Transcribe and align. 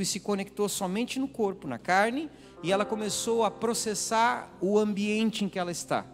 e 0.00 0.06
se 0.06 0.20
conectou 0.20 0.68
somente 0.68 1.18
no 1.18 1.28
corpo, 1.28 1.66
na 1.66 1.78
carne, 1.78 2.30
e 2.62 2.72
ela 2.72 2.84
começou 2.84 3.44
a 3.44 3.50
processar 3.50 4.52
o 4.60 4.78
ambiente 4.78 5.44
em 5.44 5.48
que 5.48 5.58
ela 5.58 5.70
está. 5.70 6.06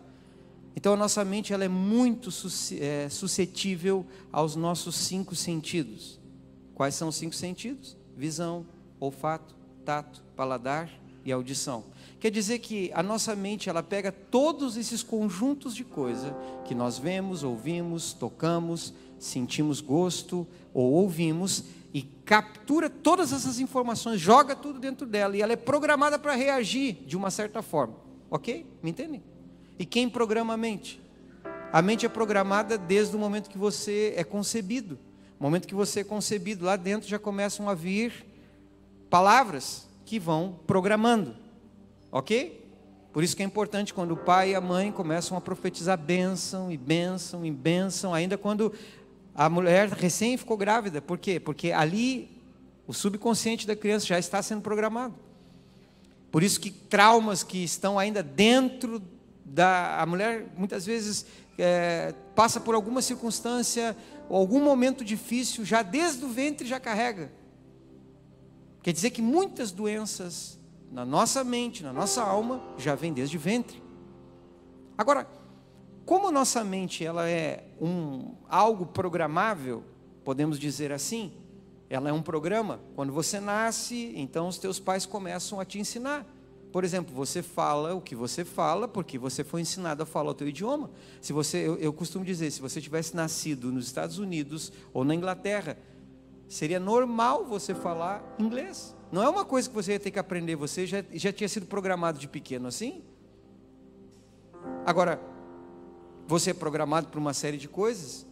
Então 0.76 0.92
a 0.92 0.96
nossa 0.96 1.25
mente 1.25 1.53
ela 1.53 1.64
é 1.64 1.68
muito 1.68 2.31
é, 2.81 3.08
suscetível 3.08 4.05
aos 4.33 4.57
nossos 4.57 4.97
cinco 4.97 5.34
sentidos. 5.34 6.18
Quais 6.75 6.94
são 6.94 7.08
os 7.08 7.17
cinco 7.17 7.34
sentidos? 7.34 7.97
Visão, 8.16 8.66
olfato, 8.98 9.55
tato, 9.85 10.23
paladar 10.35 10.91
e 11.25 11.32
audição. 11.32 11.85
Quer 12.21 12.30
dizer 12.30 12.59
que 12.59 12.91
a 12.93 13.03
nossa 13.03 13.35
mente 13.37 13.69
ela 13.69 13.82
pega 13.82 14.11
todos 14.11 14.77
esses 14.77 15.03
conjuntos 15.03 15.75
de 15.75 15.85
coisa 15.85 16.37
que 16.64 16.75
nós 16.75 16.98
vemos, 16.98 17.43
ouvimos, 17.43 18.12
tocamos, 18.12 18.93
sentimos 19.19 19.80
gosto 19.80 20.46
ou 20.73 20.93
ouvimos 20.93 21.64
e 21.95 22.03
captura 22.03 22.91
todas 22.91 23.33
essas 23.33 23.61
informações, 23.61 24.21
joga 24.21 24.57
tudo 24.57 24.81
dentro 24.81 25.07
dela 25.07 25.37
e 25.37 25.41
ela 25.43 25.53
é 25.53 25.57
programada 25.57 26.19
para 26.19 26.35
reagir 26.35 26.95
de 27.07 27.16
uma 27.16 27.30
certa 27.30 27.62
forma. 27.62 27.95
Ok? 28.29 28.66
Me 28.83 28.91
entendem? 28.91 29.23
E 29.79 29.87
quem 29.87 30.11
programa 30.11 30.55
a 30.55 30.57
mente? 30.57 31.01
A 31.73 31.80
mente 31.80 32.05
é 32.05 32.09
programada 32.09 32.77
desde 32.77 33.15
o 33.15 33.19
momento 33.19 33.49
que 33.49 33.57
você 33.57 34.12
é 34.16 34.25
concebido. 34.25 34.99
No 35.38 35.47
momento 35.47 35.69
que 35.69 35.75
você 35.75 36.01
é 36.01 36.05
concebido, 36.05 36.65
lá 36.65 36.75
dentro 36.75 37.09
já 37.09 37.19
começam 37.19 37.69
a 37.69 37.75
vir 37.75 38.27
palavras 39.09 39.87
que 40.05 40.19
vão 40.19 40.59
programando. 40.66 41.37
Ok? 42.11 42.61
Por 43.13 43.23
isso 43.23 43.37
que 43.37 43.43
é 43.45 43.47
importante 43.47 43.95
quando 43.95 44.13
o 44.13 44.16
pai 44.16 44.51
e 44.51 44.55
a 44.57 44.61
mãe 44.61 44.91
começam 44.91 45.38
a 45.38 45.41
profetizar 45.41 45.97
bênção 45.97 46.73
e 46.73 46.77
bênção 46.77 47.47
e 47.47 47.51
bênção, 47.52 48.13
ainda 48.13 48.37
quando 48.37 48.73
a 49.34 49.48
mulher 49.48 49.88
recém 49.88 50.37
ficou 50.37 50.56
grávida. 50.56 51.02
Por 51.02 51.19
quê? 51.19 51.41
Porque 51.41 51.73
ali 51.73 52.30
o 52.87 52.93
subconsciente 52.93 53.66
da 53.66 53.74
criança 53.74 54.07
já 54.07 54.19
está 54.19 54.43
sendo 54.43 54.62
programado. 54.62 55.15
Por 56.30 56.43
isso 56.43 56.60
que 56.60 56.70
traumas 56.70 57.43
que 57.43 57.62
estão 57.62 57.99
ainda 57.99 58.23
dentro 58.23 59.02
da 59.45 60.01
a 60.01 60.07
mulher 60.07 60.46
muitas 60.57 60.85
vezes 60.85 61.27
é, 61.59 62.15
passa 62.35 62.60
por 62.60 62.74
alguma 62.74 63.01
circunstância 63.02 63.96
algum 64.28 64.62
momento 64.62 65.05
difícil, 65.05 65.64
já 65.64 65.82
desde 65.82 66.24
o 66.24 66.28
ventre 66.28 66.66
já 66.66 66.80
carrega. 66.80 67.30
Quer 68.82 68.92
dizer 68.92 69.10
que 69.10 69.22
muitas 69.22 69.70
doenças 69.70 70.58
na 70.90 71.05
nossa 71.05 71.42
mente, 71.42 71.82
na 71.82 71.92
nossa 71.92 72.22
alma, 72.22 72.62
já 72.78 72.94
vêm 72.94 73.12
desde 73.12 73.36
o 73.36 73.40
ventre. 73.40 73.82
Agora, 74.96 75.27
como 76.05 76.30
nossa 76.30 76.62
mente 76.62 77.05
ela 77.05 77.28
é 77.28 77.64
um 77.80 78.34
algo 78.48 78.86
programável, 78.86 79.83
podemos 80.24 80.58
dizer 80.58 80.92
assim, 80.92 81.33
ela 81.88 82.08
é 82.08 82.12
um 82.12 82.22
programa. 82.22 82.80
Quando 82.94 83.12
você 83.12 83.41
nasce, 83.41 84.12
então 84.16 84.48
os 84.48 84.58
teus 84.58 84.78
pais 84.78 85.06
começam 85.06 85.61
a 85.61 85.64
te 85.64 85.78
ensinar. 85.78 86.27
Por 86.72 86.83
exemplo, 86.83 87.14
você 87.14 87.41
fala 87.41 87.94
o 87.94 88.00
que 88.00 88.16
você 88.16 88.44
fala 88.44 88.88
porque 88.88 89.16
você 89.16 89.44
foi 89.44 89.61
ensinado 89.61 90.02
a 90.02 90.06
falar 90.06 90.30
o 90.30 90.34
teu 90.34 90.48
idioma. 90.48 90.91
Se 91.20 91.33
você, 91.33 91.58
eu, 91.58 91.77
eu 91.77 91.92
costumo 91.92 92.24
dizer, 92.24 92.50
se 92.50 92.61
você 92.61 92.80
tivesse 92.80 93.14
nascido 93.14 93.70
nos 93.70 93.86
Estados 93.86 94.18
Unidos 94.18 94.72
ou 94.92 95.05
na 95.05 95.14
Inglaterra, 95.14 95.78
seria 96.48 96.80
normal 96.80 97.44
você 97.44 97.74
falar 97.74 98.24
inglês. 98.39 98.94
Não 99.12 99.22
é 99.22 99.28
uma 99.28 99.44
coisa 99.44 99.68
que 99.68 99.74
você 99.74 99.92
ia 99.92 100.00
ter 100.00 100.11
que 100.11 100.18
aprender, 100.18 100.56
você 100.56 100.84
já, 100.84 101.05
já 101.12 101.33
tinha 101.33 101.48
sido 101.48 101.66
programado 101.66 102.18
de 102.18 102.27
pequeno 102.27 102.66
assim. 102.66 103.05
Agora, 104.84 105.20
você 106.27 106.50
é 106.50 106.55
programado 106.55 107.08
por 107.08 107.19
uma 107.19 107.34
série 107.34 107.56
de 107.56 107.69
coisas. 107.69 108.27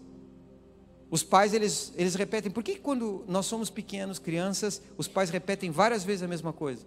Os 1.11 1.23
pais, 1.23 1.53
eles, 1.53 1.93
eles 1.97 2.15
repetem. 2.15 2.51
Por 2.51 2.63
que 2.63 2.77
quando 2.77 3.25
nós 3.29 3.45
somos 3.45 3.69
pequenos, 3.69 4.19
crianças, 4.19 4.81
os 4.97 5.07
pais 5.07 5.29
repetem 5.29 5.71
várias 5.71 6.05
vezes 6.05 6.23
a 6.23 6.29
mesma 6.29 6.53
coisa? 6.53 6.87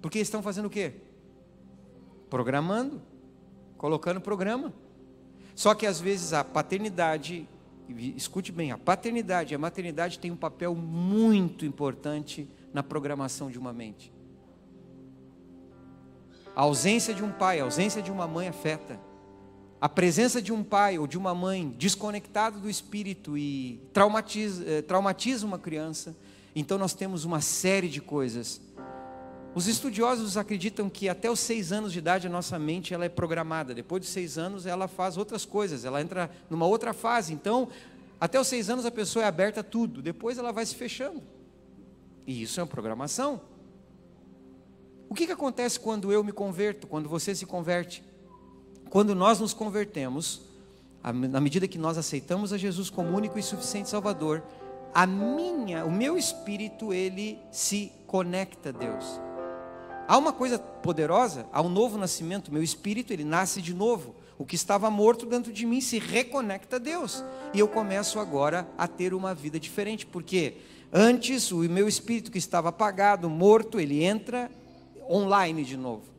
Porque 0.00 0.20
estão 0.20 0.42
fazendo 0.42 0.66
o 0.66 0.70
quê? 0.70 0.92
Programando, 2.30 3.02
colocando 3.76 4.20
programa. 4.20 4.72
Só 5.56 5.74
que 5.74 5.86
às 5.86 6.00
vezes 6.00 6.32
a 6.32 6.44
paternidade, 6.44 7.48
escute 7.88 8.52
bem, 8.52 8.70
a 8.70 8.78
paternidade 8.78 9.54
e 9.54 9.56
a 9.56 9.58
maternidade 9.58 10.18
têm 10.18 10.30
um 10.30 10.36
papel 10.36 10.74
muito 10.74 11.64
importante 11.64 12.48
na 12.72 12.82
programação 12.82 13.50
de 13.50 13.58
uma 13.58 13.72
mente. 13.72 14.12
A 16.54 16.62
ausência 16.62 17.12
de 17.12 17.24
um 17.24 17.32
pai, 17.32 17.58
a 17.58 17.64
ausência 17.64 18.00
de 18.00 18.12
uma 18.12 18.28
mãe 18.28 18.48
afeta 18.48 19.00
a 19.80 19.88
presença 19.88 20.40
de 20.40 20.52
um 20.52 20.64
pai 20.64 20.98
ou 20.98 21.06
de 21.06 21.18
uma 21.18 21.34
mãe 21.34 21.74
desconectado 21.78 22.58
do 22.58 22.70
espírito 22.70 23.36
e 23.36 23.80
traumatiza, 23.92 24.64
eh, 24.66 24.82
traumatiza 24.82 25.44
uma 25.44 25.58
criança, 25.58 26.16
então 26.54 26.78
nós 26.78 26.94
temos 26.94 27.24
uma 27.24 27.40
série 27.42 27.88
de 27.88 28.00
coisas. 28.00 28.60
Os 29.54 29.66
estudiosos 29.66 30.36
acreditam 30.36 30.88
que 30.88 31.08
até 31.08 31.30
os 31.30 31.40
seis 31.40 31.72
anos 31.72 31.92
de 31.92 31.98
idade 31.98 32.26
a 32.26 32.30
nossa 32.30 32.58
mente 32.58 32.92
ela 32.92 33.04
é 33.04 33.08
programada. 33.08 33.74
Depois 33.74 34.02
de 34.02 34.08
seis 34.08 34.38
anos 34.38 34.66
ela 34.66 34.88
faz 34.88 35.16
outras 35.16 35.44
coisas, 35.44 35.84
ela 35.84 36.00
entra 36.00 36.30
numa 36.48 36.66
outra 36.66 36.92
fase. 36.92 37.32
Então, 37.32 37.68
até 38.20 38.40
os 38.40 38.46
seis 38.46 38.70
anos 38.70 38.86
a 38.86 38.90
pessoa 38.90 39.24
é 39.24 39.28
aberta 39.28 39.60
a 39.60 39.64
tudo. 39.64 40.02
Depois 40.02 40.38
ela 40.38 40.52
vai 40.52 40.64
se 40.64 40.74
fechando. 40.74 41.22
E 42.26 42.42
isso 42.42 42.60
é 42.60 42.62
uma 42.62 42.68
programação. 42.68 43.40
O 45.08 45.14
que, 45.14 45.26
que 45.26 45.32
acontece 45.32 45.78
quando 45.78 46.12
eu 46.12 46.24
me 46.24 46.32
converto? 46.32 46.86
Quando 46.86 47.08
você 47.08 47.34
se 47.34 47.46
converte? 47.46 48.02
Quando 48.90 49.14
nós 49.14 49.40
nos 49.40 49.52
convertemos, 49.52 50.42
na 51.02 51.40
medida 51.40 51.68
que 51.68 51.78
nós 51.78 51.98
aceitamos 51.98 52.52
a 52.52 52.58
Jesus 52.58 52.90
como 52.90 53.16
único 53.16 53.38
e 53.38 53.42
suficiente 53.42 53.88
Salvador, 53.88 54.42
a 54.94 55.06
minha, 55.06 55.84
o 55.84 55.90
meu 55.90 56.16
espírito, 56.16 56.92
ele 56.92 57.38
se 57.50 57.92
conecta 58.06 58.70
a 58.70 58.72
Deus. 58.72 59.20
Há 60.08 60.16
uma 60.16 60.32
coisa 60.32 60.58
poderosa, 60.58 61.46
há 61.52 61.60
um 61.60 61.68
novo 61.68 61.98
nascimento, 61.98 62.52
meu 62.52 62.62
espírito, 62.62 63.12
ele 63.12 63.24
nasce 63.24 63.60
de 63.60 63.74
novo. 63.74 64.14
O 64.38 64.46
que 64.46 64.54
estava 64.54 64.90
morto 64.90 65.26
dentro 65.26 65.52
de 65.52 65.66
mim 65.66 65.80
se 65.80 65.98
reconecta 65.98 66.76
a 66.76 66.78
Deus. 66.78 67.24
E 67.52 67.58
eu 67.58 67.68
começo 67.68 68.20
agora 68.20 68.68
a 68.78 68.86
ter 68.86 69.12
uma 69.12 69.34
vida 69.34 69.58
diferente, 69.58 70.06
porque 70.06 70.58
antes 70.92 71.50
o 71.50 71.58
meu 71.58 71.88
espírito 71.88 72.30
que 72.30 72.38
estava 72.38 72.68
apagado, 72.68 73.28
morto, 73.28 73.80
ele 73.80 74.04
entra 74.04 74.50
online 75.10 75.64
de 75.64 75.76
novo. 75.76 76.15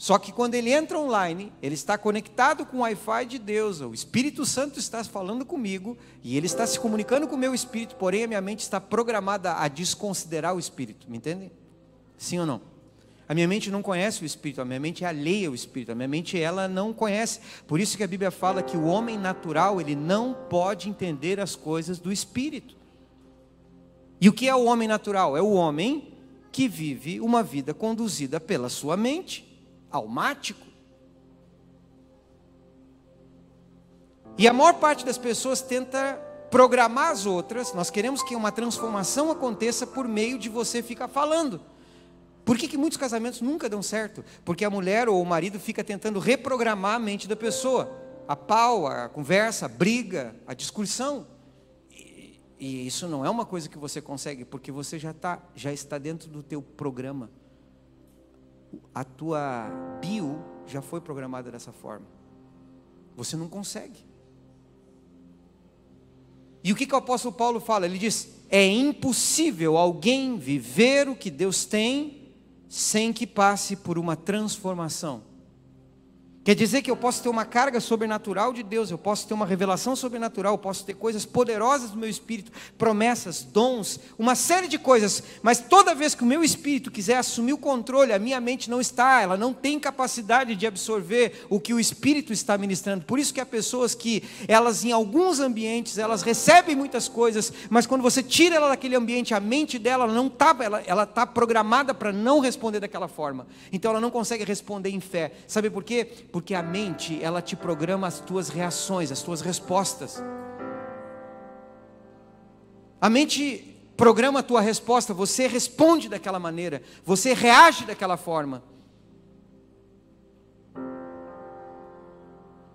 Só 0.00 0.18
que 0.18 0.32
quando 0.32 0.54
ele 0.54 0.72
entra 0.72 0.98
online, 0.98 1.52
ele 1.60 1.74
está 1.74 1.98
conectado 1.98 2.64
com 2.64 2.78
o 2.78 2.80
Wi-Fi 2.80 3.26
de 3.26 3.38
Deus, 3.38 3.82
o 3.82 3.92
Espírito 3.92 4.46
Santo 4.46 4.78
está 4.78 5.04
falando 5.04 5.44
comigo 5.44 5.94
e 6.24 6.38
ele 6.38 6.46
está 6.46 6.66
se 6.66 6.80
comunicando 6.80 7.28
com 7.28 7.34
o 7.34 7.38
meu 7.38 7.54
espírito, 7.54 7.96
porém 7.96 8.24
a 8.24 8.26
minha 8.26 8.40
mente 8.40 8.60
está 8.60 8.80
programada 8.80 9.52
a 9.56 9.68
desconsiderar 9.68 10.56
o 10.56 10.58
espírito, 10.58 11.06
me 11.06 11.18
entendem? 11.18 11.52
Sim 12.16 12.38
ou 12.38 12.46
não? 12.46 12.62
A 13.28 13.34
minha 13.34 13.46
mente 13.46 13.70
não 13.70 13.82
conhece 13.82 14.22
o 14.22 14.24
espírito, 14.24 14.62
a 14.62 14.64
minha 14.64 14.80
mente 14.80 15.04
é 15.04 15.06
alheia 15.06 15.48
ao 15.48 15.54
espírito, 15.54 15.92
a 15.92 15.94
minha 15.94 16.08
mente 16.08 16.40
ela 16.40 16.66
não 16.66 16.94
conhece. 16.94 17.40
Por 17.66 17.78
isso 17.78 17.94
que 17.98 18.02
a 18.02 18.08
Bíblia 18.08 18.30
fala 18.30 18.62
que 18.62 18.78
o 18.78 18.86
homem 18.86 19.18
natural, 19.18 19.82
ele 19.82 19.94
não 19.94 20.32
pode 20.32 20.88
entender 20.88 21.38
as 21.38 21.54
coisas 21.54 21.98
do 21.98 22.10
espírito. 22.10 22.74
E 24.18 24.30
o 24.30 24.32
que 24.32 24.48
é 24.48 24.54
o 24.54 24.64
homem 24.64 24.88
natural? 24.88 25.36
É 25.36 25.42
o 25.42 25.52
homem 25.52 26.14
que 26.50 26.66
vive 26.68 27.20
uma 27.20 27.42
vida 27.42 27.74
conduzida 27.74 28.40
pela 28.40 28.70
sua 28.70 28.96
mente 28.96 29.49
almático. 29.90 30.66
E 34.38 34.48
a 34.48 34.52
maior 34.52 34.74
parte 34.74 35.04
das 35.04 35.18
pessoas 35.18 35.60
tenta 35.60 36.14
programar 36.50 37.10
as 37.10 37.26
outras. 37.26 37.74
Nós 37.74 37.90
queremos 37.90 38.22
que 38.22 38.34
uma 38.34 38.50
transformação 38.50 39.30
aconteça 39.30 39.86
por 39.86 40.08
meio 40.08 40.38
de 40.38 40.48
você 40.48 40.82
ficar 40.82 41.08
falando. 41.08 41.60
Por 42.44 42.56
que, 42.56 42.66
que 42.66 42.78
muitos 42.78 42.96
casamentos 42.96 43.40
nunca 43.40 43.68
dão 43.68 43.82
certo? 43.82 44.24
Porque 44.44 44.64
a 44.64 44.70
mulher 44.70 45.08
ou 45.08 45.20
o 45.20 45.26
marido 45.26 45.60
fica 45.60 45.84
tentando 45.84 46.18
reprogramar 46.18 46.94
a 46.94 46.98
mente 46.98 47.28
da 47.28 47.36
pessoa. 47.36 47.90
A 48.26 48.34
pau, 48.34 48.86
a 48.86 49.08
conversa, 49.08 49.66
a 49.66 49.68
briga, 49.68 50.34
a 50.46 50.54
discussão. 50.54 51.26
E, 51.90 52.40
e 52.58 52.86
isso 52.86 53.06
não 53.08 53.24
é 53.24 53.30
uma 53.30 53.44
coisa 53.44 53.68
que 53.68 53.78
você 53.78 54.00
consegue, 54.00 54.44
porque 54.44 54.72
você 54.72 54.98
já, 54.98 55.12
tá, 55.12 55.38
já 55.54 55.72
está 55.72 55.98
dentro 55.98 56.28
do 56.30 56.42
teu 56.42 56.62
programa 56.62 57.30
a 58.94 59.04
tua 59.04 59.68
bio 60.00 60.38
já 60.66 60.82
foi 60.82 61.00
programada 61.00 61.50
dessa 61.50 61.72
forma. 61.72 62.06
Você 63.16 63.36
não 63.36 63.48
consegue. 63.48 64.04
E 66.62 66.72
o 66.72 66.76
que, 66.76 66.86
que 66.86 66.94
o 66.94 66.98
apóstolo 66.98 67.34
Paulo 67.34 67.60
fala? 67.60 67.86
Ele 67.86 67.98
diz: 67.98 68.28
é 68.48 68.66
impossível 68.66 69.76
alguém 69.76 70.36
viver 70.38 71.08
o 71.08 71.16
que 71.16 71.30
Deus 71.30 71.64
tem 71.64 72.32
sem 72.68 73.12
que 73.12 73.26
passe 73.26 73.74
por 73.76 73.98
uma 73.98 74.14
transformação. 74.14 75.22
Quer 76.42 76.54
dizer 76.54 76.80
que 76.82 76.90
eu 76.90 76.96
posso 76.96 77.22
ter 77.22 77.28
uma 77.28 77.44
carga 77.44 77.80
sobrenatural 77.80 78.52
de 78.52 78.62
Deus, 78.62 78.90
eu 78.90 78.96
posso 78.96 79.26
ter 79.26 79.34
uma 79.34 79.44
revelação 79.44 79.94
sobrenatural, 79.94 80.54
eu 80.54 80.58
posso 80.58 80.84
ter 80.84 80.94
coisas 80.94 81.26
poderosas 81.26 81.90
do 81.90 81.98
meu 81.98 82.08
espírito, 82.08 82.50
promessas, 82.78 83.42
dons, 83.42 84.00
uma 84.18 84.34
série 84.34 84.66
de 84.66 84.78
coisas, 84.78 85.22
mas 85.42 85.60
toda 85.60 85.94
vez 85.94 86.14
que 86.14 86.22
o 86.22 86.26
meu 86.26 86.42
espírito 86.42 86.90
quiser 86.90 87.18
assumir 87.18 87.52
o 87.52 87.58
controle, 87.58 88.12
a 88.12 88.18
minha 88.18 88.40
mente 88.40 88.70
não 88.70 88.80
está, 88.80 89.20
ela 89.20 89.36
não 89.36 89.52
tem 89.52 89.78
capacidade 89.78 90.56
de 90.56 90.66
absorver 90.66 91.46
o 91.50 91.60
que 91.60 91.74
o 91.74 91.80
espírito 91.80 92.32
está 92.32 92.56
ministrando. 92.56 93.04
Por 93.04 93.18
isso 93.18 93.34
que 93.34 93.40
há 93.40 93.46
pessoas 93.46 93.94
que 93.94 94.22
elas 94.48 94.82
em 94.84 94.92
alguns 94.92 95.40
ambientes, 95.40 95.98
elas 95.98 96.22
recebem 96.22 96.74
muitas 96.74 97.06
coisas, 97.06 97.52
mas 97.68 97.86
quando 97.86 98.02
você 98.02 98.22
tira 98.22 98.56
ela 98.56 98.68
daquele 98.70 98.96
ambiente, 98.96 99.34
a 99.34 99.40
mente 99.40 99.78
dela 99.78 100.06
não 100.06 100.26
está, 100.26 100.56
ela 100.60 100.82
ela 100.86 101.04
está 101.04 101.26
programada 101.26 101.94
para 101.94 102.12
não 102.12 102.40
responder 102.40 102.80
daquela 102.80 103.08
forma. 103.08 103.46
Então 103.72 103.90
ela 103.90 104.00
não 104.00 104.10
consegue 104.10 104.44
responder 104.44 104.90
em 104.90 105.00
fé. 105.00 105.32
Sabe 105.46 105.70
por 105.70 105.84
quê? 105.84 106.08
Porque 106.32 106.54
a 106.54 106.62
mente, 106.62 107.22
ela 107.22 107.42
te 107.42 107.56
programa 107.56 108.06
as 108.06 108.20
tuas 108.20 108.48
reações, 108.48 109.10
as 109.10 109.22
tuas 109.22 109.40
respostas. 109.40 110.22
A 113.00 113.08
mente 113.08 113.70
programa 113.96 114.40
a 114.40 114.42
tua 114.42 114.60
resposta, 114.60 115.12
você 115.12 115.46
responde 115.46 116.08
daquela 116.08 116.38
maneira, 116.38 116.82
você 117.04 117.34
reage 117.34 117.84
daquela 117.84 118.16
forma. 118.16 118.62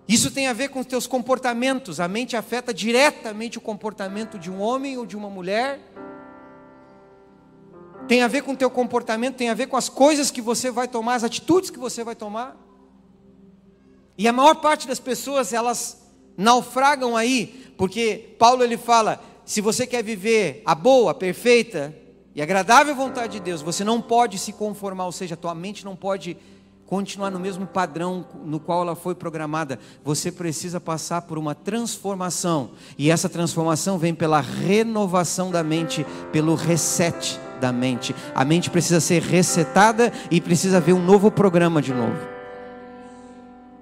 Isso 0.08 0.30
tem 0.30 0.46
a 0.46 0.52
ver 0.52 0.68
com 0.68 0.78
os 0.80 0.86
teus 0.86 1.06
comportamentos. 1.06 1.98
A 1.98 2.06
mente 2.06 2.36
afeta 2.36 2.72
diretamente 2.72 3.58
o 3.58 3.60
comportamento 3.60 4.38
de 4.38 4.50
um 4.50 4.60
homem 4.60 4.96
ou 4.96 5.04
de 5.04 5.16
uma 5.16 5.28
mulher. 5.28 5.80
Tem 8.06 8.22
a 8.22 8.28
ver 8.28 8.42
com 8.42 8.52
o 8.52 8.56
teu 8.56 8.70
comportamento, 8.70 9.34
tem 9.34 9.48
a 9.48 9.54
ver 9.54 9.66
com 9.66 9.76
as 9.76 9.88
coisas 9.88 10.30
que 10.30 10.40
você 10.40 10.70
vai 10.70 10.86
tomar, 10.86 11.16
as 11.16 11.24
atitudes 11.24 11.70
que 11.70 11.78
você 11.78 12.04
vai 12.04 12.14
tomar. 12.14 12.56
E 14.18 14.26
a 14.26 14.32
maior 14.32 14.56
parte 14.56 14.88
das 14.88 14.98
pessoas, 14.98 15.52
elas 15.52 15.98
naufragam 16.36 17.16
aí, 17.16 17.72
porque 17.76 18.36
Paulo 18.38 18.62
ele 18.62 18.76
fala: 18.76 19.20
se 19.44 19.60
você 19.60 19.86
quer 19.86 20.02
viver 20.02 20.62
a 20.64 20.74
boa, 20.74 21.14
perfeita 21.14 21.94
e 22.34 22.42
agradável 22.42 22.94
vontade 22.94 23.34
de 23.34 23.40
Deus, 23.40 23.62
você 23.62 23.84
não 23.84 24.00
pode 24.00 24.38
se 24.38 24.52
conformar, 24.52 25.06
ou 25.06 25.12
seja, 25.12 25.34
a 25.34 25.38
tua 25.38 25.54
mente 25.54 25.84
não 25.84 25.96
pode 25.96 26.36
continuar 26.86 27.30
no 27.30 27.40
mesmo 27.40 27.66
padrão 27.66 28.24
no 28.44 28.60
qual 28.60 28.82
ela 28.82 28.94
foi 28.94 29.14
programada. 29.14 29.78
Você 30.04 30.30
precisa 30.30 30.80
passar 30.80 31.22
por 31.22 31.36
uma 31.36 31.54
transformação, 31.54 32.70
e 32.96 33.10
essa 33.10 33.28
transformação 33.28 33.98
vem 33.98 34.14
pela 34.14 34.40
renovação 34.40 35.50
da 35.50 35.62
mente, 35.62 36.06
pelo 36.32 36.54
reset 36.54 37.38
da 37.60 37.72
mente. 37.72 38.14
A 38.34 38.44
mente 38.44 38.70
precisa 38.70 39.00
ser 39.00 39.22
resetada 39.22 40.12
e 40.30 40.40
precisa 40.40 40.80
ver 40.80 40.92
um 40.92 41.02
novo 41.02 41.30
programa 41.30 41.82
de 41.82 41.92
novo. 41.92 42.35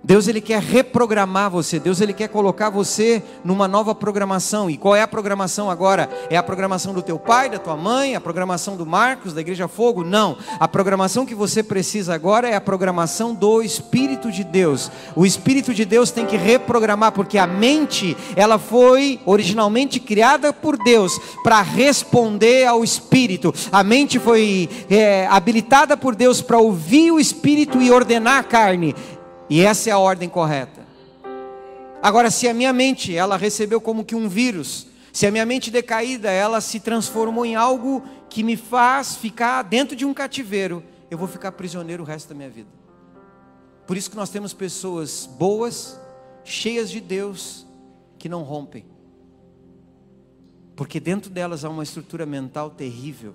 Deus 0.05 0.29
ele 0.29 0.43
quer 0.43 0.61
reprogramar 0.61 1.51
você, 1.51 1.81
Deus 1.81 1.99
ele 1.99 2.13
quer 2.13 2.29
colocar 2.29 2.69
você 2.69 3.23
numa 3.43 3.67
nova 3.67 3.95
programação. 3.95 4.69
E 4.69 4.77
qual 4.77 4.95
é 4.95 5.01
a 5.01 5.09
programação 5.09 5.71
agora? 5.71 6.11
É 6.29 6.37
a 6.37 6.43
programação 6.43 6.93
do 6.93 7.01
teu 7.01 7.19
pai, 7.19 7.49
da 7.49 7.59
tua 7.59 7.75
mãe, 7.75 8.15
a 8.15 8.21
programação 8.21 8.77
do 8.77 8.85
Marcos, 8.85 9.33
da 9.33 9.41
Igreja 9.41 9.67
Fogo? 9.67 10.05
Não. 10.05 10.37
A 10.61 10.69
programação 10.69 11.25
que 11.25 11.35
você 11.35 11.63
precisa 11.63 12.15
agora 12.15 12.47
é 12.47 12.55
a 12.55 12.61
programação 12.61 13.35
do 13.35 13.63
Espírito 13.63 14.31
de 14.31 14.45
Deus. 14.45 14.91
O 15.17 15.25
Espírito 15.25 15.73
de 15.73 15.87
Deus 15.87 16.11
tem 16.11 16.27
que 16.27 16.37
reprogramar, 16.37 17.13
porque 17.13 17.39
a 17.39 17.47
mente, 17.47 18.15
ela 18.37 18.59
foi 18.59 19.19
originalmente 19.25 19.99
criada 19.99 20.53
por 20.53 20.77
Deus 20.77 21.19
para 21.43 21.63
responder 21.63 22.67
ao 22.67 22.85
Espírito. 22.85 23.55
A 23.73 23.83
mente 23.83 24.19
foi 24.19 24.69
é, 24.91 25.27
habilitada 25.29 25.97
por 25.97 26.15
Deus 26.15 26.43
para 26.43 26.59
ouvir 26.59 27.11
o 27.11 27.19
Espírito 27.19 27.81
e 27.81 27.91
ordenar 27.91 28.41
a 28.41 28.45
carne. 28.45 28.95
E 29.49 29.61
essa 29.61 29.91
é 29.91 29.93
a 29.93 29.99
ordem 29.99 30.29
correta. 30.29 30.85
Agora, 32.03 32.31
se 32.31 32.49
a 32.49 32.55
minha 32.55 32.73
mente, 32.73 33.15
ela 33.15 33.37
recebeu 33.37 33.81
como 33.81 34.05
que 34.05 34.15
um 34.15 34.29
vírus, 34.29 34.87
se 35.13 35.27
a 35.27 35.31
minha 35.31 35.47
mente 35.47 35.71
decaída, 35.71 36.31
ela 36.31 36.61
se 36.61 36.81
transformou 36.81 37.47
em 37.47 37.55
algo 37.55 38.03
que 38.29 38.43
me 38.43 38.57
faz 38.57 39.17
ficar 39.17 39.63
dentro 39.63 39.97
de 39.97 40.05
um 40.05 40.13
cativeiro, 40.13 40.83
eu 41.11 41.17
vou 41.17 41.29
ficar 41.29 41.53
prisioneiro 41.53 42.03
o 42.03 42.07
resto 42.07 42.29
da 42.29 42.35
minha 42.35 42.51
vida. 42.51 42.69
Por 43.87 43.97
isso 43.97 44.11
que 44.11 44.17
nós 44.17 44.31
temos 44.31 44.53
pessoas 44.53 45.27
boas, 45.27 45.99
cheias 46.43 46.91
de 46.91 47.01
Deus, 47.01 47.67
que 48.19 48.29
não 48.29 48.43
rompem. 48.43 48.85
Porque 50.75 50.99
dentro 50.99 51.31
delas 51.31 51.65
há 51.65 51.71
uma 51.71 51.83
estrutura 51.83 52.27
mental 52.27 52.71
terrível. 52.71 53.35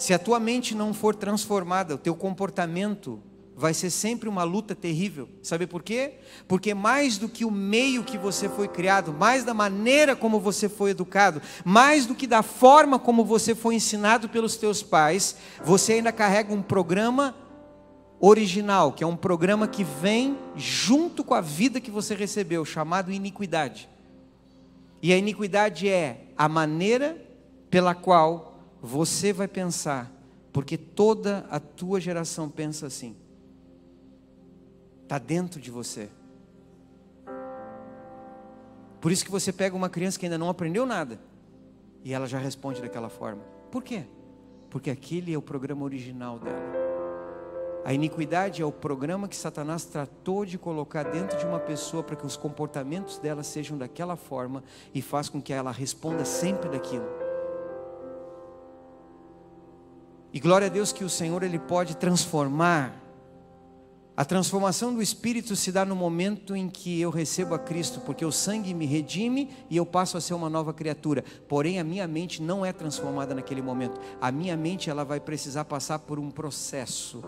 Se 0.00 0.14
a 0.14 0.18
tua 0.18 0.40
mente 0.40 0.74
não 0.74 0.94
for 0.94 1.14
transformada, 1.14 1.94
o 1.94 1.98
teu 1.98 2.14
comportamento 2.14 3.20
vai 3.54 3.74
ser 3.74 3.90
sempre 3.90 4.30
uma 4.30 4.44
luta 4.44 4.74
terrível. 4.74 5.28
Sabe 5.42 5.66
por 5.66 5.82
quê? 5.82 6.14
Porque 6.48 6.72
mais 6.72 7.18
do 7.18 7.28
que 7.28 7.44
o 7.44 7.50
meio 7.50 8.02
que 8.02 8.16
você 8.16 8.48
foi 8.48 8.66
criado, 8.66 9.12
mais 9.12 9.44
da 9.44 9.52
maneira 9.52 10.16
como 10.16 10.40
você 10.40 10.70
foi 10.70 10.92
educado, 10.92 11.42
mais 11.66 12.06
do 12.06 12.14
que 12.14 12.26
da 12.26 12.42
forma 12.42 12.98
como 12.98 13.26
você 13.26 13.54
foi 13.54 13.74
ensinado 13.74 14.26
pelos 14.26 14.56
teus 14.56 14.82
pais, 14.82 15.36
você 15.62 15.92
ainda 15.92 16.12
carrega 16.12 16.54
um 16.54 16.62
programa 16.62 17.34
original, 18.18 18.94
que 18.94 19.04
é 19.04 19.06
um 19.06 19.16
programa 19.16 19.68
que 19.68 19.84
vem 19.84 20.38
junto 20.56 21.22
com 21.22 21.34
a 21.34 21.42
vida 21.42 21.78
que 21.78 21.90
você 21.90 22.14
recebeu, 22.14 22.64
chamado 22.64 23.12
iniquidade. 23.12 23.86
E 25.02 25.12
a 25.12 25.18
iniquidade 25.18 25.90
é 25.90 26.28
a 26.38 26.48
maneira 26.48 27.18
pela 27.68 27.94
qual 27.94 28.49
você 28.82 29.32
vai 29.32 29.46
pensar, 29.46 30.10
porque 30.52 30.76
toda 30.76 31.46
a 31.50 31.60
tua 31.60 32.00
geração 32.00 32.48
pensa 32.48 32.86
assim. 32.86 33.14
Está 35.02 35.18
dentro 35.18 35.60
de 35.60 35.70
você. 35.70 36.08
Por 39.00 39.10
isso 39.10 39.24
que 39.24 39.30
você 39.30 39.52
pega 39.52 39.74
uma 39.74 39.88
criança 39.88 40.18
que 40.18 40.26
ainda 40.26 40.38
não 40.38 40.48
aprendeu 40.48 40.84
nada 40.84 41.18
e 42.04 42.12
ela 42.12 42.26
já 42.26 42.38
responde 42.38 42.80
daquela 42.80 43.08
forma. 43.08 43.42
Por 43.70 43.82
quê? 43.82 44.04
Porque 44.68 44.90
aquele 44.90 45.32
é 45.32 45.38
o 45.38 45.42
programa 45.42 45.84
original 45.84 46.38
dela. 46.38 46.90
A 47.84 47.94
iniquidade 47.94 48.60
é 48.60 48.64
o 48.64 48.70
programa 48.70 49.26
que 49.26 49.34
Satanás 49.34 49.84
tratou 49.86 50.44
de 50.44 50.58
colocar 50.58 51.02
dentro 51.02 51.38
de 51.38 51.46
uma 51.46 51.58
pessoa 51.58 52.02
para 52.02 52.14
que 52.14 52.26
os 52.26 52.36
comportamentos 52.36 53.18
dela 53.18 53.42
sejam 53.42 53.78
daquela 53.78 54.16
forma 54.16 54.62
e 54.94 55.00
faz 55.00 55.30
com 55.30 55.40
que 55.40 55.52
ela 55.52 55.72
responda 55.72 56.24
sempre 56.24 56.68
daquilo. 56.68 57.19
E 60.32 60.38
glória 60.38 60.68
a 60.68 60.70
Deus 60.70 60.92
que 60.92 61.02
o 61.02 61.10
Senhor 61.10 61.42
ele 61.42 61.58
pode 61.58 61.96
transformar. 61.96 62.94
A 64.16 64.24
transformação 64.24 64.94
do 64.94 65.02
espírito 65.02 65.56
se 65.56 65.72
dá 65.72 65.84
no 65.84 65.96
momento 65.96 66.54
em 66.54 66.68
que 66.68 67.00
eu 67.00 67.10
recebo 67.10 67.54
a 67.54 67.58
Cristo, 67.58 68.00
porque 68.00 68.24
o 68.24 68.30
sangue 68.30 68.74
me 68.74 68.86
redime 68.86 69.50
e 69.68 69.76
eu 69.76 69.86
passo 69.86 70.16
a 70.16 70.20
ser 70.20 70.34
uma 70.34 70.48
nova 70.48 70.72
criatura. 70.72 71.24
Porém, 71.48 71.80
a 71.80 71.84
minha 71.84 72.06
mente 72.06 72.40
não 72.40 72.64
é 72.64 72.72
transformada 72.72 73.34
naquele 73.34 73.62
momento. 73.62 74.00
A 74.20 74.30
minha 74.30 74.56
mente 74.56 74.88
ela 74.88 75.04
vai 75.04 75.18
precisar 75.18 75.64
passar 75.64 75.98
por 76.00 76.18
um 76.18 76.30
processo 76.30 77.22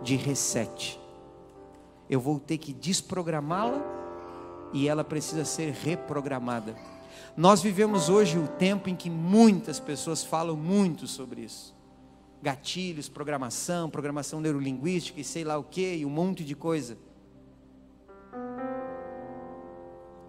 de 0.00 0.16
reset. 0.16 0.98
Eu 2.08 2.20
vou 2.20 2.38
ter 2.38 2.56
que 2.56 2.72
desprogramá-la 2.72 3.82
e 4.72 4.88
ela 4.88 5.04
precisa 5.04 5.44
ser 5.44 5.72
reprogramada. 5.72 6.76
Nós 7.36 7.60
vivemos 7.60 8.08
hoje 8.08 8.38
o 8.38 8.48
tempo 8.48 8.88
em 8.88 8.96
que 8.96 9.10
muitas 9.10 9.78
pessoas 9.78 10.24
falam 10.24 10.56
muito 10.56 11.06
sobre 11.06 11.42
isso 11.42 11.81
gatilhos, 12.42 13.08
programação, 13.08 13.88
programação 13.88 14.40
neurolinguística 14.40 15.20
e 15.20 15.24
sei 15.24 15.44
lá 15.44 15.56
o 15.56 15.62
que, 15.62 15.96
e 15.96 16.04
um 16.04 16.10
monte 16.10 16.44
de 16.44 16.56
coisa. 16.56 16.98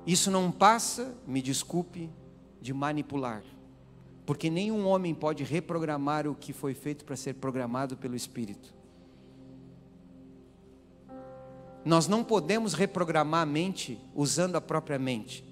Isso 0.05 0.29
não 0.29 0.51
passa, 0.51 1.15
me 1.25 1.41
desculpe, 1.41 2.09
de 2.61 2.73
manipular. 2.73 3.43
Porque 4.25 4.49
nenhum 4.49 4.85
homem 4.85 5.13
pode 5.13 5.43
reprogramar 5.43 6.27
o 6.27 6.35
que 6.35 6.53
foi 6.53 6.73
feito 6.73 7.03
para 7.03 7.15
ser 7.15 7.33
programado 7.35 7.97
pelo 7.97 8.15
Espírito. 8.15 8.73
Nós 11.83 12.07
não 12.07 12.23
podemos 12.23 12.73
reprogramar 12.73 13.41
a 13.41 13.45
mente 13.45 13.99
usando 14.15 14.55
a 14.55 14.61
própria 14.61 14.99
mente. 14.99 15.43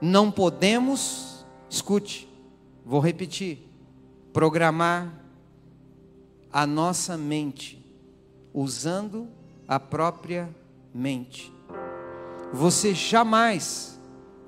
Não 0.00 0.30
podemos, 0.30 1.44
escute, 1.68 2.28
vou 2.84 3.00
repetir, 3.00 3.67
programar 4.38 5.12
a 6.52 6.64
nossa 6.64 7.18
mente 7.18 7.84
usando 8.54 9.26
a 9.66 9.80
própria 9.80 10.48
mente. 10.94 11.52
Você 12.52 12.94
jamais 12.94 13.98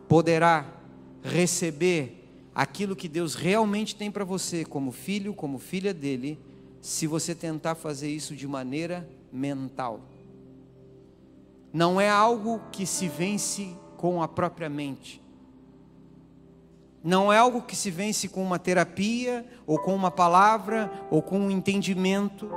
poderá 0.07 0.65
receber 1.25 2.25
aquilo 2.55 2.95
que 2.95 3.09
Deus 3.09 3.35
realmente 3.35 3.97
tem 3.97 4.13
para 4.13 4.25
você, 4.25 4.65
como 4.65 4.93
filho, 4.93 5.35
como 5.35 5.59
filha 5.59 5.93
dele, 5.93 6.39
se 6.81 7.09
você 7.09 7.35
tentar 7.35 7.75
fazer 7.75 8.11
isso 8.11 8.37
de 8.37 8.47
maneira 8.47 9.11
mental. 9.33 10.03
Não 11.73 12.01
é 12.01 12.09
algo 12.09 12.61
que 12.71 12.87
se 12.87 13.09
vence 13.09 13.77
com 13.97 14.23
a 14.23 14.29
própria 14.29 14.69
mente. 14.69 15.21
Não 17.03 17.33
é 17.33 17.39
algo 17.39 17.63
que 17.63 17.75
se 17.75 17.91
vence 17.91 18.29
com 18.29 18.43
uma 18.43 18.59
terapia, 18.59 19.47
ou 19.67 19.79
com 19.79 19.95
uma 19.95 20.11
palavra, 20.11 20.91
ou 21.11 21.23
com 21.23 21.39
um 21.39 21.51
entendimento. 21.51 22.51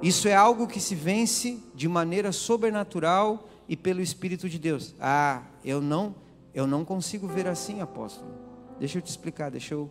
Isso 0.00 0.28
é 0.28 0.34
algo 0.34 0.66
que 0.66 0.80
se 0.80 0.94
vence 0.94 1.58
de 1.74 1.88
maneira 1.88 2.32
sobrenatural 2.32 3.48
e 3.68 3.76
pelo 3.76 4.00
Espírito 4.00 4.48
de 4.48 4.58
Deus. 4.58 4.94
Ah, 5.00 5.42
eu 5.64 5.80
não, 5.80 6.14
eu 6.54 6.66
não 6.66 6.84
consigo 6.84 7.26
ver 7.26 7.46
assim, 7.46 7.80
apóstolo. 7.80 8.30
Deixa 8.78 8.98
eu 8.98 9.02
te 9.02 9.08
explicar, 9.08 9.50
deixa 9.50 9.74
eu 9.74 9.90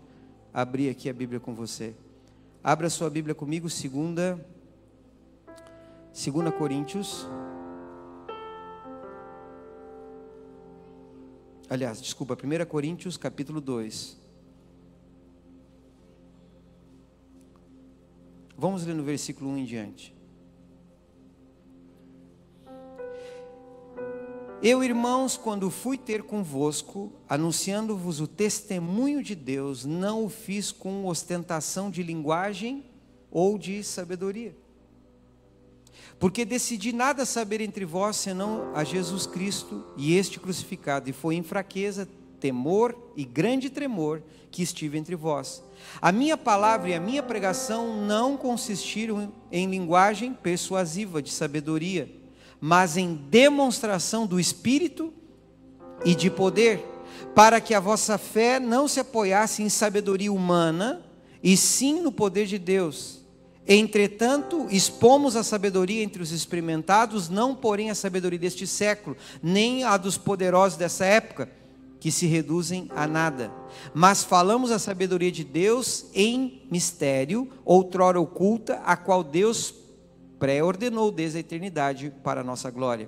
abrir 0.54 0.90
aqui 0.90 1.10
a 1.10 1.14
Bíblia 1.14 1.40
com 1.40 1.54
você. 1.54 1.94
Abra 2.64 2.90
sua 2.90 3.10
Bíblia 3.10 3.36
comigo, 3.36 3.70
segunda, 3.70 4.44
segunda 6.12 6.52
Coríntios. 6.52 7.28
Aliás, 11.70 12.02
desculpa, 12.02 12.36
1 12.36 12.66
Coríntios 12.66 13.16
capítulo 13.16 13.62
2. 13.62 14.18
Vamos 18.58 18.84
ler 18.86 18.96
no 18.96 19.04
versículo 19.04 19.52
1 19.52 19.58
em 19.60 19.66
diante. 19.66 20.16
Eu, 24.64 24.84
irmãos, 24.84 25.38
quando 25.38 25.70
fui 25.70 25.96
ter 25.96 26.24
convosco, 26.24 27.14
anunciando-vos 27.30 28.20
o 28.20 28.28
testemunho 28.28 29.22
de 29.22 29.36
Deus, 29.36 29.86
não 29.86 30.26
o 30.26 30.30
fiz 30.30 30.72
com 30.72 31.06
ostentação 31.06 31.92
de 31.92 32.02
linguagem 32.02 32.84
ou 33.30 33.60
de 33.60 33.84
sabedoria. 33.84 34.58
Porque 36.18 36.46
decidi 36.46 36.92
nada 36.92 37.26
saber 37.26 37.62
entre 37.62 37.86
vós 37.86 38.16
senão 38.16 38.72
a 38.74 38.84
Jesus 38.84 39.26
Cristo 39.26 39.86
e 39.96 40.16
este 40.16 40.40
crucificado, 40.40 41.10
e 41.10 41.14
foi 41.14 41.36
em 41.36 41.44
fraqueza, 41.44 42.08
temor 42.40 42.98
e 43.16 43.26
grande 43.26 43.70
tremor 43.70 44.22
que 44.50 44.64
estive 44.64 44.98
entre 44.98 45.16
vós. 45.16 45.64
A 46.02 46.12
minha 46.12 46.38
palavra 46.38 46.90
e 46.90 46.94
a 46.94 47.00
minha 47.00 47.22
pregação 47.22 48.06
não 48.06 48.36
consistiram 48.36 49.32
em 49.52 49.70
linguagem 49.70 50.34
persuasiva 50.34 51.22
de 51.22 51.32
sabedoria, 51.32 52.10
mas 52.60 52.98
em 52.98 53.16
demonstração 53.16 54.26
do 54.26 54.40
Espírito 54.40 55.14
e 56.04 56.16
de 56.16 56.30
poder, 56.30 56.84
para 57.36 57.62
que 57.62 57.74
a 57.74 57.80
vossa 57.80 58.18
fé 58.18 58.60
não 58.60 58.88
se 58.88 59.00
apoiasse 59.00 59.62
em 59.62 59.70
sabedoria 59.70 60.32
humana, 60.32 61.06
e 61.42 61.56
sim 61.56 62.02
no 62.02 62.12
poder 62.12 62.46
de 62.46 62.58
Deus. 62.58 63.19
Entretanto, 63.72 64.66
expomos 64.72 65.36
a 65.36 65.44
sabedoria 65.44 66.02
entre 66.02 66.24
os 66.24 66.32
experimentados, 66.32 67.30
não 67.30 67.54
porém 67.54 67.92
a 67.92 67.96
sabedoria 67.96 68.40
deste 68.40 68.66
século, 68.66 69.16
nem 69.44 69.84
a 69.84 69.96
dos 69.96 70.18
poderosos 70.18 70.76
dessa 70.76 71.06
época, 71.06 71.48
que 72.00 72.12
se 72.12 72.26
reduzem 72.26 72.90
a 72.96 73.06
nada. 73.06 73.52
Mas 73.94 74.24
falamos 74.24 74.72
a 74.72 74.80
sabedoria 74.80 75.32
de 75.32 75.44
Deus 75.44 76.08
em 76.16 76.64
mistério, 76.72 77.48
outrora 77.64 78.20
oculta, 78.20 78.82
a 78.84 78.98
qual 78.98 79.24
Deus 79.24 79.72
pré-ordenou 80.40 81.12
desde 81.12 81.38
a 81.38 81.42
eternidade 81.42 82.12
para 82.24 82.42
a 82.42 82.44
nossa 82.44 82.72
glória. 82.72 83.08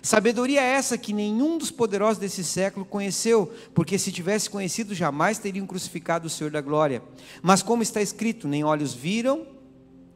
Sabedoria 0.00 0.62
essa 0.62 0.96
que 0.96 1.12
nenhum 1.12 1.58
dos 1.58 1.70
poderosos 1.70 2.16
desse 2.16 2.42
século 2.42 2.86
conheceu, 2.86 3.52
porque 3.74 3.98
se 3.98 4.10
tivesse 4.10 4.48
conhecido, 4.48 4.94
jamais 4.94 5.38
teriam 5.38 5.66
crucificado 5.66 6.26
o 6.26 6.30
Senhor 6.30 6.50
da 6.50 6.62
glória. 6.62 7.02
Mas 7.42 7.62
como 7.62 7.82
está 7.82 8.00
escrito, 8.00 8.48
nem 8.48 8.64
olhos 8.64 8.94
viram, 8.94 9.59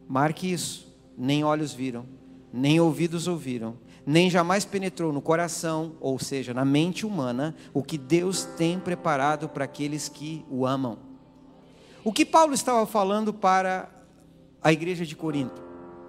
marque 0.09 0.53
isso, 0.53 0.93
nem 1.17 1.45
olhos 1.45 1.73
viram, 1.73 2.07
nem 2.53 2.81
ouvidos 2.81 3.27
ouviram, 3.27 3.77
nem 4.07 4.29
jamais 4.29 4.65
penetrou 4.65 5.13
no 5.13 5.23
coração, 5.23 5.97
ou 6.01 6.19
seja, 6.19 6.53
na 6.53 6.65
mente 6.65 7.07
humana, 7.07 7.55
o 7.73 7.83
que 7.83 7.97
Deus 7.97 8.45
tem 8.45 8.79
preparado 8.79 9.49
para 9.49 9.65
aqueles 9.65 10.09
que 10.09 10.45
o 10.51 10.67
amam. 10.67 10.99
O 12.05 12.13
que 12.13 12.25
Paulo 12.25 12.53
estava 12.53 12.85
falando 12.87 13.33
para 13.33 13.89
a 14.63 14.73
igreja 14.73 15.07
de 15.07 15.17
Corinto? 15.17 15.63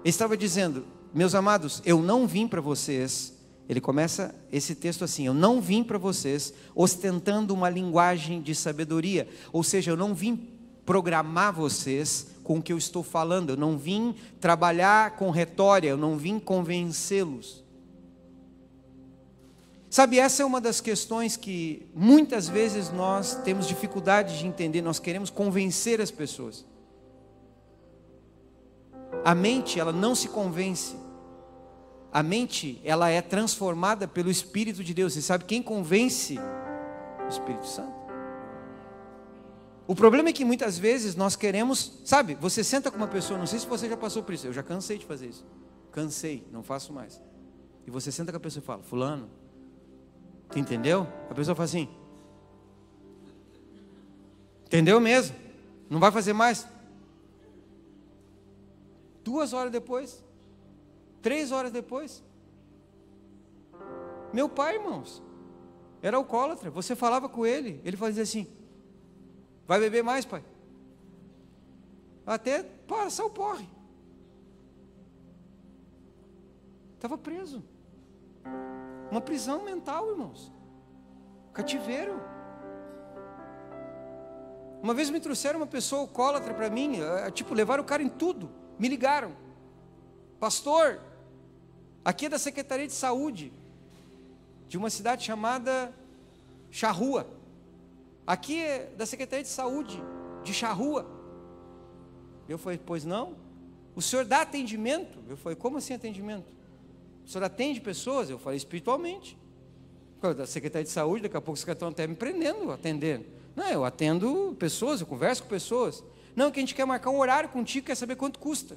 Ele 0.04 0.10
estava 0.10 0.36
dizendo: 0.36 0.84
Meus 1.14 1.34
amados, 1.34 1.80
eu 1.86 2.02
não 2.02 2.26
vim 2.26 2.46
para 2.46 2.60
vocês. 2.60 3.34
Ele 3.68 3.80
começa 3.80 4.34
esse 4.52 4.74
texto 4.74 5.04
assim: 5.04 5.26
Eu 5.26 5.34
não 5.34 5.60
vim 5.60 5.82
para 5.82 5.96
vocês 5.96 6.52
ostentando 6.74 7.54
uma 7.54 7.70
linguagem 7.70 8.42
de 8.42 8.54
sabedoria, 8.54 9.26
ou 9.52 9.62
seja, 9.62 9.90
eu 9.90 9.96
não 9.96 10.14
vim 10.14 10.50
programar 10.84 11.52
vocês 11.52 12.28
com 12.46 12.58
o 12.58 12.62
que 12.62 12.72
eu 12.72 12.78
estou 12.78 13.02
falando, 13.02 13.50
eu 13.50 13.56
não 13.56 13.76
vim 13.76 14.14
trabalhar 14.40 15.16
com 15.16 15.30
retória, 15.30 15.88
eu 15.88 15.96
não 15.96 16.16
vim 16.16 16.38
convencê-los. 16.38 17.64
Sabe, 19.90 20.20
essa 20.20 20.44
é 20.44 20.46
uma 20.46 20.60
das 20.60 20.80
questões 20.80 21.36
que 21.36 21.90
muitas 21.92 22.48
vezes 22.48 22.92
nós 22.92 23.34
temos 23.42 23.66
dificuldade 23.66 24.38
de 24.38 24.46
entender, 24.46 24.80
nós 24.80 25.00
queremos 25.00 25.28
convencer 25.28 26.00
as 26.00 26.12
pessoas. 26.12 26.64
A 29.24 29.34
mente, 29.34 29.80
ela 29.80 29.92
não 29.92 30.14
se 30.14 30.28
convence. 30.28 30.94
A 32.12 32.22
mente, 32.22 32.80
ela 32.84 33.08
é 33.08 33.20
transformada 33.20 34.06
pelo 34.06 34.30
Espírito 34.30 34.84
de 34.84 34.94
Deus. 34.94 35.14
Você 35.14 35.22
sabe 35.22 35.44
quem 35.44 35.60
convence? 35.60 36.38
O 37.24 37.28
Espírito 37.28 37.66
Santo. 37.66 38.05
O 39.88 39.94
problema 39.94 40.30
é 40.30 40.32
que 40.32 40.44
muitas 40.44 40.76
vezes 40.76 41.14
nós 41.14 41.36
queremos, 41.36 42.00
sabe, 42.04 42.34
você 42.34 42.64
senta 42.64 42.90
com 42.90 42.96
uma 42.96 43.06
pessoa, 43.06 43.38
não 43.38 43.46
sei 43.46 43.58
se 43.60 43.66
você 43.66 43.88
já 43.88 43.96
passou 43.96 44.22
por 44.22 44.34
isso, 44.34 44.46
eu 44.46 44.52
já 44.52 44.62
cansei 44.62 44.98
de 44.98 45.06
fazer 45.06 45.28
isso. 45.28 45.46
Cansei, 45.92 46.46
não 46.50 46.62
faço 46.62 46.92
mais. 46.92 47.20
E 47.86 47.90
você 47.90 48.10
senta 48.10 48.32
com 48.32 48.38
a 48.38 48.40
pessoa 48.40 48.62
e 48.62 48.66
fala: 48.66 48.82
Fulano, 48.82 49.30
tu 50.50 50.58
entendeu? 50.58 51.06
A 51.30 51.34
pessoa 51.34 51.54
fala 51.54 51.66
assim: 51.66 51.88
Entendeu 54.66 55.00
mesmo? 55.00 55.36
Não 55.88 56.00
vai 56.00 56.10
fazer 56.10 56.32
mais? 56.32 56.66
Duas 59.22 59.52
horas 59.52 59.70
depois, 59.70 60.22
três 61.22 61.52
horas 61.52 61.70
depois. 61.70 62.22
Meu 64.32 64.48
pai, 64.48 64.74
irmãos, 64.74 65.22
era 66.02 66.16
alcoólatra. 66.16 66.70
Você 66.70 66.96
falava 66.96 67.28
com 67.28 67.46
ele, 67.46 67.80
ele 67.84 67.96
fazia 67.96 68.24
assim: 68.24 68.48
Vai 69.66 69.80
beber 69.80 70.02
mais, 70.02 70.24
pai? 70.24 70.44
Até 72.26 72.62
passar 72.62 73.24
o 73.24 73.30
porre. 73.30 73.68
Estava 76.94 77.16
preso. 77.16 77.62
Uma 79.10 79.20
prisão 79.20 79.64
mental, 79.64 80.10
irmãos. 80.10 80.52
Cativeiro. 81.52 82.20
Uma 84.82 84.94
vez 84.94 85.10
me 85.10 85.20
trouxeram 85.20 85.60
uma 85.60 85.66
pessoa 85.66 86.02
alcoólatra 86.02 86.54
para 86.54 86.70
mim, 86.70 87.00
eh, 87.00 87.30
tipo, 87.30 87.54
levaram 87.54 87.82
o 87.82 87.86
cara 87.86 88.02
em 88.02 88.08
tudo 88.08 88.50
me 88.78 88.88
ligaram. 88.88 89.34
Pastor, 90.38 91.00
aqui 92.04 92.26
é 92.26 92.28
da 92.28 92.38
Secretaria 92.38 92.86
de 92.86 92.92
Saúde, 92.92 93.52
de 94.68 94.76
uma 94.76 94.90
cidade 94.90 95.24
chamada 95.24 95.92
Charrua. 96.70 97.26
Aqui 98.26 98.60
é 98.60 98.92
da 98.96 99.06
Secretaria 99.06 99.44
de 99.44 99.48
Saúde, 99.48 100.02
de 100.42 100.52
Charrua. 100.52 101.06
Eu 102.48 102.58
falei, 102.58 102.80
pois 102.84 103.04
não? 103.04 103.36
O 103.94 104.02
senhor 104.02 104.24
dá 104.24 104.42
atendimento? 104.42 105.18
Eu 105.28 105.36
falei, 105.36 105.56
como 105.56 105.78
assim 105.78 105.94
atendimento? 105.94 106.52
O 107.24 107.28
senhor 107.28 107.44
atende 107.44 107.80
pessoas? 107.80 108.28
Eu 108.28 108.38
falei, 108.38 108.56
espiritualmente. 108.56 109.38
Da 110.36 110.46
Secretaria 110.46 110.84
de 110.84 110.90
Saúde, 110.90 111.22
daqui 111.22 111.36
a 111.36 111.40
pouco 111.40 111.56
os 111.56 111.64
caras 111.64 111.76
estão 111.76 111.88
até 111.88 112.04
me 112.04 112.16
prendendo, 112.16 112.72
atendendo. 112.72 113.26
Não, 113.54 113.68
eu 113.68 113.84
atendo 113.84 114.56
pessoas, 114.58 115.00
eu 115.00 115.06
converso 115.06 115.44
com 115.44 115.48
pessoas. 115.48 116.02
Não, 116.34 116.50
que 116.50 116.58
a 116.58 116.62
gente 116.62 116.74
quer 116.74 116.84
marcar 116.84 117.10
um 117.10 117.18
horário 117.20 117.48
contigo, 117.48 117.86
quer 117.86 117.94
saber 117.94 118.16
quanto 118.16 118.40
custa. 118.40 118.76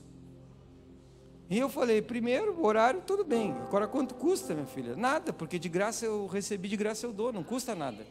E 1.49 1.57
eu 1.57 1.67
falei, 1.67 2.03
primeiro, 2.03 2.63
horário, 2.63 3.01
tudo 3.01 3.25
bem. 3.25 3.51
Agora, 3.63 3.87
quanto 3.87 4.13
custa, 4.13 4.53
minha 4.53 4.67
filha? 4.67 4.95
Nada, 4.95 5.33
porque 5.33 5.57
de 5.57 5.67
graça 5.67 6.05
eu 6.05 6.27
recebi, 6.27 6.67
de 6.67 6.77
graça 6.77 7.07
eu 7.07 7.11
dou, 7.11 7.33
não 7.33 7.43
custa 7.43 7.73
nada. 7.73 8.05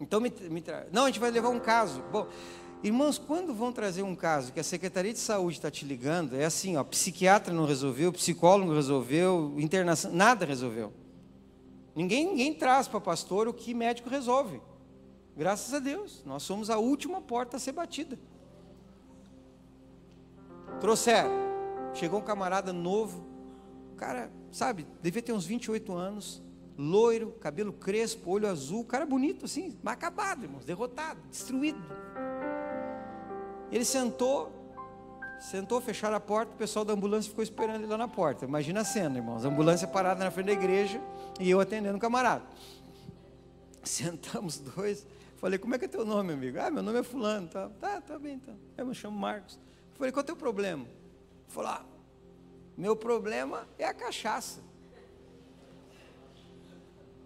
Então, 0.00 0.20
me, 0.20 0.32
me 0.50 0.62
tra... 0.62 0.86
não, 0.90 1.04
a 1.04 1.06
gente 1.06 1.20
vai 1.20 1.30
levar 1.30 1.50
um 1.50 1.60
caso. 1.60 2.02
Bom, 2.10 2.26
irmãos, 2.82 3.18
quando 3.18 3.54
vão 3.54 3.70
trazer 3.70 4.02
um 4.02 4.16
caso 4.16 4.52
que 4.52 4.58
a 4.58 4.64
Secretaria 4.64 5.12
de 5.12 5.18
Saúde 5.18 5.58
está 5.58 5.70
te 5.70 5.84
ligando, 5.84 6.34
é 6.34 6.44
assim, 6.44 6.76
ó, 6.76 6.82
psiquiatra 6.82 7.52
não 7.52 7.66
resolveu, 7.66 8.12
psicólogo 8.12 8.74
resolveu, 8.74 9.54
internação, 9.58 10.10
nada 10.10 10.46
resolveu. 10.46 10.92
Ninguém, 11.94 12.26
ninguém 12.26 12.54
traz 12.54 12.88
para 12.88 13.00
pastor 13.00 13.46
o 13.46 13.52
que 13.52 13.74
médico 13.74 14.08
resolve. 14.08 14.60
Graças 15.36 15.74
a 15.74 15.78
Deus, 15.78 16.22
nós 16.24 16.42
somos 16.42 16.70
a 16.70 16.78
última 16.78 17.20
porta 17.20 17.56
a 17.56 17.60
ser 17.60 17.72
batida. 17.72 18.18
Trouxeram. 20.80 21.30
Chegou 21.92 22.20
um 22.20 22.22
camarada 22.22 22.72
novo, 22.72 23.26
cara, 23.96 24.30
sabe, 24.52 24.86
devia 25.02 25.20
ter 25.20 25.32
uns 25.32 25.44
28 25.44 25.92
anos, 25.92 26.42
loiro, 26.76 27.32
cabelo 27.40 27.72
crespo, 27.72 28.30
olho 28.30 28.48
azul, 28.48 28.84
cara 28.84 29.04
bonito 29.04 29.44
assim, 29.44 29.78
mas 29.82 29.94
acabado, 29.94 30.44
irmãos, 30.44 30.64
derrotado, 30.64 31.20
destruído. 31.30 31.80
Ele 33.70 33.84
sentou, 33.84 34.50
sentou, 35.40 35.80
fecharam 35.80 36.16
a 36.16 36.20
porta, 36.20 36.52
o 36.54 36.56
pessoal 36.56 36.84
da 36.84 36.92
ambulância 36.92 37.28
ficou 37.28 37.42
esperando 37.42 37.76
ele 37.76 37.86
lá 37.86 37.98
na 37.98 38.08
porta. 38.08 38.44
Imagina 38.44 38.80
a 38.80 38.84
cena, 38.84 39.18
irmãos, 39.18 39.44
a 39.44 39.48
ambulância 39.48 39.86
parada 39.86 40.24
na 40.24 40.30
frente 40.30 40.46
da 40.46 40.52
igreja 40.52 41.00
e 41.38 41.48
eu 41.48 41.60
atendendo 41.60 41.96
o 41.96 42.00
camarada. 42.00 42.44
Sentamos 43.84 44.58
dois. 44.58 45.06
Falei, 45.36 45.58
como 45.58 45.74
é 45.74 45.78
que 45.78 45.86
é 45.86 45.88
teu 45.88 46.04
nome, 46.04 46.34
amigo? 46.34 46.58
Ah, 46.60 46.70
meu 46.70 46.82
nome 46.82 46.98
é 46.98 47.02
fulano. 47.02 47.48
Tá, 47.48 47.70
tá, 47.80 48.00
tá 48.00 48.18
bem, 48.18 48.34
então. 48.34 48.54
Eu 48.76 48.84
me 48.84 48.94
chamo 48.94 49.18
Marcos. 49.18 49.58
Falei, 49.94 50.12
qual 50.12 50.20
é 50.20 50.24
o 50.24 50.26
teu 50.26 50.36
problema? 50.36 50.84
Falei, 51.48 51.70
ah, 51.70 51.84
meu 52.76 52.94
problema 52.94 53.66
é 53.78 53.86
a 53.86 53.94
cachaça. 53.94 54.60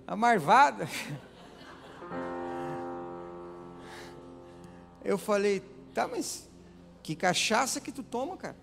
A 0.07 0.17
marvada. 0.17 0.89
Eu 5.05 5.19
falei, 5.19 5.61
tá, 5.93 6.09
mas 6.09 6.49
que 7.03 7.15
cachaça 7.15 7.81
que 7.81 7.93
tu 7.93 8.03
toma, 8.03 8.37
cara? 8.37 8.57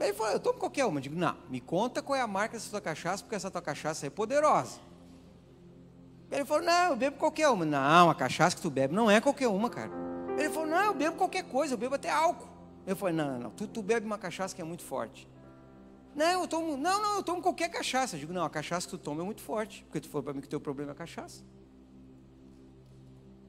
Ele 0.00 0.12
falou, 0.14 0.32
eu 0.32 0.40
tomo 0.40 0.58
qualquer 0.58 0.84
uma. 0.84 0.98
Eu 0.98 1.02
digo, 1.02 1.16
não, 1.16 1.36
me 1.48 1.60
conta 1.60 2.02
qual 2.02 2.16
é 2.16 2.20
a 2.22 2.26
marca 2.26 2.56
dessa 2.56 2.70
tua 2.70 2.80
cachaça, 2.80 3.22
porque 3.22 3.36
essa 3.36 3.50
tua 3.50 3.62
cachaça 3.62 4.06
é 4.06 4.10
poderosa. 4.10 4.80
Ele 6.30 6.44
falou, 6.44 6.64
não, 6.64 6.90
eu 6.90 6.96
bebo 6.96 7.18
qualquer 7.18 7.48
uma. 7.50 7.64
Não, 7.64 8.10
a 8.10 8.14
cachaça 8.14 8.56
que 8.56 8.62
tu 8.62 8.70
bebe 8.70 8.94
não 8.94 9.10
é 9.10 9.20
qualquer 9.20 9.48
uma, 9.48 9.68
cara. 9.68 9.90
Ele 10.38 10.48
falou, 10.48 10.66
não, 10.66 10.86
eu 10.86 10.94
bebo 10.94 11.16
qualquer 11.16 11.44
coisa, 11.44 11.74
eu 11.74 11.78
bebo 11.78 11.94
até 11.94 12.10
álcool. 12.10 12.48
Eu 12.86 12.96
falei, 12.96 13.14
não, 13.14 13.32
não, 13.32 13.38
não, 13.38 13.50
tu, 13.50 13.66
tu 13.66 13.82
bebe 13.82 14.06
uma 14.06 14.18
cachaça 14.18 14.56
que 14.56 14.62
é 14.62 14.64
muito 14.64 14.82
forte. 14.82 15.28
Não, 16.14 16.42
eu 16.42 16.48
tomo, 16.48 16.76
não, 16.76 17.00
não, 17.00 17.16
eu 17.16 17.22
tomo 17.22 17.40
qualquer 17.40 17.68
cachaça. 17.70 18.16
Eu 18.16 18.20
digo, 18.20 18.32
não, 18.32 18.44
a 18.44 18.50
cachaça 18.50 18.86
que 18.86 18.90
tu 18.90 18.98
toma 18.98 19.22
é 19.22 19.24
muito 19.24 19.40
forte, 19.40 19.82
porque 19.84 20.00
tu 20.00 20.08
falou 20.08 20.22
para 20.22 20.34
mim 20.34 20.40
que 20.40 20.46
o 20.46 20.50
teu 20.50 20.60
problema 20.60 20.90
é 20.90 20.94
a 20.94 20.96
cachaça. 20.96 21.42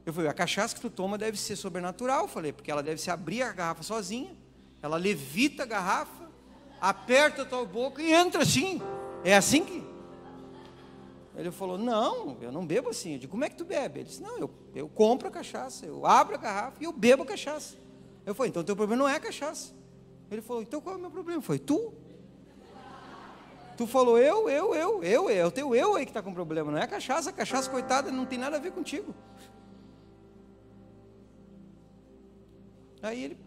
Eu 0.06 0.12
falei, 0.12 0.30
a 0.30 0.34
cachaça 0.34 0.74
que 0.74 0.80
tu 0.80 0.90
toma 0.90 1.16
deve 1.16 1.38
ser 1.38 1.56
sobrenatural, 1.56 2.28
falei, 2.28 2.52
porque 2.52 2.70
ela 2.70 2.82
deve 2.82 3.00
se 3.00 3.10
abrir 3.10 3.42
a 3.42 3.52
garrafa 3.52 3.82
sozinha, 3.82 4.36
ela 4.82 4.96
levita 4.96 5.62
a 5.62 5.66
garrafa, 5.66 6.30
aperta 6.80 7.42
a 7.42 7.44
tua 7.44 7.64
boca 7.64 8.02
e 8.02 8.12
entra 8.12 8.42
assim. 8.42 8.80
É 9.22 9.34
assim 9.34 9.64
que. 9.64 9.82
Ele 11.36 11.50
falou, 11.50 11.76
não, 11.76 12.36
eu 12.40 12.52
não 12.52 12.64
bebo 12.64 12.90
assim. 12.90 13.12
Eu 13.12 13.18
disse, 13.18 13.28
como 13.28 13.44
é 13.44 13.48
que 13.48 13.56
tu 13.56 13.64
bebe? 13.64 14.00
Ele 14.00 14.08
disse, 14.08 14.22
não, 14.22 14.38
eu, 14.38 14.50
eu 14.74 14.88
compro 14.88 15.26
a 15.28 15.30
cachaça, 15.30 15.84
eu 15.86 16.06
abro 16.06 16.34
a 16.34 16.38
garrafa 16.38 16.76
e 16.80 16.84
eu 16.84 16.92
bebo 16.92 17.22
a 17.22 17.26
cachaça. 17.26 17.74
Eu 18.24 18.34
falei, 18.34 18.50
então 18.50 18.62
teu 18.62 18.76
problema 18.76 19.02
não 19.02 19.08
é 19.08 19.16
a 19.16 19.20
cachaça. 19.20 19.72
Ele 20.30 20.42
falou, 20.42 20.62
então 20.62 20.80
qual 20.80 20.94
é 20.94 20.98
o 20.98 21.00
meu 21.00 21.10
problema? 21.10 21.42
Foi 21.42 21.58
tu? 21.58 21.94
Tu 23.76 23.86
falou 23.86 24.18
eu, 24.18 24.48
eu, 24.48 24.74
eu, 24.74 25.02
eu, 25.02 25.28
é 25.28 25.44
o 25.44 25.50
teu 25.50 25.74
eu 25.74 25.96
aí 25.96 26.04
que 26.04 26.10
está 26.10 26.22
com 26.22 26.32
problema, 26.32 26.70
não 26.70 26.78
é 26.78 26.84
a 26.84 26.86
cachaça, 26.86 27.30
a 27.30 27.32
cachaça, 27.32 27.68
coitada, 27.68 28.10
não 28.10 28.24
tem 28.24 28.38
nada 28.38 28.56
a 28.56 28.60
ver 28.60 28.72
contigo. 28.72 29.14
Aí 33.02 33.24
ele, 33.24 33.38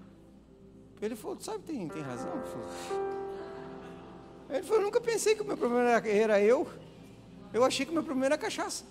ele 1.02 1.16
falou, 1.16 1.40
sabe, 1.40 1.64
tem, 1.64 1.88
tem 1.88 2.02
razão. 2.02 2.32
Ele 4.50 4.64
falou, 4.64 4.84
nunca 4.84 5.02
pensei 5.02 5.34
que 5.34 5.42
o 5.42 5.46
meu 5.46 5.58
problema 5.58 5.90
era, 5.90 6.10
era 6.10 6.42
eu. 6.42 6.68
Eu 7.54 7.64
achei 7.64 7.86
que 7.86 7.92
o 7.92 7.94
meu 7.94 8.04
problema 8.04 8.28
era 8.28 8.38
cachaça. 8.38 8.84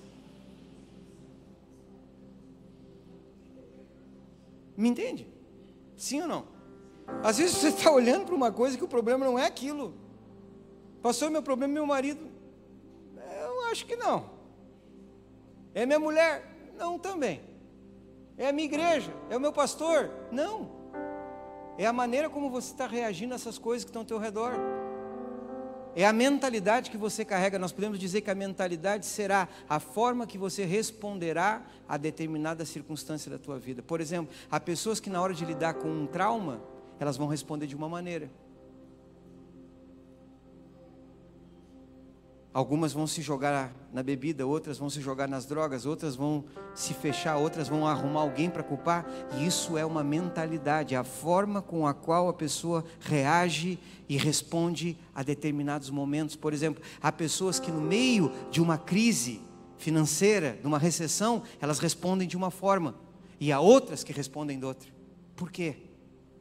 Me 4.76 4.88
entende? 4.88 5.26
Sim 5.97 6.23
ou 6.23 6.28
não? 6.28 6.47
Às 7.23 7.38
vezes 7.38 7.57
você 7.57 7.69
está 7.69 7.90
olhando 7.90 8.26
para 8.26 8.35
uma 8.35 8.50
coisa 8.50 8.76
que 8.76 8.85
o 8.85 8.88
problema 8.88 9.25
não 9.25 9.38
é 9.38 9.47
aquilo. 9.47 10.06
Passou 11.03 11.31
meu 11.31 11.43
problema 11.43 11.73
meu 11.73 11.87
marido? 11.87 12.26
Eu 13.43 13.65
acho 13.67 13.87
que 13.87 13.97
não. 13.97 14.31
É 15.75 15.85
minha 15.85 15.99
mulher? 15.99 16.45
Não 16.79 16.99
também. 16.99 17.41
É 18.38 18.49
a 18.49 18.53
minha 18.53 18.67
igreja? 18.67 19.12
É 19.31 19.37
o 19.37 19.41
meu 19.41 19.53
pastor? 19.53 20.11
Não. 20.31 20.71
É 21.79 21.87
a 21.87 21.93
maneira 21.93 22.31
como 22.31 22.50
você 22.50 22.73
está 22.73 22.87
reagindo 22.87 23.35
a 23.35 23.37
essas 23.37 23.59
coisas 23.59 23.85
que 23.85 23.91
estão 23.91 24.03
ao 24.03 24.07
teu 24.07 24.19
redor. 24.19 24.53
É 25.95 26.05
a 26.05 26.12
mentalidade 26.12 26.91
que 26.91 26.97
você 26.99 27.25
carrega. 27.25 27.59
Nós 27.59 27.73
podemos 27.73 27.99
dizer 27.99 28.21
que 28.21 28.31
a 28.31 28.35
mentalidade 28.35 29.07
será 29.07 29.49
a 29.67 29.81
forma 29.81 30.26
que 30.26 30.37
você 30.37 30.65
responderá 30.65 31.62
a 31.88 31.97
determinada 31.97 32.67
circunstância 32.67 33.31
da 33.31 33.38
tua 33.38 33.59
vida. 33.59 33.83
Por 33.83 34.00
exemplo, 34.00 34.35
há 34.50 34.61
pessoas 34.61 35.00
que 35.00 35.09
na 35.09 35.23
hora 35.23 35.33
de 35.33 35.45
lidar 35.45 35.75
com 35.75 35.88
um 35.88 36.07
trauma, 36.07 36.61
elas 37.00 37.17
vão 37.17 37.26
responder 37.26 37.67
de 37.67 37.75
uma 37.75 37.88
maneira. 37.88 38.31
Algumas 42.57 42.91
vão 42.95 43.07
se 43.07 43.21
jogar 43.21 43.71
na 43.93 44.03
bebida, 44.03 44.47
outras 44.47 44.79
vão 44.79 44.89
se 44.89 44.99
jogar 44.99 45.29
nas 45.29 45.45
drogas, 45.45 45.85
outras 45.85 46.17
vão 46.17 46.43
se 46.75 46.95
fechar, 46.95 47.37
outras 47.37 47.69
vão 47.69 47.87
arrumar 47.87 48.23
alguém 48.23 48.49
para 48.49 48.63
culpar. 48.63 49.07
E 49.37 49.47
isso 49.47 49.77
é 49.77 49.85
uma 49.85 50.03
mentalidade, 50.03 50.97
a 50.97 51.05
forma 51.05 51.61
com 51.61 51.87
a 51.87 51.93
qual 51.93 52.31
a 52.31 52.33
pessoa 52.33 52.83
reage 52.99 53.79
e 54.09 54.17
responde 54.17 54.97
a 55.15 55.23
determinados 55.23 55.91
momentos. 55.91 56.35
Por 56.35 56.55
exemplo, 56.55 56.83
há 56.99 57.13
pessoas 57.13 57.61
que 57.61 57.71
no 57.71 57.83
meio 57.83 58.33
de 58.51 58.63
uma 58.63 58.79
crise 58.79 59.43
financeira, 59.77 60.59
de 60.59 60.67
uma 60.67 60.79
recessão, 60.79 61.43
elas 61.61 61.79
respondem 61.79 62.27
de 62.27 62.39
uma 62.39 62.51
forma, 62.51 62.95
e 63.39 63.53
há 63.53 63.61
outras 63.61 64.03
que 64.03 64.15
respondem 64.15 64.59
de 64.59 64.65
outra. 64.65 64.88
Por 65.37 65.51
quê? 65.51 65.77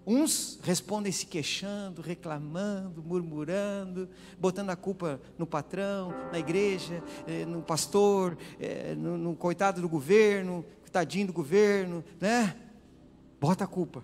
Uns 0.06 0.60
respondem 0.62 1.12
se 1.12 1.26
queixando, 1.26 2.02
reclamando, 2.02 3.02
murmurando, 3.02 4.08
botando 4.40 4.70
a 4.70 4.76
culpa 4.76 5.20
no 5.36 5.48
patrão, 5.48 6.14
na 6.32 6.38
igreja, 6.38 7.04
eh, 7.26 7.44
no 7.44 7.64
pastor, 7.64 8.38
eh, 8.60 8.94
no, 8.96 9.18
no 9.18 9.36
coitado 9.36 9.82
do 9.82 9.90
governo, 9.90 10.64
coitadinho 10.82 11.28
do 11.28 11.34
governo, 11.34 12.04
né? 12.22 12.56
Bota 13.42 13.64
a 13.64 13.68
culpa. 13.68 14.04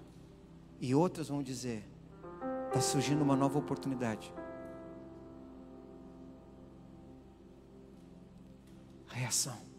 E 0.79 0.95
outros 0.95 1.29
vão 1.29 1.43
dizer: 1.43 1.87
está 2.67 2.81
surgindo 2.81 3.21
uma 3.21 3.35
nova 3.35 3.59
oportunidade. 3.59 4.33
Reação. 9.07 9.70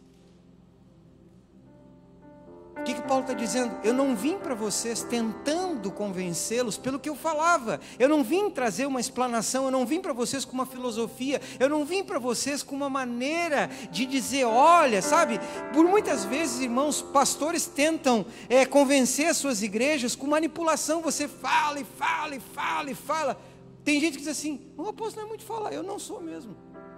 Paulo 3.12 3.27
está 3.27 3.35
dizendo? 3.35 3.77
Eu 3.85 3.92
não 3.92 4.16
vim 4.16 4.38
para 4.38 4.55
vocês 4.55 5.03
tentando 5.03 5.90
convencê-los 5.90 6.79
pelo 6.79 6.98
que 6.98 7.11
eu 7.11 7.14
falava. 7.14 7.79
Eu 7.98 8.09
não 8.09 8.25
vim 8.25 8.48
trazer 8.48 8.87
uma 8.87 9.01
explanação. 9.01 9.66
Eu 9.66 9.70
não 9.70 9.85
vim 9.85 10.01
para 10.01 10.14
vocês 10.14 10.46
com 10.46 10.55
uma 10.55 10.64
filosofia. 10.64 11.38
Eu 11.61 11.68
não 11.68 11.85
vim 11.85 12.03
para 12.03 12.18
vocês 12.18 12.62
com 12.62 12.75
uma 12.75 12.88
maneira 12.88 13.68
de 13.90 14.07
dizer, 14.07 14.46
olha, 14.46 15.03
sabe? 15.03 15.38
Por 15.75 15.85
muitas 15.85 16.25
vezes, 16.25 16.62
irmãos, 16.62 17.03
pastores 17.03 17.66
tentam 17.66 18.25
é, 18.48 18.64
convencer 18.64 19.27
as 19.27 19.37
suas 19.37 19.62
igrejas 19.62 20.16
com 20.16 20.27
manipulação. 20.27 21.03
Você 21.03 21.29
fala 21.29 21.81
e 21.81 21.85
fala 21.85 22.35
e 22.35 22.40
fala 22.40 22.90
e 22.90 22.94
fala. 22.94 23.38
Tem 23.85 24.01
gente 24.01 24.12
que 24.12 24.20
diz 24.20 24.29
assim: 24.29 24.72
o 24.75 24.88
apóstolo 24.88 25.16
não 25.16 25.27
é 25.27 25.29
muito 25.29 25.44
falar. 25.44 25.70
Eu 25.70 25.83
não 25.83 25.98
sou 25.98 26.18
mesmo. 26.18 26.57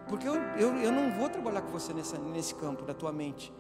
Porque 0.09 0.29
eu, 0.29 0.37
eu, 0.37 0.77
eu 0.77 0.93
não 0.93 1.11
vou 1.11 1.29
trabalhar 1.29 1.63
com 1.63 1.73
você 1.73 1.93
nessa, 1.93 2.17
nesse 2.19 2.55
campo 2.55 2.85
da 2.85 2.95
tua 2.95 3.11
mente. 3.11 3.53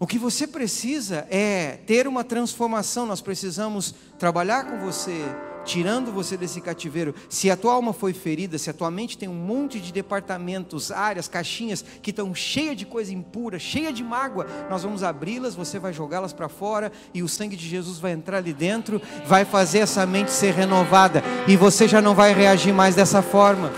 O 0.00 0.06
que 0.06 0.18
você 0.18 0.46
precisa 0.46 1.26
é 1.28 1.78
ter 1.86 2.06
uma 2.06 2.22
transformação. 2.22 3.04
Nós 3.04 3.20
precisamos 3.20 3.92
trabalhar 4.16 4.64
com 4.64 4.78
você, 4.78 5.24
tirando 5.64 6.12
você 6.12 6.36
desse 6.36 6.60
cativeiro. 6.60 7.12
Se 7.28 7.50
a 7.50 7.56
tua 7.56 7.72
alma 7.72 7.92
foi 7.92 8.12
ferida, 8.12 8.58
se 8.58 8.70
a 8.70 8.72
tua 8.72 8.92
mente 8.92 9.18
tem 9.18 9.28
um 9.28 9.34
monte 9.34 9.80
de 9.80 9.92
departamentos, 9.92 10.92
áreas, 10.92 11.26
caixinhas 11.26 11.84
que 12.00 12.10
estão 12.10 12.32
cheias 12.32 12.76
de 12.76 12.86
coisa 12.86 13.12
impura, 13.12 13.58
cheia 13.58 13.92
de 13.92 14.04
mágoa, 14.04 14.46
nós 14.70 14.84
vamos 14.84 15.02
abri-las, 15.02 15.56
você 15.56 15.80
vai 15.80 15.92
jogá-las 15.92 16.32
para 16.32 16.48
fora 16.48 16.92
e 17.12 17.20
o 17.20 17.28
sangue 17.28 17.56
de 17.56 17.68
Jesus 17.68 17.98
vai 17.98 18.12
entrar 18.12 18.38
ali 18.38 18.52
dentro, 18.52 19.02
vai 19.26 19.44
fazer 19.44 19.80
essa 19.80 20.06
mente 20.06 20.30
ser 20.30 20.54
renovada 20.54 21.24
e 21.48 21.56
você 21.56 21.88
já 21.88 22.00
não 22.00 22.14
vai 22.14 22.32
reagir 22.32 22.72
mais 22.72 22.94
dessa 22.94 23.20
forma. 23.20 23.72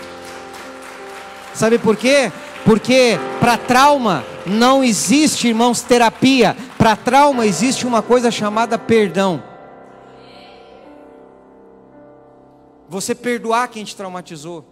Sabe 1.54 1.78
por 1.78 1.96
quê? 1.96 2.30
Porque 2.64 3.18
para 3.40 3.57
trauma 3.57 4.25
não 4.46 4.85
existe, 4.85 5.49
irmãos, 5.49 5.83
terapia. 5.83 6.57
Para 6.77 6.96
trauma 6.96 7.46
existe 7.46 7.87
uma 7.87 8.03
coisa 8.03 8.31
chamada 8.31 8.79
perdão. 8.79 9.42
Você 12.88 13.14
perdoar 13.14 13.68
quem 13.68 13.85
te 13.85 13.94
traumatizou. 13.94 14.64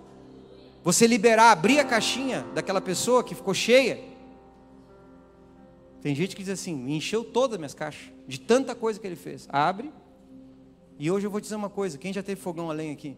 Você 0.84 1.06
liberar, 1.06 1.52
abrir 1.52 1.78
a 1.78 1.84
caixinha 1.84 2.44
daquela 2.54 2.80
pessoa 2.80 3.22
que 3.22 3.34
ficou 3.34 3.54
cheia. 3.54 4.00
Tem 6.00 6.14
gente 6.14 6.34
que 6.34 6.42
diz 6.42 6.52
assim: 6.52 6.90
encheu 6.90 7.24
todas 7.24 7.54
as 7.54 7.58
minhas 7.58 7.74
caixas, 7.74 8.10
de 8.26 8.40
tanta 8.40 8.74
coisa 8.74 8.98
que 8.98 9.06
ele 9.06 9.16
fez. 9.16 9.46
Abre. 9.50 9.92
E 10.98 11.10
hoje 11.10 11.26
eu 11.26 11.30
vou 11.30 11.40
dizer 11.40 11.56
uma 11.56 11.70
coisa: 11.70 11.98
quem 11.98 12.12
já 12.12 12.22
teve 12.22 12.40
fogão 12.40 12.70
além 12.70 12.92
aqui? 12.92 13.16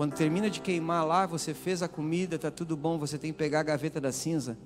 Quando 0.00 0.14
termina 0.14 0.48
de 0.48 0.62
queimar 0.62 1.04
lá, 1.06 1.26
você 1.26 1.52
fez 1.52 1.82
a 1.82 1.86
comida, 1.86 2.36
está 2.36 2.50
tudo 2.50 2.74
bom, 2.74 2.98
você 2.98 3.18
tem 3.18 3.32
que 3.32 3.38
pegar 3.38 3.60
a 3.60 3.62
gaveta 3.62 4.00
da 4.00 4.10
cinza. 4.10 4.56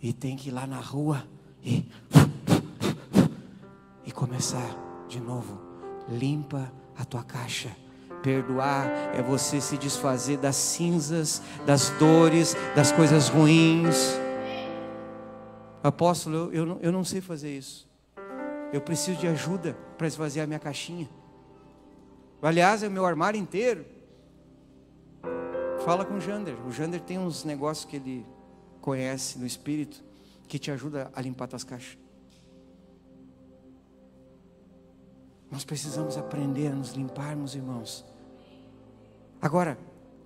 E 0.00 0.14
tem 0.14 0.34
que 0.34 0.48
ir 0.48 0.50
lá 0.50 0.66
na 0.66 0.80
rua 0.80 1.28
e, 1.62 1.86
e 4.06 4.10
começar 4.10 4.74
de 5.10 5.20
novo. 5.20 5.60
Limpa 6.08 6.72
a 6.96 7.04
tua 7.04 7.22
caixa. 7.22 7.76
Perdoar 8.22 8.86
é 9.14 9.20
você 9.20 9.60
se 9.60 9.76
desfazer 9.76 10.38
das 10.38 10.56
cinzas, 10.56 11.42
das 11.66 11.90
dores, 11.98 12.56
das 12.74 12.92
coisas 12.92 13.28
ruins. 13.28 14.14
Apóstolo, 15.82 16.50
eu, 16.50 16.66
eu, 16.66 16.78
eu 16.80 16.90
não 16.90 17.04
sei 17.04 17.20
fazer 17.20 17.54
isso. 17.54 17.86
Eu 18.72 18.80
preciso 18.80 19.20
de 19.20 19.26
ajuda 19.26 19.76
para 19.98 20.06
esvaziar 20.06 20.46
minha 20.46 20.58
caixinha. 20.58 21.10
Aliás, 22.44 22.82
é 22.82 22.88
o 22.88 22.90
meu 22.90 23.06
armário 23.06 23.40
inteiro. 23.40 23.86
Fala 25.82 26.04
com 26.04 26.14
o 26.14 26.20
Jander. 26.20 26.54
O 26.66 26.70
Jander 26.70 27.00
tem 27.00 27.18
uns 27.18 27.42
negócios 27.42 27.86
que 27.86 27.96
ele 27.96 28.26
conhece 28.82 29.38
no 29.38 29.46
espírito 29.46 30.04
que 30.46 30.58
te 30.58 30.70
ajuda 30.70 31.10
a 31.14 31.22
limpar 31.22 31.48
tuas 31.48 31.64
caixas. 31.64 31.96
Nós 35.50 35.64
precisamos 35.64 36.18
aprender 36.18 36.66
a 36.66 36.74
nos 36.74 36.92
limparmos, 36.92 37.54
irmãos. 37.54 38.04
Agora, 39.40 39.78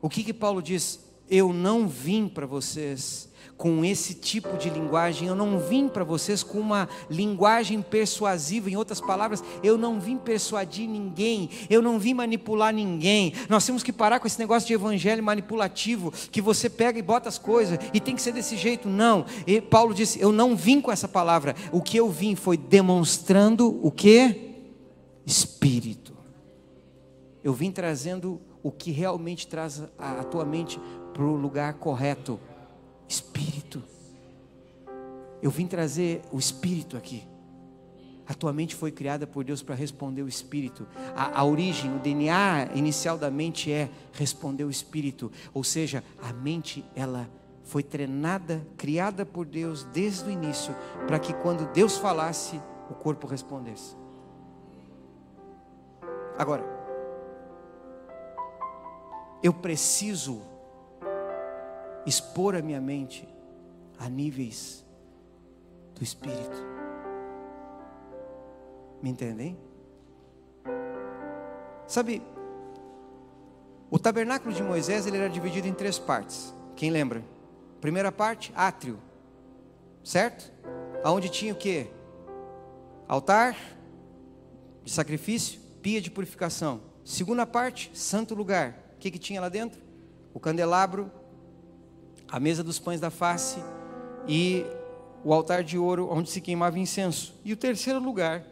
o 0.02 0.08
que 0.08 0.24
que 0.24 0.34
Paulo 0.34 0.60
diz? 0.60 1.00
Eu 1.30 1.52
não 1.52 1.86
vim 1.86 2.28
para 2.28 2.46
vocês 2.46 3.27
com 3.56 3.84
esse 3.84 4.14
tipo 4.14 4.56
de 4.56 4.70
linguagem, 4.70 5.28
eu 5.28 5.34
não 5.34 5.58
vim 5.58 5.88
para 5.88 6.04
vocês 6.04 6.42
com 6.42 6.58
uma 6.58 6.88
linguagem 7.10 7.82
persuasiva, 7.82 8.70
em 8.70 8.76
outras 8.76 9.00
palavras, 9.00 9.42
eu 9.62 9.76
não 9.76 9.98
vim 9.98 10.16
persuadir 10.16 10.88
ninguém, 10.88 11.50
eu 11.68 11.82
não 11.82 11.98
vim 11.98 12.14
manipular 12.14 12.72
ninguém. 12.72 13.32
Nós 13.48 13.66
temos 13.66 13.82
que 13.82 13.92
parar 13.92 14.20
com 14.20 14.26
esse 14.26 14.38
negócio 14.38 14.66
de 14.66 14.74
evangelho 14.74 15.22
manipulativo, 15.22 16.12
que 16.30 16.40
você 16.40 16.70
pega 16.70 16.98
e 16.98 17.02
bota 17.02 17.28
as 17.28 17.38
coisas 17.38 17.78
e 17.92 18.00
tem 18.00 18.14
que 18.14 18.22
ser 18.22 18.32
desse 18.32 18.56
jeito. 18.56 18.88
Não. 18.88 19.26
E 19.46 19.60
Paulo 19.60 19.92
disse: 19.92 20.20
"Eu 20.20 20.30
não 20.32 20.54
vim 20.56 20.80
com 20.80 20.92
essa 20.92 21.08
palavra. 21.08 21.54
O 21.72 21.82
que 21.82 21.96
eu 21.96 22.08
vim 22.08 22.34
foi 22.34 22.56
demonstrando 22.56 23.78
o 23.82 23.90
que? 23.90 24.54
Espírito. 25.26 26.16
Eu 27.42 27.52
vim 27.52 27.70
trazendo 27.70 28.40
o 28.62 28.70
que 28.70 28.90
realmente 28.90 29.46
traz 29.46 29.82
a, 29.98 30.20
a 30.20 30.24
tua 30.24 30.44
mente 30.44 30.80
para 31.12 31.22
o 31.22 31.36
lugar 31.36 31.74
correto. 31.74 32.38
Espírito. 33.08 33.82
Eu 35.40 35.50
vim 35.50 35.66
trazer 35.66 36.22
o 36.30 36.38
Espírito 36.38 36.96
aqui. 36.96 37.26
A 38.28 38.34
tua 38.34 38.52
mente 38.52 38.74
foi 38.74 38.92
criada 38.92 39.26
por 39.26 39.42
Deus 39.42 39.62
para 39.62 39.74
responder 39.74 40.22
o 40.22 40.28
Espírito. 40.28 40.86
A, 41.16 41.40
a, 41.40 41.44
origem, 41.44 41.96
o 41.96 41.98
DNA 41.98 42.72
inicial 42.74 43.16
da 43.16 43.30
mente 43.30 43.72
é 43.72 43.88
responder 44.12 44.64
o 44.64 44.70
Espírito. 44.70 45.32
Ou 45.54 45.64
seja, 45.64 46.04
a 46.22 46.30
mente, 46.32 46.84
ela 46.94 47.26
foi 47.64 47.82
treinada, 47.82 48.66
criada 48.76 49.24
por 49.24 49.46
Deus 49.46 49.84
desde 49.84 50.28
o 50.28 50.30
início, 50.30 50.74
para 51.06 51.18
que 51.18 51.32
quando 51.32 51.72
Deus 51.72 51.96
falasse, 51.96 52.60
o 52.90 52.94
corpo 52.94 53.26
respondesse. 53.26 53.96
Agora, 56.36 56.64
eu 59.42 59.52
preciso 59.52 60.42
expor 62.08 62.56
a 62.56 62.62
minha 62.62 62.80
mente 62.80 63.28
a 63.98 64.08
níveis 64.08 64.84
do 65.94 66.02
Espírito. 66.02 66.56
Me 69.02 69.10
entendem? 69.10 69.58
Sabe, 71.86 72.22
o 73.90 73.98
tabernáculo 73.98 74.54
de 74.54 74.62
Moisés 74.62 75.06
ele 75.06 75.16
era 75.16 75.28
dividido 75.28 75.68
em 75.68 75.72
três 75.72 75.98
partes. 75.98 76.54
Quem 76.76 76.90
lembra? 76.90 77.24
Primeira 77.80 78.10
parte, 78.10 78.52
átrio, 78.54 78.98
certo? 80.02 80.52
Aonde 81.04 81.28
tinha 81.28 81.52
o 81.52 81.56
que? 81.56 81.86
Altar 83.06 83.56
de 84.84 84.92
sacrifício, 84.92 85.60
pia 85.80 86.00
de 86.00 86.10
purificação. 86.10 86.80
Segunda 87.04 87.46
parte, 87.46 87.90
santo 87.94 88.34
lugar. 88.34 88.92
O 88.94 88.98
que, 88.98 89.10
que 89.10 89.18
tinha 89.18 89.40
lá 89.40 89.48
dentro? 89.48 89.80
O 90.34 90.40
candelabro 90.40 91.10
a 92.30 92.38
mesa 92.38 92.62
dos 92.62 92.78
pães 92.78 93.00
da 93.00 93.10
face 93.10 93.62
e 94.26 94.64
o 95.24 95.32
altar 95.32 95.64
de 95.64 95.78
ouro 95.78 96.08
onde 96.10 96.30
se 96.30 96.40
queimava 96.40 96.78
incenso. 96.78 97.34
E 97.44 97.52
o 97.52 97.56
terceiro 97.56 97.98
lugar, 97.98 98.44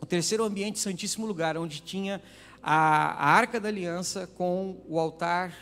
o 0.00 0.06
terceiro 0.06 0.44
ambiente, 0.44 0.78
santíssimo 0.78 1.26
lugar, 1.26 1.56
onde 1.56 1.80
tinha 1.80 2.22
a, 2.62 3.12
a 3.12 3.28
arca 3.30 3.60
da 3.60 3.68
aliança 3.68 4.26
com 4.26 4.76
o 4.88 4.98
altar, 4.98 5.54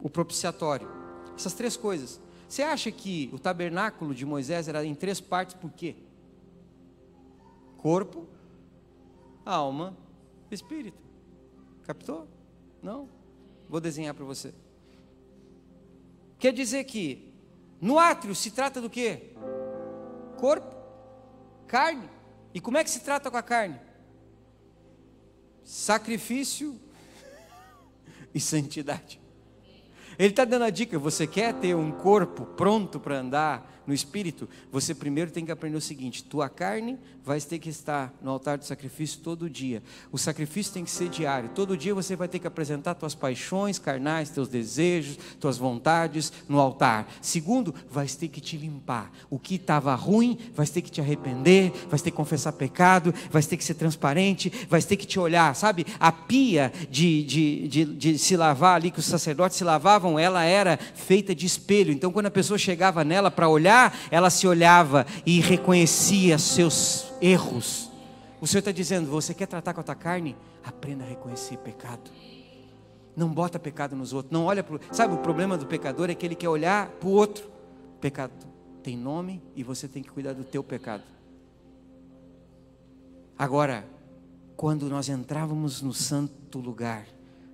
o 0.00 0.08
propiciatório. 0.08 0.88
Essas 1.36 1.54
três 1.54 1.76
coisas. 1.76 2.20
Você 2.48 2.62
acha 2.62 2.90
que 2.90 3.30
o 3.32 3.38
tabernáculo 3.38 4.14
de 4.14 4.26
Moisés 4.26 4.66
era 4.66 4.84
em 4.84 4.94
três 4.94 5.20
partes 5.20 5.54
por 5.54 5.70
quê? 5.70 5.94
Corpo, 7.76 8.26
alma, 9.44 9.96
espírito. 10.50 10.98
Captou? 11.84 12.26
Não? 12.82 13.08
Vou 13.68 13.80
desenhar 13.80 14.14
para 14.14 14.24
você. 14.24 14.52
Quer 16.40 16.54
dizer 16.54 16.84
que 16.84 17.34
no 17.80 17.98
átrio 17.98 18.34
se 18.34 18.50
trata 18.50 18.80
do 18.80 18.88
quê? 18.88 19.34
Corpo, 20.38 20.74
carne. 21.66 22.08
E 22.54 22.60
como 22.60 22.78
é 22.78 22.82
que 22.82 22.90
se 22.90 23.00
trata 23.00 23.30
com 23.30 23.36
a 23.36 23.42
carne? 23.42 23.78
Sacrifício 25.62 26.80
e 28.34 28.40
santidade. 28.40 29.20
Ele 30.18 30.30
está 30.30 30.46
dando 30.46 30.64
a 30.64 30.70
dica: 30.70 30.98
você 30.98 31.26
quer 31.26 31.52
ter 31.54 31.76
um 31.76 31.92
corpo 31.92 32.46
pronto 32.46 32.98
para 32.98 33.18
andar 33.18 33.79
no 33.86 33.94
espírito, 33.94 34.48
você 34.70 34.94
primeiro 34.94 35.30
tem 35.30 35.44
que 35.44 35.52
aprender 35.52 35.76
o 35.76 35.80
seguinte: 35.80 36.22
tua 36.22 36.48
carne 36.48 36.98
vai 37.24 37.40
ter 37.40 37.58
que 37.58 37.68
estar 37.68 38.12
no 38.22 38.30
altar 38.30 38.58
do 38.58 38.64
sacrifício 38.64 39.20
todo 39.20 39.48
dia. 39.48 39.82
O 40.10 40.18
sacrifício 40.18 40.72
tem 40.72 40.84
que 40.84 40.90
ser 40.90 41.08
diário. 41.08 41.50
Todo 41.54 41.76
dia 41.76 41.94
você 41.94 42.16
vai 42.16 42.28
ter 42.28 42.38
que 42.38 42.46
apresentar 42.46 42.94
tuas 42.94 43.14
paixões 43.14 43.78
carnais, 43.78 44.30
teus 44.30 44.48
desejos, 44.48 45.18
tuas 45.38 45.58
vontades 45.58 46.32
no 46.48 46.58
altar. 46.58 47.10
Segundo, 47.20 47.74
vai 47.90 48.06
ter 48.06 48.28
que 48.28 48.40
te 48.40 48.56
limpar. 48.56 49.12
O 49.28 49.38
que 49.38 49.56
estava 49.56 49.94
ruim, 49.94 50.38
vai 50.54 50.66
ter 50.66 50.82
que 50.82 50.90
te 50.90 51.00
arrepender, 51.00 51.72
vai 51.88 51.98
ter 51.98 52.10
que 52.10 52.16
confessar 52.16 52.52
pecado, 52.52 53.14
vai 53.30 53.42
ter 53.42 53.56
que 53.56 53.64
ser 53.64 53.74
transparente, 53.74 54.50
vai 54.68 54.82
ter 54.82 54.96
que 54.96 55.06
te 55.06 55.18
olhar. 55.18 55.54
Sabe, 55.54 55.86
a 55.98 56.10
pia 56.10 56.72
de, 56.90 57.22
de, 57.24 57.68
de, 57.68 57.84
de 57.84 58.18
se 58.18 58.36
lavar 58.36 58.76
ali, 58.76 58.90
que 58.90 58.98
os 58.98 59.06
sacerdotes 59.06 59.56
se 59.56 59.64
lavavam, 59.64 60.18
ela 60.18 60.44
era 60.44 60.78
feita 60.94 61.34
de 61.34 61.46
espelho. 61.46 61.92
Então, 61.92 62.12
quando 62.12 62.26
a 62.26 62.30
pessoa 62.30 62.58
chegava 62.58 63.04
nela 63.04 63.30
para 63.30 63.48
olhar, 63.48 63.69
olhar, 63.70 63.96
ela 64.10 64.30
se 64.30 64.46
olhava 64.46 65.06
e 65.24 65.40
reconhecia 65.40 66.38
seus 66.38 67.12
erros. 67.20 67.90
O 68.40 68.46
Senhor 68.46 68.60
está 68.60 68.72
dizendo: 68.72 69.10
você 69.10 69.32
quer 69.32 69.46
tratar 69.46 69.72
com 69.72 69.80
a 69.80 69.84
tua 69.84 69.94
carne? 69.94 70.36
Aprenda 70.64 71.04
a 71.04 71.06
reconhecer 71.06 71.56
pecado. 71.58 72.10
Não 73.16 73.28
bota 73.28 73.58
pecado 73.58 73.94
nos 73.94 74.12
outros. 74.12 74.32
Não 74.32 74.44
olha 74.44 74.62
para. 74.62 74.78
Sabe, 74.92 75.14
o 75.14 75.18
problema 75.18 75.56
do 75.56 75.66
pecador 75.66 76.10
é 76.10 76.14
que 76.14 76.26
ele 76.26 76.34
quer 76.34 76.48
olhar 76.48 76.88
para 76.88 77.08
o 77.08 77.12
outro. 77.12 77.48
Pecado 78.00 78.32
tem 78.82 78.96
nome 78.96 79.42
e 79.54 79.62
você 79.62 79.86
tem 79.86 80.02
que 80.02 80.10
cuidar 80.10 80.32
do 80.32 80.44
teu 80.44 80.64
pecado. 80.64 81.02
Agora, 83.38 83.86
quando 84.56 84.88
nós 84.88 85.08
entrávamos 85.08 85.80
no 85.80 85.94
santo 85.94 86.58
lugar, 86.58 87.06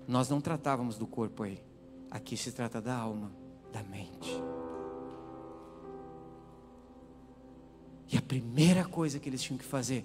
nós 0.09 0.29
não 0.29 0.41
tratávamos 0.41 0.97
do 0.97 1.07
corpo 1.07 1.43
aí. 1.43 1.63
Aqui 2.11 2.37
se 2.37 2.53
trata 2.53 2.81
da 2.81 2.95
alma, 2.95 3.31
da 3.73 3.83
mente. 3.83 4.41
E 8.11 8.17
a 8.17 8.23
primeira 8.23 8.85
coisa 8.85 9.19
que 9.19 9.29
eles 9.29 9.43
tinham 9.43 9.59
que 9.59 9.65
fazer, 9.65 10.05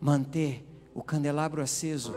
manter 0.00 0.64
o 0.94 1.02
candelabro 1.02 1.62
aceso 1.62 2.14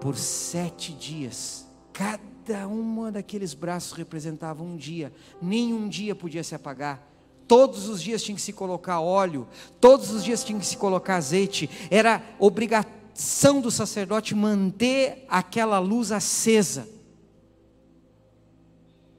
por 0.00 0.16
sete 0.16 0.92
dias. 0.92 1.66
Cada 1.92 2.66
uma 2.66 3.10
daqueles 3.12 3.54
braços 3.54 3.92
representava 3.92 4.62
um 4.62 4.76
dia. 4.76 5.12
Nenhum 5.40 5.88
dia 5.88 6.14
podia 6.14 6.42
se 6.42 6.54
apagar. 6.54 7.08
Todos 7.46 7.88
os 7.88 8.02
dias 8.02 8.22
tinha 8.22 8.34
que 8.34 8.42
se 8.42 8.52
colocar 8.52 9.00
óleo, 9.00 9.46
todos 9.80 10.10
os 10.10 10.24
dias 10.24 10.42
tinha 10.42 10.58
que 10.58 10.66
se 10.66 10.76
colocar 10.76 11.16
azeite. 11.16 11.68
Era 11.90 12.22
obrigação 12.38 13.60
do 13.60 13.70
sacerdote 13.70 14.34
manter 14.34 15.24
aquela 15.28 15.78
luz 15.78 16.12
acesa. 16.12 16.88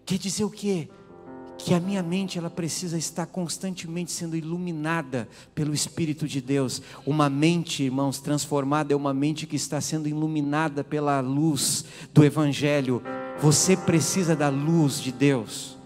Quer 0.06 0.18
dizer 0.18 0.44
o 0.44 0.50
quê? 0.50 0.90
Que 1.64 1.74
a 1.74 1.80
minha 1.80 2.04
mente 2.04 2.38
ela 2.38 2.50
precisa 2.50 2.98
estar 2.98 3.26
constantemente 3.26 4.12
sendo 4.12 4.36
iluminada 4.36 5.30
pelo 5.56 5.74
Espírito 5.74 6.28
de 6.28 6.42
Deus. 6.42 6.82
Uma 7.06 7.30
mente, 7.30 7.84
irmãos, 7.84 8.20
transformada 8.20 8.92
é 8.92 8.96
uma 8.96 9.14
mente 9.14 9.48
que 9.48 9.56
está 9.56 9.80
sendo 9.80 10.10
iluminada 10.10 10.84
pela 10.84 11.22
luz 11.22 11.86
do 12.14 12.24
Evangelho. 12.26 13.02
Você 13.40 13.78
precisa 13.78 14.36
da 14.36 14.50
luz 14.50 15.00
de 15.00 15.14
Deus. 15.14 15.78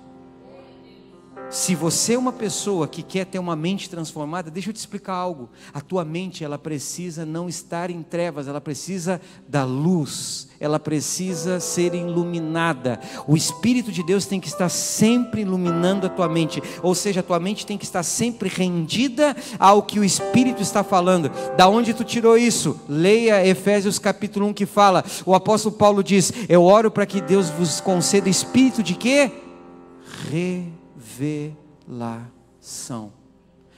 Se 1.50 1.76
você 1.76 2.16
é 2.16 2.18
uma 2.18 2.34
pessoa 2.34 2.90
que 2.90 3.02
quer 3.02 3.26
ter 3.26 3.40
uma 3.40 3.56
mente 3.56 3.90
transformada, 3.90 4.52
deixa 4.52 4.70
eu 4.70 4.74
te 4.74 4.78
explicar 4.78 5.14
algo. 5.14 5.50
A 5.74 5.80
tua 5.80 6.04
mente, 6.04 6.44
ela 6.44 6.58
precisa 6.58 7.26
não 7.26 7.48
estar 7.48 7.90
em 7.90 8.04
trevas, 8.04 8.50
ela 8.50 8.60
precisa 8.60 9.22
da 9.48 9.64
luz, 9.64 10.50
ela 10.60 10.78
precisa 10.78 11.62
ser 11.62 11.96
iluminada. 11.96 13.00
O 13.26 13.38
Espírito 13.38 13.94
de 13.94 14.04
Deus 14.04 14.26
tem 14.26 14.42
que 14.42 14.50
estar 14.50 14.68
sempre 14.68 15.42
iluminando 15.42 16.06
a 16.06 16.10
tua 16.10 16.28
mente, 16.28 16.62
ou 16.84 16.94
seja, 16.94 17.22
a 17.22 17.24
tua 17.24 17.40
mente 17.40 17.66
tem 17.66 17.78
que 17.78 17.86
estar 17.86 18.04
sempre 18.04 18.50
rendida 18.50 19.34
ao 19.58 19.82
que 19.84 20.02
o 20.02 20.04
Espírito 20.04 20.62
está 20.62 20.84
falando. 20.84 21.32
Da 21.56 21.70
onde 21.70 21.94
tu 21.94 22.04
tirou 22.04 22.38
isso? 22.38 22.78
Leia 22.90 23.48
Efésios 23.48 23.98
capítulo 23.98 24.48
1 24.48 24.54
que 24.54 24.66
fala. 24.66 25.04
O 25.26 25.34
apóstolo 25.34 25.76
Paulo 25.76 26.04
diz: 26.04 26.34
"Eu 26.50 26.64
oro 26.64 26.92
para 26.92 27.06
que 27.06 27.22
Deus 27.22 27.50
vos 27.50 27.80
conceda 27.80 28.28
espírito 28.28 28.84
de 28.84 28.96
quê? 28.96 29.32
Re 30.30 30.77
revelação. 31.18 33.12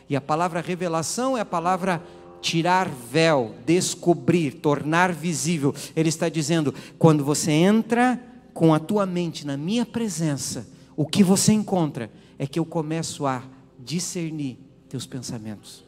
E 0.10 0.16
a 0.16 0.22
palavra 0.22 0.62
revelação 0.62 1.38
é 1.38 1.42
a 1.42 1.46
palavra 1.46 2.04
tirar 2.42 2.90
véu, 2.90 3.56
descobrir, 3.66 4.54
tornar 4.56 5.14
visível. 5.14 5.74
Ele 5.96 6.10
está 6.10 6.30
dizendo: 6.30 6.74
quando 6.98 7.24
você 7.24 7.52
entra 7.52 8.22
com 8.54 8.74
a 8.74 8.80
tua 8.80 9.06
mente 9.06 9.46
na 9.46 9.56
minha 9.56 9.86
presença, 9.86 10.68
o 10.96 11.06
que 11.06 11.24
você 11.24 11.54
encontra 11.54 12.12
é 12.38 12.48
que 12.48 12.60
eu 12.60 12.66
começo 12.66 13.26
a 13.26 13.44
discernir 13.78 14.58
teus 14.88 15.06
pensamentos. 15.06 15.84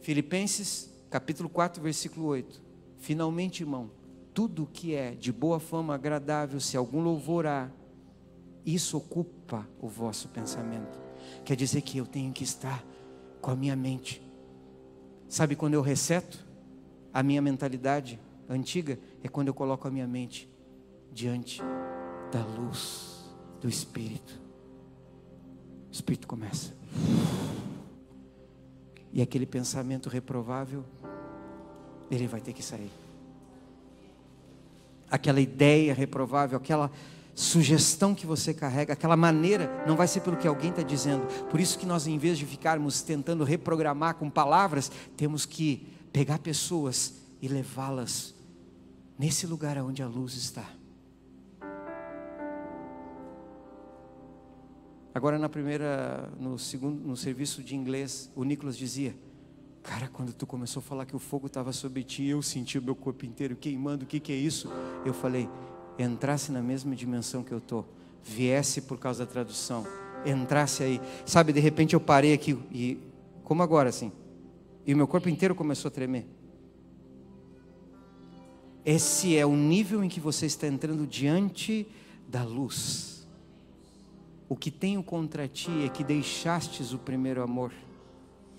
Filipenses, 0.00 0.88
capítulo 1.10 1.48
4, 1.48 1.82
versículo 1.82 2.26
8. 2.26 2.62
Finalmente, 2.98 3.62
irmão, 3.62 3.90
tudo 4.36 4.68
que 4.70 4.94
é 4.94 5.12
de 5.12 5.32
boa 5.32 5.58
fama, 5.58 5.94
agradável, 5.94 6.60
se 6.60 6.76
algum 6.76 7.02
louvor 7.02 7.46
há, 7.46 7.70
isso 8.66 8.98
ocupa 8.98 9.66
o 9.80 9.88
vosso 9.88 10.28
pensamento. 10.28 11.00
Quer 11.42 11.56
dizer 11.56 11.80
que 11.80 11.96
eu 11.96 12.04
tenho 12.04 12.30
que 12.34 12.44
estar 12.44 12.84
com 13.40 13.50
a 13.50 13.56
minha 13.56 13.74
mente. 13.74 14.20
Sabe 15.26 15.56
quando 15.56 15.72
eu 15.72 15.80
reseto 15.80 16.46
a 17.14 17.22
minha 17.22 17.40
mentalidade 17.40 18.20
antiga? 18.46 18.98
É 19.24 19.28
quando 19.28 19.48
eu 19.48 19.54
coloco 19.54 19.88
a 19.88 19.90
minha 19.90 20.06
mente 20.06 20.46
diante 21.10 21.62
da 22.30 22.44
luz 22.44 23.24
do 23.58 23.70
Espírito. 23.70 24.38
O 25.88 25.92
Espírito 25.92 26.28
começa. 26.28 26.76
E 29.14 29.22
aquele 29.22 29.46
pensamento 29.46 30.10
reprovável, 30.10 30.84
ele 32.10 32.26
vai 32.26 32.42
ter 32.42 32.52
que 32.52 32.62
sair. 32.62 33.05
Aquela 35.10 35.40
ideia 35.40 35.94
reprovável, 35.94 36.56
aquela 36.56 36.90
sugestão 37.34 38.14
que 38.14 38.26
você 38.26 38.54
carrega, 38.54 38.94
aquela 38.94 39.16
maneira, 39.16 39.84
não 39.86 39.94
vai 39.94 40.08
ser 40.08 40.20
pelo 40.20 40.38
que 40.38 40.48
alguém 40.48 40.70
está 40.70 40.82
dizendo. 40.82 41.26
Por 41.50 41.60
isso 41.60 41.78
que 41.78 41.84
nós, 41.84 42.06
em 42.06 42.16
vez 42.16 42.38
de 42.38 42.46
ficarmos 42.46 43.02
tentando 43.02 43.44
reprogramar 43.44 44.14
com 44.14 44.30
palavras, 44.30 44.90
temos 45.16 45.44
que 45.44 45.86
pegar 46.12 46.38
pessoas 46.38 47.14
e 47.42 47.46
levá-las 47.46 48.34
nesse 49.18 49.46
lugar 49.46 49.76
onde 49.78 50.02
a 50.02 50.08
luz 50.08 50.34
está. 50.34 50.64
Agora 55.14 55.38
na 55.38 55.48
primeira, 55.48 56.30
no 56.38 56.58
segundo, 56.58 57.06
no 57.06 57.16
serviço 57.16 57.62
de 57.62 57.74
inglês, 57.74 58.30
o 58.34 58.44
Nicolas 58.44 58.76
dizia: 58.76 59.14
Cara, 59.86 60.08
quando 60.08 60.32
tu 60.32 60.46
começou 60.46 60.80
a 60.80 60.82
falar 60.82 61.06
que 61.06 61.14
o 61.14 61.18
fogo 61.18 61.46
estava 61.46 61.72
sobre 61.72 62.02
ti, 62.02 62.24
eu 62.24 62.42
senti 62.42 62.76
o 62.76 62.82
meu 62.82 62.96
corpo 62.96 63.24
inteiro 63.24 63.54
queimando. 63.54 64.04
O 64.04 64.06
que, 64.06 64.18
que 64.18 64.32
é 64.32 64.36
isso? 64.36 64.68
Eu 65.04 65.14
falei: 65.14 65.48
entrasse 65.96 66.50
na 66.50 66.60
mesma 66.60 66.94
dimensão 66.96 67.44
que 67.44 67.52
eu 67.52 67.60
tô, 67.60 67.84
viesse 68.22 68.82
por 68.82 68.98
causa 68.98 69.24
da 69.24 69.30
tradução, 69.30 69.86
entrasse 70.26 70.82
aí. 70.82 71.00
Sabe, 71.24 71.52
de 71.52 71.60
repente 71.60 71.94
eu 71.94 72.00
parei 72.00 72.32
aqui 72.32 72.58
e 72.72 72.98
como 73.44 73.62
agora 73.62 73.88
assim, 73.88 74.10
e 74.84 74.92
o 74.92 74.96
meu 74.96 75.06
corpo 75.06 75.28
inteiro 75.28 75.54
começou 75.54 75.88
a 75.88 75.92
tremer. 75.92 76.26
Esse 78.84 79.36
é 79.36 79.46
o 79.46 79.54
nível 79.56 80.02
em 80.02 80.08
que 80.08 80.18
você 80.18 80.46
está 80.46 80.66
entrando 80.66 81.06
diante 81.06 81.86
da 82.28 82.42
luz. 82.42 83.26
O 84.48 84.56
que 84.56 84.70
tenho 84.70 85.02
contra 85.02 85.46
ti 85.46 85.70
é 85.84 85.88
que 85.88 86.02
deixastes 86.04 86.92
o 86.92 86.98
primeiro 86.98 87.42
amor. 87.42 87.72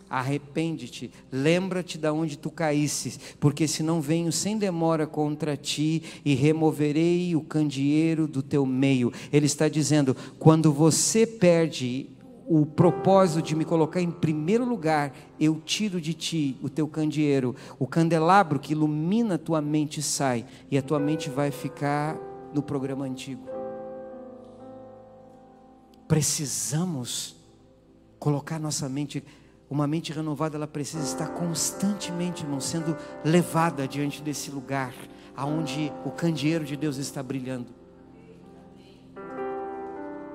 Arrepende-te, 0.09 1.11
lembra-te 1.31 1.97
de 1.97 2.09
onde 2.09 2.37
tu 2.37 2.49
caíste, 2.49 3.19
porque 3.39 3.67
senão 3.67 3.99
venho 3.99 4.31
sem 4.31 4.57
demora 4.57 5.05
contra 5.05 5.57
ti 5.57 6.01
e 6.23 6.33
removerei 6.33 7.35
o 7.35 7.41
candeeiro 7.41 8.27
do 8.27 8.41
teu 8.41 8.65
meio. 8.65 9.11
Ele 9.31 9.45
está 9.45 9.67
dizendo: 9.67 10.15
quando 10.39 10.71
você 10.71 11.25
perde 11.25 12.09
o 12.47 12.65
propósito 12.65 13.41
de 13.41 13.55
me 13.55 13.65
colocar 13.65 14.01
em 14.01 14.09
primeiro 14.11 14.63
lugar, 14.63 15.13
eu 15.39 15.61
tiro 15.65 15.99
de 15.99 16.13
ti 16.13 16.57
o 16.61 16.69
teu 16.69 16.87
candeeiro, 16.87 17.55
o 17.77 17.85
candelabro 17.85 18.59
que 18.59 18.71
ilumina 18.71 19.35
a 19.35 19.39
tua 19.39 19.61
mente 19.61 20.01
sai, 20.01 20.45
e 20.71 20.77
a 20.77 20.81
tua 20.81 20.99
mente 20.99 21.29
vai 21.29 21.51
ficar 21.51 22.17
no 22.53 22.61
programa 22.61 23.05
antigo 23.05 23.57
precisamos 26.07 27.35
colocar 28.17 28.59
nossa 28.59 28.87
mente, 28.87 29.23
uma 29.69 29.87
mente 29.87 30.13
renovada, 30.13 30.55
ela 30.55 30.67
precisa 30.67 31.03
estar 31.03 31.27
constantemente, 31.29 32.43
irmão, 32.43 32.59
sendo 32.59 32.97
levada 33.23 33.87
diante 33.87 34.21
desse 34.21 34.49
lugar 34.49 34.93
aonde 35.35 35.93
o 36.03 36.09
candeeiro 36.09 36.65
de 36.65 36.75
Deus 36.75 36.97
está 36.97 37.21
brilhando. 37.21 37.67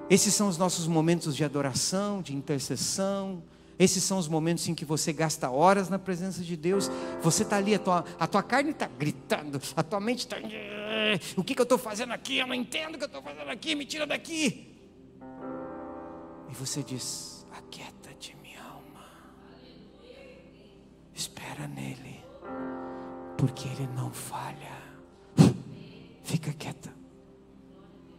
Esses 0.08 0.34
são 0.34 0.46
os 0.46 0.56
nossos 0.56 0.86
momentos 0.86 1.34
de 1.34 1.44
adoração, 1.44 2.22
de 2.22 2.36
intercessão. 2.36 3.42
Esses 3.78 4.04
são 4.04 4.18
os 4.18 4.28
momentos 4.28 4.68
em 4.68 4.74
que 4.74 4.84
você 4.84 5.12
gasta 5.12 5.50
horas 5.50 5.88
na 5.88 5.98
presença 5.98 6.42
de 6.42 6.56
Deus. 6.56 6.90
Você 7.22 7.42
está 7.42 7.56
ali, 7.56 7.74
a 7.74 7.78
tua, 7.78 8.04
a 8.20 8.26
tua 8.26 8.42
carne 8.42 8.70
está 8.70 8.86
gritando, 8.86 9.60
a 9.74 9.82
tua 9.82 9.98
mente 9.98 10.20
está. 10.20 10.36
O 11.36 11.42
que, 11.42 11.54
que 11.54 11.60
eu 11.60 11.64
estou 11.64 11.78
fazendo 11.78 12.12
aqui? 12.12 12.38
Eu 12.38 12.46
não 12.46 12.54
entendo 12.54 12.94
o 12.94 12.98
que 12.98 13.04
eu 13.04 13.06
estou 13.06 13.22
fazendo 13.22 13.48
aqui, 13.48 13.74
me 13.74 13.86
tira 13.86 14.06
daqui. 14.06 14.76
E 16.50 16.54
você 16.54 16.82
diz: 16.82 17.46
Aquieta-te, 17.50 18.01
Espera 21.22 21.68
nele, 21.68 22.20
porque 23.38 23.68
ele 23.68 23.86
não 23.94 24.10
falha. 24.10 24.82
Fica 26.24 26.52
quieta. 26.52 26.92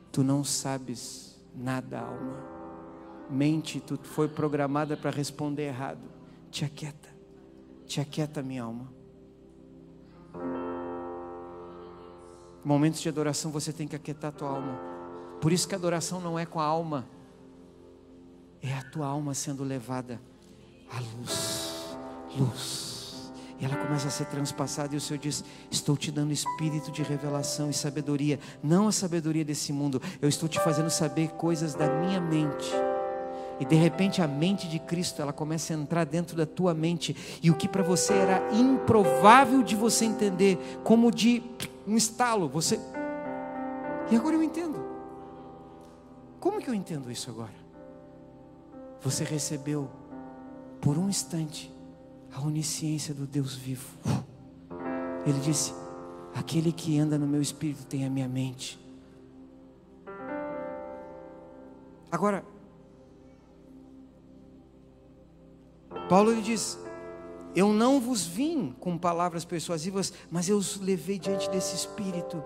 Tu 0.09 0.23
não 0.23 0.41
sabes 0.41 1.37
nada, 1.53 1.99
alma. 1.99 2.37
Mente, 3.29 3.81
tu 3.81 3.99
foi 4.01 4.29
programada 4.29 4.95
para 4.95 5.11
responder 5.11 5.63
errado. 5.63 5.99
Te 6.49 6.63
aquieta. 6.63 7.09
Te 7.85 7.99
aquieta, 7.99 8.41
minha 8.41 8.63
alma. 8.63 8.89
Momentos 12.63 13.01
de 13.01 13.09
adoração 13.09 13.51
você 13.51 13.73
tem 13.73 13.85
que 13.85 13.97
aquietar 13.97 14.29
a 14.29 14.33
tua 14.33 14.47
alma. 14.47 14.79
Por 15.41 15.51
isso 15.51 15.67
que 15.67 15.75
a 15.75 15.77
adoração 15.77 16.21
não 16.21 16.39
é 16.39 16.45
com 16.45 16.61
a 16.61 16.65
alma 16.65 17.05
é 18.61 18.73
a 18.73 18.81
tua 18.81 19.07
alma 19.07 19.33
sendo 19.33 19.61
levada 19.61 20.21
à 20.89 21.01
luz, 21.17 21.97
luz. 22.37 22.92
E 23.59 23.65
ela 23.65 23.75
começa 23.77 24.07
a 24.07 24.11
ser 24.11 24.25
transpassada, 24.25 24.93
e 24.93 24.97
o 24.97 25.01
Senhor 25.01 25.19
diz: 25.19 25.43
Estou 25.71 25.95
te 25.95 26.11
dando 26.11 26.31
espírito 26.31 26.91
de 26.91 27.03
revelação 27.03 27.69
e 27.69 27.73
sabedoria, 27.73 28.39
não 28.61 28.87
a 28.87 28.91
sabedoria 28.91 29.45
desse 29.45 29.71
mundo, 29.71 30.01
eu 30.21 30.29
estou 30.29 30.49
te 30.49 30.59
fazendo 30.59 30.89
saber 30.89 31.29
coisas 31.31 31.73
da 31.73 31.87
minha 31.87 32.19
mente. 32.19 32.71
E 33.59 33.65
de 33.65 33.75
repente 33.75 34.21
a 34.21 34.27
mente 34.27 34.67
de 34.67 34.79
Cristo, 34.79 35.21
ela 35.21 35.31
começa 35.31 35.73
a 35.73 35.77
entrar 35.77 36.05
dentro 36.05 36.35
da 36.35 36.45
tua 36.45 36.73
mente, 36.73 37.15
e 37.41 37.51
o 37.51 37.55
que 37.55 37.67
para 37.67 37.83
você 37.83 38.13
era 38.13 38.41
improvável 38.53 39.61
de 39.63 39.75
você 39.75 40.05
entender, 40.05 40.57
como 40.83 41.11
de 41.11 41.43
um 41.87 41.95
estalo, 41.95 42.49
você. 42.49 42.79
E 44.11 44.15
agora 44.15 44.35
eu 44.35 44.43
entendo. 44.43 44.83
Como 46.39 46.59
que 46.59 46.69
eu 46.69 46.73
entendo 46.73 47.09
isso 47.09 47.29
agora? 47.29 47.63
você 49.03 49.23
recebeu 49.23 49.89
por 50.79 50.97
um 50.97 51.09
instante 51.09 51.72
a 52.35 52.41
onisciência 52.41 53.13
do 53.13 53.25
Deus 53.25 53.55
vivo. 53.55 53.97
Ele 55.25 55.39
disse: 55.39 55.73
Aquele 56.33 56.71
que 56.71 56.97
anda 56.97 57.17
no 57.17 57.27
meu 57.27 57.41
espírito 57.41 57.85
tem 57.85 58.05
a 58.05 58.09
minha 58.09 58.27
mente. 58.27 58.79
Agora, 62.11 62.43
Paulo 66.09 66.31
ele 66.31 66.41
diz: 66.41 66.77
eu 67.55 67.71
não 67.71 67.99
vos 67.99 68.25
vim 68.25 68.73
com 68.79 68.97
palavras 68.97 69.45
persuasivas, 69.45 70.11
mas 70.31 70.49
eu 70.49 70.57
os 70.57 70.79
levei 70.79 71.19
diante 71.19 71.49
desse 71.49 71.75
Espírito. 71.75 72.43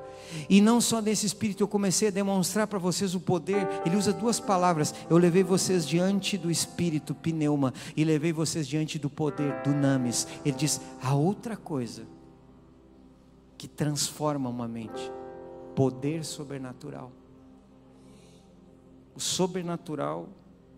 E 0.50 0.60
não 0.60 0.82
só 0.82 1.00
desse 1.00 1.26
Espírito, 1.26 1.64
eu 1.64 1.68
comecei 1.68 2.10
a 2.10 2.12
demonstrar 2.12 2.68
para 2.68 2.78
vocês 2.78 3.16
o 3.16 3.20
poder. 3.20 3.68
Ele 3.86 3.96
usa 3.96 4.12
duas 4.12 4.40
palavras. 4.40 4.94
Eu 5.10 5.18
levei 5.18 5.44
vocês 5.44 5.88
diante 5.88 6.38
do 6.38 6.52
Espírito, 6.52 7.16
pneuma, 7.16 7.74
e 7.96 8.04
levei 8.04 8.34
vocês 8.34 8.68
diante 8.68 9.00
do 9.00 9.10
poder, 9.10 9.62
do 9.64 9.74
names. 9.74 10.28
Ele 10.44 10.58
diz: 10.58 10.82
a 11.02 11.16
outra 11.16 11.56
coisa 11.56 12.06
que 13.58 13.68
transforma 13.68 14.50
uma 14.50 14.68
mente, 14.68 15.12
poder 15.74 16.26
sobrenatural. 16.26 17.14
O 19.16 19.20
sobrenatural, 19.20 20.30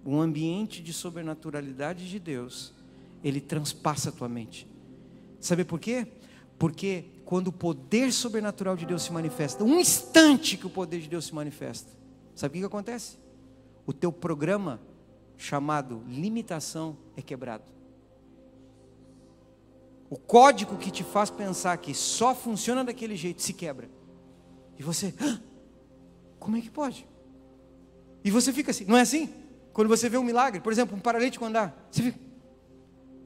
um 0.06 0.22
ambiente 0.22 0.82
de 0.84 0.94
sobrenaturalidade 0.94 2.08
de 2.08 2.20
Deus 2.20 2.79
ele 3.24 3.42
transpassa 3.42 4.10
a 4.10 4.12
tua 4.12 4.30
mente. 4.30 4.68
Sabe 5.40 5.64
por 5.64 5.80
quê? 5.80 6.08
Porque 6.58 7.06
quando 7.26 7.48
o 7.48 7.54
poder 7.54 8.12
sobrenatural 8.12 8.76
de 8.76 8.86
Deus 8.86 9.04
se 9.04 9.14
manifesta, 9.14 9.64
um 9.64 9.80
instante 9.80 10.58
que 10.58 10.68
o 10.68 10.70
poder 10.70 11.00
de 11.00 11.08
Deus 11.08 11.26
se 11.26 11.36
manifesta, 11.36 11.92
sabe 12.36 12.52
o 12.52 12.54
que, 12.54 12.60
que 12.60 12.66
acontece? 12.66 13.18
O 13.86 13.94
teu 13.94 14.12
programa 14.12 14.82
chamado 15.38 16.04
limitação 16.08 16.98
é 17.16 17.22
quebrado. 17.22 17.64
O 20.10 20.18
código 20.18 20.76
que 20.78 20.90
te 20.90 21.04
faz 21.04 21.30
pensar 21.30 21.78
que 21.78 21.94
só 21.94 22.34
funciona 22.34 22.84
daquele 22.84 23.16
jeito 23.16 23.42
se 23.42 23.54
quebra. 23.54 23.90
E 24.78 24.84
você, 24.84 25.14
ah, 25.22 25.40
como 26.40 26.58
é 26.58 26.62
que 26.62 26.70
pode? 26.70 27.08
E 28.24 28.32
você 28.32 28.52
fica 28.52 28.72
assim, 28.72 28.86
não 28.86 28.98
é 28.98 29.02
assim? 29.02 29.30
Quando 29.72 29.88
você 29.88 30.10
vê 30.10 30.18
um 30.18 30.24
milagre, 30.24 30.60
por 30.60 30.74
exemplo, 30.74 30.98
um 30.98 31.00
paralítico 31.00 31.46
andar, 31.46 31.88
você 31.92 32.04
fica, 32.04 32.20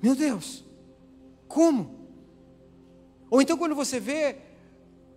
meu 0.03 0.15
Deus, 0.15 0.65
como? 1.47 2.09
Ou 3.31 3.41
então 3.41 3.57
quando 3.57 3.73
você 3.73 4.01
vê 4.01 4.35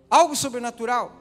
algo 0.09 0.33
sobrenatural, 0.33 1.11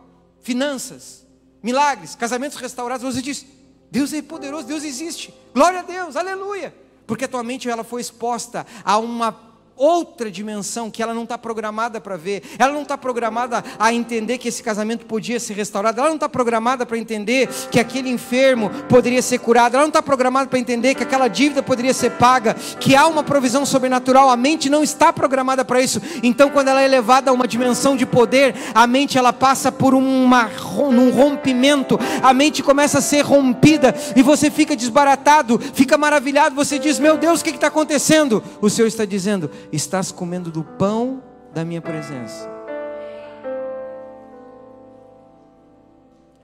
finanças, 0.41 1.27
milagres, 1.61 2.15
casamentos 2.15 2.59
restaurados, 2.59 3.03
você 3.03 3.21
diz: 3.21 3.45
Deus 3.91 4.13
é 4.13 4.23
poderoso, 4.23 4.69
Deus 4.69 4.85
existe. 4.85 5.35
Glória 5.53 5.81
a 5.81 5.83
Deus, 5.83 6.15
aleluia. 6.15 6.73
Porque 7.09 7.25
a 7.25 7.29
tua 7.29 7.43
mente 7.43 7.69
ela 7.69 7.83
foi 7.83 8.01
exposta 8.01 8.65
a 8.85 8.99
uma 8.99 9.33
outra 9.77 10.31
dimensão 10.31 10.91
que 10.91 11.03
ela 11.03 11.13
não 11.13 11.25
está 11.25 11.37
programada 11.37 12.01
para 12.01 12.17
ver, 12.17 12.43
ela 12.59 12.73
não 12.73 12.83
está 12.83 12.97
programada 12.97 13.63
a 13.79 13.93
entender 13.93 14.39
que 14.39 14.49
esse 14.49 14.63
casamento 14.63 15.05
podia 15.05 15.39
ser 15.39 15.55
restaurado, 15.55 16.01
ela 16.01 16.09
não 16.09 16.17
está 16.17 16.29
programada 16.29 16.87
para 16.87 16.97
entender 16.97 17.49
que 17.71 17.79
aquele 17.79 18.09
enfermo 18.09 18.71
poderia 18.89 19.21
ser 19.21 19.39
curado, 19.39 19.75
ela 19.75 19.83
não 19.83 19.89
está 19.89 20.03
programada 20.03 20.49
para 20.49 20.59
entender 20.59 20.95
que 20.95 21.03
aquela 21.03 21.29
dívida 21.29 21.63
poderia 21.63 21.93
ser 21.93 22.13
paga, 22.13 22.55
que 22.81 22.97
há 22.97 23.07
uma 23.07 23.23
provisão 23.23 23.67
sobrenatural, 23.67 24.31
a 24.31 24.37
mente 24.37 24.71
não 24.71 24.83
está 24.83 25.13
programada 25.13 25.65
para 25.65 25.81
isso. 25.81 26.01
Então, 26.23 26.49
quando 26.49 26.69
ela 26.69 26.81
é 26.81 26.89
levada 26.89 27.31
a 27.31 27.35
uma 27.35 27.47
dimensão 27.47 27.97
de 27.97 28.07
poder, 28.07 28.55
a 28.75 28.87
mente 28.87 29.19
ela 29.19 29.33
passa 29.33 29.71
por 29.71 29.95
uma, 29.95 30.51
um 30.79 31.11
rompimento, 31.11 31.99
a 32.23 32.33
mente 32.33 32.63
começa 32.63 32.99
a 32.99 33.03
ser 33.03 33.23
rompida 33.23 33.95
e 34.15 34.23
você 34.23 34.51
fica 34.51 34.75
desbaratado, 34.75 35.59
fica 35.59 35.99
maravilhado, 35.99 36.55
você 36.55 36.79
diz: 36.79 36.99
Meu 36.99 37.19
Deus, 37.19 37.41
o 37.41 37.45
que 37.45 37.51
está 37.51 37.67
acontecendo? 37.67 38.43
O 38.61 38.71
Senhor 38.71 38.89
está 38.89 39.05
dizendo: 39.05 39.51
estás 39.73 40.13
comendo 40.13 40.51
do 40.51 40.63
pão 40.63 41.23
da 41.53 41.65
minha 41.65 41.81
presença. 41.81 42.49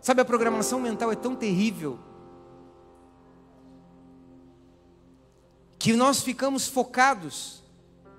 Sabe, 0.00 0.20
a 0.20 0.24
programação 0.24 0.80
mental 0.80 1.12
é 1.12 1.14
tão 1.14 1.36
terrível 1.36 1.98
que 5.78 5.92
nós 5.94 6.22
ficamos 6.22 6.66
focados 6.66 7.62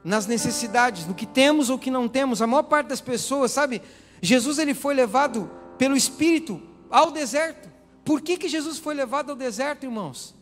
nas 0.04 0.28
necessidades, 0.28 1.06
no 1.06 1.14
que 1.14 1.26
temos 1.26 1.70
ou 1.70 1.80
que 1.80 1.90
não 1.90 2.08
temos. 2.08 2.42
A 2.42 2.48
maior 2.48 2.64
parte 2.64 2.88
das 2.88 3.02
pessoas, 3.02 3.52
sabe, 3.52 3.82
Jesus 4.22 4.60
ele 4.60 4.74
foi 4.74 4.94
levado 4.94 5.50
pelo 5.78 5.96
Espírito 5.96 6.62
ao 6.90 7.12
deserto. 7.12 7.70
Por 8.04 8.22
que, 8.22 8.38
que 8.38 8.50
Jesus 8.50 8.78
foi 8.78 8.94
levado 8.94 9.30
ao 9.30 9.36
deserto, 9.36 9.86
irmãos? 9.86 10.33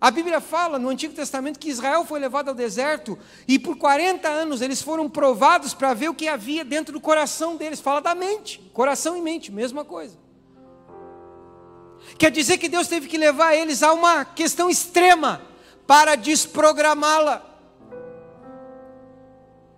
A 0.00 0.12
Bíblia 0.12 0.40
fala 0.40 0.78
no 0.78 0.88
Antigo 0.88 1.12
Testamento 1.12 1.58
que 1.58 1.68
Israel 1.68 2.04
foi 2.04 2.20
levado 2.20 2.48
ao 2.48 2.54
deserto 2.54 3.18
e 3.48 3.58
por 3.58 3.76
40 3.76 4.28
anos 4.28 4.60
eles 4.60 4.80
foram 4.80 5.10
provados 5.10 5.74
para 5.74 5.92
ver 5.92 6.08
o 6.08 6.14
que 6.14 6.28
havia 6.28 6.64
dentro 6.64 6.92
do 6.92 7.00
coração 7.00 7.56
deles. 7.56 7.80
Fala 7.80 8.00
da 8.00 8.14
mente, 8.14 8.60
coração 8.72 9.16
e 9.16 9.20
mente, 9.20 9.50
mesma 9.50 9.84
coisa. 9.84 10.16
Quer 12.16 12.30
dizer 12.30 12.58
que 12.58 12.68
Deus 12.68 12.86
teve 12.86 13.08
que 13.08 13.18
levar 13.18 13.56
eles 13.56 13.82
a 13.82 13.92
uma 13.92 14.24
questão 14.24 14.70
extrema 14.70 15.42
para 15.84 16.14
desprogramá-la. 16.14 17.44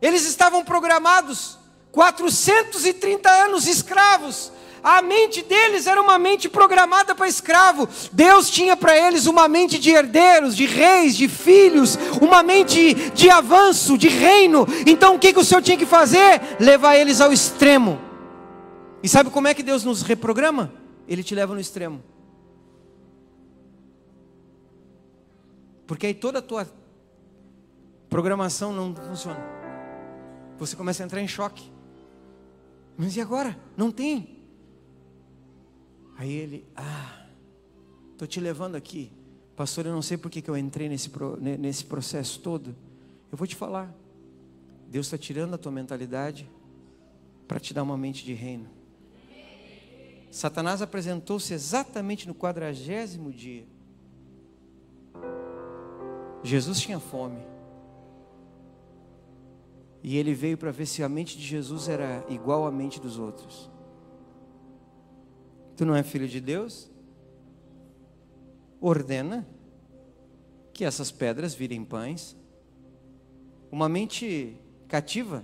Eles 0.03 0.27
estavam 0.27 0.63
programados 0.63 1.59
430 1.93 3.31
anos 3.31 3.67
escravos 3.67 4.53
a 4.83 5.03
mente 5.03 5.43
deles 5.43 5.87
era 5.87 6.01
uma 6.01 6.19
mente 6.19 6.49
programada 6.49 7.15
para 7.15 7.29
escravo. 7.29 7.89
Deus 8.13 8.51
tinha 8.51 8.77
para 8.77 8.97
eles 8.97 9.27
uma 9.27 9.49
mente 9.49 9.79
de 9.79 9.91
herdeiros, 9.91 10.57
de 10.57 10.67
reis, 10.67 11.17
de 11.17 11.29
filhos, 11.29 11.99
uma 12.21 12.43
mente 12.43 12.95
de 13.11 13.31
avanço, 13.31 13.99
de 13.99 14.09
reino. 14.09 14.67
Então 14.87 15.15
o 15.15 15.19
que, 15.19 15.33
que 15.33 15.39
o 15.39 15.45
Senhor 15.45 15.63
tinha 15.63 15.77
que 15.77 15.87
fazer? 15.87 16.41
Levar 16.59 16.97
eles 16.97 17.21
ao 17.21 17.33
extremo. 17.33 18.01
E 19.03 19.09
sabe 19.09 19.31
como 19.31 19.49
é 19.49 19.55
que 19.55 19.63
Deus 19.63 19.85
nos 19.85 20.03
reprograma? 20.03 20.73
Ele 21.09 21.23
te 21.23 21.35
leva 21.35 21.55
no 21.55 21.61
extremo. 21.61 22.03
Porque 25.87 26.07
aí 26.07 26.15
toda 26.15 26.39
a 26.39 26.43
tua 26.43 26.69
programação 28.09 28.73
não 28.73 28.95
funciona. 28.95 29.41
Você 30.59 30.77
começa 30.77 31.03
a 31.03 31.07
entrar 31.07 31.21
em 31.21 31.29
choque. 31.29 31.71
Mas 32.97 33.17
e 33.17 33.21
agora? 33.21 33.59
Não 33.77 33.91
tem. 33.91 34.40
Aí 36.21 36.35
ele, 36.35 36.67
ah, 36.77 37.25
estou 38.13 38.29
te 38.29 38.39
levando 38.41 38.75
aqui. 38.75 39.11
Pastor, 39.57 39.87
eu 39.87 39.93
não 39.93 40.03
sei 40.03 40.19
por 40.19 40.31
que, 40.31 40.43
que 40.43 40.51
eu 40.51 40.57
entrei 40.57 40.87
nesse, 40.87 41.11
nesse 41.59 41.83
processo 41.83 42.41
todo. 42.41 42.77
Eu 43.33 43.39
vou 43.39 43.47
te 43.47 43.57
falar. 43.57 43.91
Deus 44.87 45.07
está 45.07 45.17
tirando 45.17 45.55
a 45.55 45.57
tua 45.57 45.73
mentalidade 45.73 46.47
para 47.49 47.59
te 47.59 47.73
dar 47.73 47.83
uma 47.83 47.97
mente 47.97 48.23
de 48.23 48.35
reino. 48.35 48.69
Satanás 50.31 50.83
apresentou-se 50.83 51.55
exatamente 51.55 52.29
no 52.29 52.35
quadragésimo 52.35 53.33
dia. 53.33 53.65
Jesus 56.45 56.81
tinha 56.81 57.01
fome. 57.01 57.41
E 60.03 60.19
ele 60.19 60.35
veio 60.35 60.59
para 60.59 60.71
ver 60.71 60.85
se 60.85 61.03
a 61.03 61.09
mente 61.09 61.39
de 61.39 61.47
Jesus 61.47 61.89
era 61.89 62.27
igual 62.29 62.67
à 62.67 62.71
mente 62.71 63.01
dos 63.01 63.19
outros. 63.19 63.71
Tu 65.81 65.87
não 65.87 65.97
é 65.97 66.03
filho 66.03 66.29
de 66.29 66.43
Deus? 66.43 66.91
Ordena 68.83 69.49
que 70.75 70.85
essas 70.85 71.11
pedras 71.11 71.55
virem 71.55 71.83
pães. 71.83 72.37
Uma 73.73 73.89
mente 73.89 74.61
cativa 74.87 75.43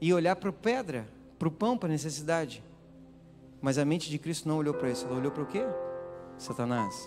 e 0.00 0.14
olhar 0.14 0.34
para 0.34 0.48
a 0.48 0.52
pedra, 0.54 1.06
para 1.38 1.46
o 1.46 1.50
pão, 1.50 1.76
para 1.76 1.90
a 1.90 1.92
necessidade. 1.92 2.64
Mas 3.60 3.76
a 3.76 3.84
mente 3.84 4.08
de 4.08 4.18
Cristo 4.18 4.48
não 4.48 4.56
olhou 4.56 4.72
para 4.72 4.90
isso, 4.90 5.04
ela 5.04 5.18
olhou 5.18 5.30
para 5.30 5.42
o 5.42 5.46
quê? 5.46 5.62
Satanás. 6.38 7.06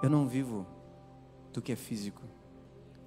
Eu 0.00 0.08
não 0.08 0.28
vivo 0.28 0.64
do 1.52 1.60
que 1.60 1.72
é 1.72 1.76
físico. 1.76 2.22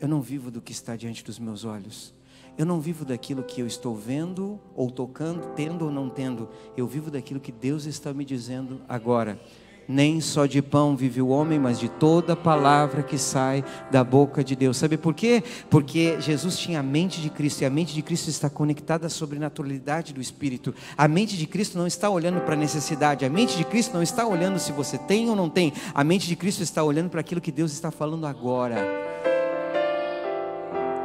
Eu 0.01 0.09
não 0.09 0.21
vivo 0.21 0.51
do 0.51 0.61
que 0.61 0.73
está 0.73 0.97
diante 0.97 1.23
dos 1.23 1.39
meus 1.39 1.63
olhos. 1.63 2.13
Eu 2.61 2.65
não 2.67 2.79
vivo 2.79 3.03
daquilo 3.03 3.41
que 3.41 3.59
eu 3.59 3.65
estou 3.65 3.95
vendo 3.95 4.59
ou 4.75 4.91
tocando, 4.91 5.47
tendo 5.55 5.85
ou 5.85 5.91
não 5.91 6.07
tendo. 6.07 6.47
Eu 6.77 6.85
vivo 6.85 7.09
daquilo 7.09 7.39
que 7.39 7.51
Deus 7.51 7.87
está 7.87 8.13
me 8.13 8.23
dizendo 8.23 8.81
agora. 8.87 9.41
Nem 9.87 10.21
só 10.21 10.45
de 10.45 10.61
pão 10.61 10.95
vive 10.95 11.23
o 11.23 11.29
homem, 11.29 11.57
mas 11.57 11.79
de 11.79 11.89
toda 11.89 12.35
palavra 12.35 13.01
que 13.01 13.17
sai 13.17 13.65
da 13.89 14.03
boca 14.03 14.43
de 14.43 14.55
Deus. 14.55 14.77
Sabe 14.77 14.95
por 14.95 15.15
quê? 15.15 15.43
Porque 15.71 16.21
Jesus 16.21 16.55
tinha 16.55 16.81
a 16.81 16.83
mente 16.83 17.19
de 17.19 17.31
Cristo 17.31 17.61
e 17.61 17.65
a 17.65 17.69
mente 17.71 17.95
de 17.95 18.03
Cristo 18.03 18.29
está 18.29 18.47
conectada 18.47 19.07
à 19.07 19.09
sobrenaturalidade 19.09 20.13
do 20.13 20.21
Espírito. 20.21 20.71
A 20.95 21.07
mente 21.07 21.35
de 21.35 21.47
Cristo 21.47 21.79
não 21.79 21.87
está 21.87 22.11
olhando 22.11 22.41
para 22.41 22.53
a 22.53 22.57
necessidade, 22.57 23.25
a 23.25 23.29
mente 23.29 23.57
de 23.57 23.65
Cristo 23.65 23.95
não 23.95 24.03
está 24.03 24.27
olhando 24.27 24.59
se 24.59 24.71
você 24.71 24.99
tem 24.99 25.27
ou 25.31 25.35
não 25.35 25.49
tem. 25.49 25.73
A 25.95 26.03
mente 26.03 26.27
de 26.27 26.35
Cristo 26.35 26.61
está 26.61 26.83
olhando 26.83 27.09
para 27.09 27.21
aquilo 27.21 27.41
que 27.41 27.51
Deus 27.51 27.71
está 27.71 27.89
falando 27.89 28.27
agora. 28.27 29.10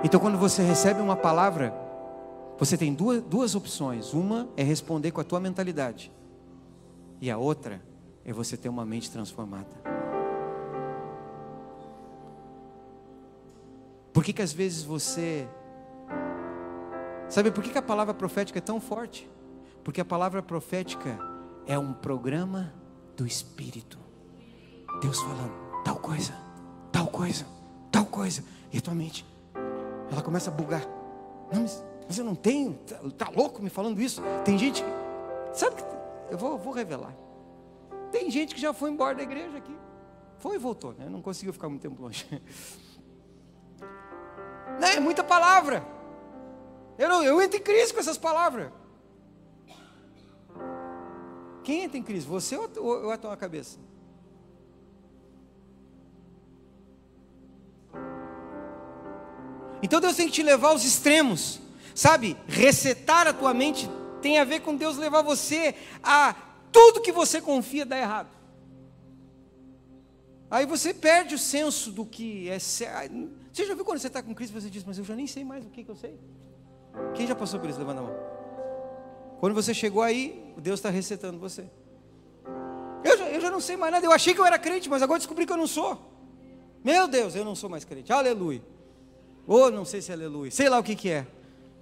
Então, 0.07 0.21
quando 0.21 0.39
você 0.39 0.63
recebe 0.63 1.01
uma 1.01 1.17
palavra, 1.17 1.75
você 2.57 2.79
tem 2.79 2.95
duas, 2.95 3.21
duas 3.25 3.57
opções. 3.57 4.15
Uma 4.15 4.49
é 4.57 4.63
responder 4.63 5.11
com 5.11 5.21
a 5.21 5.25
tua 5.25 5.41
mentalidade, 5.41 6.13
e 7.21 7.29
a 7.29 7.37
outra 7.37 7.83
é 8.25 8.33
você 8.33 8.57
ter 8.57 8.69
uma 8.69 8.87
mente 8.87 9.11
transformada. 9.11 9.67
Por 14.13 14.23
que, 14.23 14.33
que 14.33 14.43
às 14.43 14.53
vezes 14.53 14.85
você. 14.85 15.49
Sabe 17.29 17.51
por 17.51 17.65
que, 17.65 17.71
que 17.71 17.79
a 17.79 17.83
palavra 17.83 18.15
profética 18.15 18.61
é 18.61 18.63
tão 18.63 18.81
forte? 18.81 19.29
Porque 19.83 20.01
a 20.01 20.05
palavra 20.05 20.41
profética 20.41 21.19
é 21.67 21.77
um 21.77 21.93
programa 21.93 22.73
do 23.17 23.27
Espírito. 23.27 23.99
Deus 25.03 25.21
falando, 25.21 25.53
tal 25.85 25.97
coisa, 25.97 26.33
tal 26.93 27.09
coisa, 27.09 27.45
tal 27.91 28.07
coisa. 28.07 28.45
E 28.73 28.79
a 28.79 28.81
tua 28.81 28.95
mente, 28.95 29.27
ela 30.11 30.23
começa 30.23 30.51
a 30.51 30.53
bugar. 30.53 30.87
Não, 31.53 31.63
mas, 31.63 31.85
mas 32.07 32.19
eu 32.19 32.25
não 32.25 32.35
tenho. 32.35 32.75
Tá, 32.75 32.99
tá, 33.17 33.33
louco 33.35 33.63
me 33.63 33.71
falando 33.71 34.01
isso? 34.01 34.23
Tem 34.45 34.59
gente 34.59 34.83
que. 34.83 34.89
Sabe 35.59 35.77
que. 35.77 35.83
Eu 36.31 36.39
vou, 36.39 36.59
vou 36.59 36.73
revelar. 36.73 37.15
Tem 38.11 38.31
gente 38.31 38.55
que 38.55 38.61
já 38.61 38.73
foi 38.73 38.91
embora 38.91 39.15
da 39.15 39.23
igreja 39.23 39.57
aqui. 39.57 39.77
Foi 40.39 40.57
e 40.57 40.59
voltou, 40.59 40.93
né? 40.93 41.09
Não 41.09 41.23
conseguiu 41.23 41.53
ficar 41.53 41.69
muito 41.69 41.83
tempo 41.83 42.01
longe. 42.01 42.27
Não, 44.81 44.89
é 44.89 45.01
muita 45.01 45.25
palavra. 45.25 45.83
Eu, 46.99 47.09
não, 47.09 47.23
eu 47.23 47.41
entro 47.41 47.59
em 47.59 47.63
crise 47.63 47.95
com 47.95 48.01
essas 48.01 48.19
palavras. 48.19 48.71
Quem 51.63 51.85
entra 51.85 51.99
em 51.99 52.03
crise? 52.03 52.27
Você 52.27 52.57
ou, 52.57 52.69
ou 52.79 53.11
a 53.11 53.17
tua 53.17 53.37
cabeça? 53.37 53.79
Então 59.83 60.01
Deus 60.01 60.17
tem 60.17 60.27
que 60.27 60.33
te 60.33 60.43
levar 60.43 60.69
aos 60.69 60.85
extremos, 60.85 61.61
sabe? 61.95 62.37
Resetar 62.47 63.27
a 63.27 63.33
tua 63.33 63.53
mente 63.53 63.89
tem 64.23 64.39
a 64.39 64.45
ver 64.45 64.61
com 64.61 64.75
Deus 64.75 64.97
levar 64.97 65.23
você 65.23 65.75
a 66.03 66.35
tudo 66.73 67.01
que 67.01 67.13
você 67.13 67.41
confia 67.41 67.87
dar 67.87 67.99
errado. 67.99 68.29
Aí 70.51 70.65
você 70.65 70.95
perde 70.95 71.35
o 71.35 71.39
senso 71.39 71.91
do 71.91 72.05
que 72.05 72.49
é 72.49 72.59
certo. 72.59 73.31
Você 73.53 73.65
já 73.65 73.75
viu 73.75 73.85
quando 73.85 73.99
você 73.99 74.07
está 74.07 74.23
com 74.23 74.35
Cristo 74.35 74.53
você 74.53 74.71
diz, 74.71 74.85
mas 74.85 74.99
eu 74.99 75.05
já 75.05 75.15
nem 75.15 75.27
sei 75.27 75.45
mais 75.45 75.65
o 75.65 75.71
que, 75.71 75.83
que 75.83 75.91
eu 75.91 75.97
sei? 75.97 76.19
Quem 77.15 77.27
já 77.27 77.35
passou 77.35 77.59
por 77.59 77.69
isso? 77.69 77.79
Levanta 77.79 78.01
a 78.01 78.05
mão. 78.05 78.17
Quando 79.41 79.55
você 79.55 79.75
chegou 79.75 80.03
aí, 80.03 80.55
Deus 80.59 80.79
está 80.79 80.89
resetando 80.89 81.39
você. 81.39 81.69
Eu 83.05 83.19
já, 83.19 83.25
eu 83.29 83.41
já 83.41 83.51
não 83.51 83.61
sei 83.61 83.77
mais 83.77 83.93
nada. 83.93 84.07
Eu 84.07 84.13
achei 84.13 84.35
que 84.35 84.41
eu 84.41 84.47
era 84.47 84.59
crente, 84.59 84.89
mas 84.89 85.03
agora 85.03 85.19
descobri 85.19 85.47
que 85.47 85.53
eu 85.53 85.57
não 85.57 85.67
sou. 85.67 86.01
Meu 86.83 87.07
Deus, 87.07 87.35
eu 87.35 87.45
não 87.45 87.55
sou 87.55 87.69
mais 87.69 87.85
crente. 87.85 88.13
Aleluia. 88.13 88.63
Ou 89.47 89.71
não 89.71 89.85
sei 89.85 90.03
se 90.03 90.11
é 90.11 90.15
aleluia, 90.15 90.51
sei 90.51 90.69
lá 90.69 90.79
o 90.79 90.83
que, 90.83 90.97
que 90.97 91.11
é. 91.11 91.27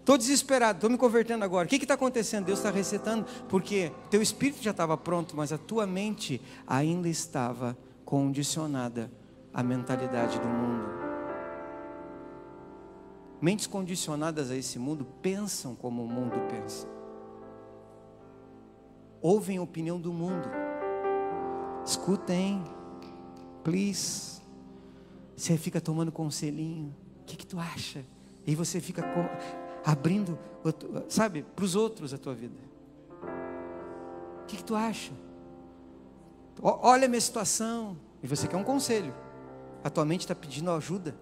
Estou 0.00 0.18
desesperado, 0.18 0.76
estou 0.76 0.90
me 0.90 0.98
convertendo 0.98 1.44
agora. 1.44 1.64
O 1.64 1.68
que 1.68 1.76
está 1.76 1.94
acontecendo? 1.94 2.44
Deus 2.44 2.58
está 2.58 2.70
recetando, 2.70 3.24
porque 3.48 3.90
teu 4.10 4.20
espírito 4.20 4.62
já 4.62 4.70
estava 4.70 4.98
pronto, 4.98 5.34
mas 5.34 5.50
a 5.50 5.56
tua 5.56 5.86
mente 5.86 6.42
ainda 6.66 7.08
estava 7.08 7.74
condicionada 8.04 9.10
à 9.52 9.62
mentalidade 9.62 10.38
do 10.38 10.46
mundo. 10.46 10.84
Mentes 13.40 13.66
condicionadas 13.66 14.50
a 14.50 14.56
esse 14.56 14.78
mundo 14.78 15.06
pensam 15.22 15.74
como 15.74 16.04
o 16.04 16.08
mundo 16.08 16.36
pensa. 16.50 16.86
Ouvem 19.22 19.56
a 19.56 19.62
opinião 19.62 19.98
do 19.98 20.12
mundo. 20.12 20.50
Escutem, 21.82 22.62
please. 23.62 24.42
Você 25.34 25.56
fica 25.56 25.80
tomando 25.80 26.12
conselhinho. 26.12 26.94
O 27.24 27.26
que, 27.26 27.36
que 27.36 27.46
tu 27.46 27.58
acha? 27.58 28.04
E 28.46 28.54
você 28.54 28.80
fica 28.80 29.02
abrindo, 29.82 30.38
sabe, 31.08 31.42
para 31.56 31.64
os 31.64 31.74
outros 31.74 32.12
a 32.12 32.18
tua 32.18 32.34
vida. 32.34 32.58
O 34.42 34.46
que, 34.46 34.58
que 34.58 34.64
tu 34.64 34.76
acha? 34.76 35.10
Olha 36.62 37.06
a 37.06 37.08
minha 37.08 37.20
situação. 37.20 37.96
E 38.22 38.26
você 38.26 38.46
quer 38.46 38.58
um 38.58 38.62
conselho. 38.62 39.14
A 39.82 39.88
tua 39.88 40.04
mente 40.04 40.20
está 40.20 40.34
pedindo 40.34 40.70
ajuda. 40.70 41.16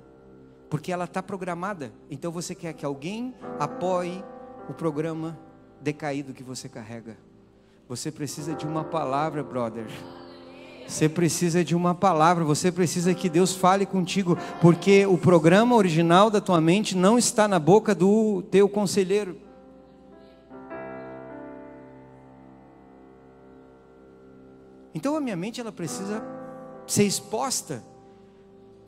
Porque 0.68 0.92
ela 0.92 1.04
está 1.04 1.22
programada. 1.22 1.92
Então 2.10 2.32
você 2.32 2.52
quer 2.52 2.72
que 2.72 2.84
alguém 2.84 3.32
apoie 3.60 4.24
o 4.68 4.74
programa 4.74 5.38
decaído 5.80 6.34
que 6.34 6.42
você 6.42 6.68
carrega. 6.68 7.16
Você 7.88 8.10
precisa 8.10 8.54
de 8.54 8.66
uma 8.66 8.82
palavra, 8.82 9.44
brother. 9.44 9.86
Você 10.86 11.08
precisa 11.08 11.64
de 11.64 11.74
uma 11.74 11.94
palavra, 11.94 12.44
você 12.44 12.70
precisa 12.70 13.14
que 13.14 13.28
Deus 13.28 13.54
fale 13.54 13.86
contigo, 13.86 14.36
porque 14.60 15.06
o 15.06 15.16
programa 15.16 15.74
original 15.74 16.30
da 16.30 16.40
tua 16.40 16.60
mente 16.60 16.96
não 16.96 17.16
está 17.16 17.48
na 17.48 17.58
boca 17.58 17.94
do 17.94 18.42
teu 18.50 18.68
conselheiro. 18.68 19.36
Então 24.94 25.16
a 25.16 25.20
minha 25.20 25.36
mente 25.36 25.60
ela 25.60 25.72
precisa 25.72 26.22
ser 26.86 27.04
exposta. 27.04 27.82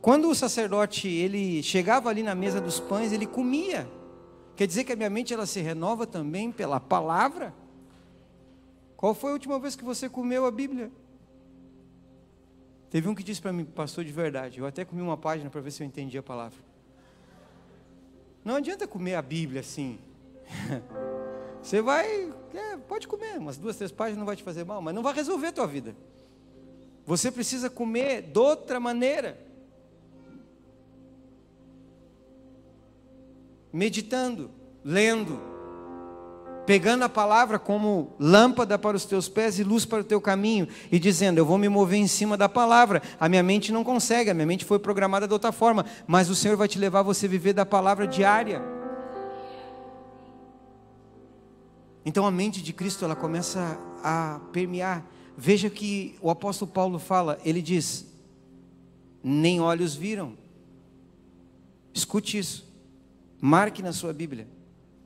Quando 0.00 0.28
o 0.28 0.34
sacerdote 0.34 1.08
ele 1.08 1.62
chegava 1.62 2.10
ali 2.10 2.22
na 2.22 2.34
mesa 2.34 2.60
dos 2.60 2.78
pães, 2.78 3.12
ele 3.12 3.26
comia. 3.26 3.88
Quer 4.54 4.66
dizer 4.66 4.84
que 4.84 4.92
a 4.92 4.96
minha 4.96 5.08
mente 5.08 5.32
ela 5.32 5.46
se 5.46 5.60
renova 5.60 6.06
também 6.06 6.52
pela 6.52 6.78
palavra? 6.78 7.54
Qual 8.96 9.14
foi 9.14 9.30
a 9.30 9.34
última 9.34 9.58
vez 9.58 9.74
que 9.74 9.84
você 9.84 10.08
comeu 10.08 10.46
a 10.46 10.50
Bíblia? 10.50 10.90
Teve 12.94 13.08
um 13.08 13.14
que 13.16 13.24
disse 13.24 13.42
para 13.42 13.52
mim, 13.52 13.64
pastor 13.64 14.04
de 14.04 14.12
verdade, 14.12 14.60
eu 14.60 14.66
até 14.66 14.84
comi 14.84 15.02
uma 15.02 15.16
página 15.16 15.50
para 15.50 15.60
ver 15.60 15.72
se 15.72 15.82
eu 15.82 15.84
entendi 15.84 16.16
a 16.16 16.22
palavra. 16.22 16.60
Não 18.44 18.54
adianta 18.54 18.86
comer 18.86 19.16
a 19.16 19.20
Bíblia 19.20 19.62
assim. 19.62 19.98
Você 21.60 21.82
vai, 21.82 22.32
é, 22.54 22.76
pode 22.76 23.08
comer, 23.08 23.36
umas 23.36 23.56
duas, 23.56 23.74
três 23.74 23.90
páginas 23.90 24.18
não 24.18 24.24
vai 24.24 24.36
te 24.36 24.44
fazer 24.44 24.62
mal, 24.62 24.80
mas 24.80 24.94
não 24.94 25.02
vai 25.02 25.12
resolver 25.12 25.48
a 25.48 25.52
tua 25.52 25.66
vida. 25.66 25.96
Você 27.04 27.32
precisa 27.32 27.68
comer 27.68 28.22
de 28.22 28.38
outra 28.38 28.78
maneira. 28.78 29.40
Meditando, 33.72 34.52
lendo, 34.84 35.40
pegando 36.66 37.04
a 37.04 37.08
palavra 37.08 37.58
como 37.58 38.12
lâmpada 38.18 38.78
para 38.78 38.96
os 38.96 39.04
teus 39.04 39.28
pés 39.28 39.58
e 39.58 39.64
luz 39.64 39.84
para 39.84 40.00
o 40.00 40.04
teu 40.04 40.20
caminho, 40.20 40.68
e 40.90 40.98
dizendo: 40.98 41.38
Eu 41.38 41.46
vou 41.46 41.58
me 41.58 41.68
mover 41.68 41.98
em 41.98 42.06
cima 42.06 42.36
da 42.36 42.48
palavra. 42.48 43.02
A 43.18 43.28
minha 43.28 43.42
mente 43.42 43.72
não 43.72 43.84
consegue, 43.84 44.30
a 44.30 44.34
minha 44.34 44.46
mente 44.46 44.64
foi 44.64 44.78
programada 44.78 45.26
de 45.26 45.32
outra 45.32 45.52
forma, 45.52 45.84
mas 46.06 46.28
o 46.30 46.34
Senhor 46.34 46.56
vai 46.56 46.68
te 46.68 46.78
levar 46.78 47.00
a 47.00 47.02
você 47.02 47.28
viver 47.28 47.52
da 47.52 47.66
palavra 47.66 48.06
diária. 48.06 48.62
Então 52.04 52.26
a 52.26 52.30
mente 52.30 52.62
de 52.62 52.72
Cristo 52.72 53.04
ela 53.04 53.16
começa 53.16 53.78
a 54.02 54.40
permear. 54.52 55.04
Veja 55.36 55.70
que 55.70 56.16
o 56.20 56.30
apóstolo 56.30 56.70
Paulo 56.70 56.98
fala, 56.98 57.38
ele 57.44 57.62
diz: 57.62 58.06
Nem 59.22 59.60
olhos 59.60 59.94
viram. 59.94 60.36
Escute 61.92 62.38
isso. 62.38 62.66
Marque 63.40 63.82
na 63.82 63.92
sua 63.92 64.12
Bíblia. 64.12 64.48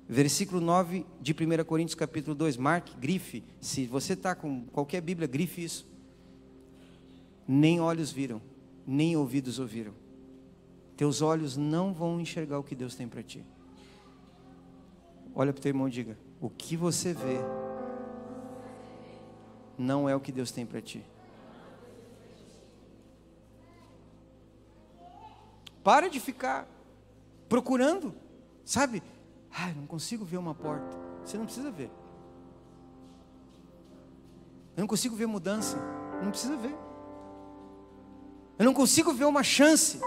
Versículo 0.09 0.59
9 0.59 1.05
de 1.21 1.33
1 1.33 1.65
Coríntios 1.65 1.95
capítulo 1.95 2.35
2, 2.35 2.57
marque, 2.57 2.97
grife, 2.97 3.45
se 3.61 3.87
você 3.87 4.15
está 4.15 4.35
com 4.35 4.65
qualquer 4.67 5.03
Bíblia, 5.03 5.29
grife 5.29 5.63
isso. 5.63 5.87
Nem 7.47 7.79
olhos 7.79 8.11
viram, 8.11 8.41
nem 8.87 9.17
ouvidos 9.19 9.59
ouviram. 9.59 9.93
Teus 10.97 11.21
olhos 11.21 11.59
não 11.59 11.93
vão 11.93 12.19
enxergar 12.19 12.59
o 12.59 12.65
que 12.65 12.75
Deus 12.75 12.95
tem 12.95 13.07
para 13.07 13.23
ti. 13.23 13.45
Olha 15.35 15.53
para 15.53 15.61
o 15.61 15.63
teu 15.63 15.71
irmão 15.71 15.89
e 15.89 15.91
diga: 15.91 16.19
o 16.41 16.49
que 16.49 16.75
você 16.75 17.13
vê 17.13 17.39
não 19.77 20.09
é 20.09 20.17
o 20.17 20.21
que 20.21 20.33
Deus 20.33 20.51
tem 20.51 20.65
para 20.65 20.81
ti. 20.81 21.05
Para 25.85 26.09
de 26.09 26.19
ficar 26.19 26.67
procurando, 27.49 28.15
sabe? 28.65 29.03
Ah, 29.53 29.73
não 29.77 29.87
consigo 29.87 30.25
ver 30.25 30.37
uma 30.37 30.55
porta. 30.55 30.97
Você 31.25 31.37
não 31.37 31.45
precisa 31.45 31.71
ver. 31.71 31.91
Eu 34.77 34.83
não 34.83 34.87
consigo 34.87 35.17
ver 35.17 35.27
mudança. 35.27 35.77
Não 36.23 36.31
precisa 36.31 36.57
ver. 36.57 36.75
Eu 38.59 38.65
não 38.65 38.75
consigo 38.75 39.13
ver 39.13 39.25
uma 39.25 39.43
chance. 39.43 40.01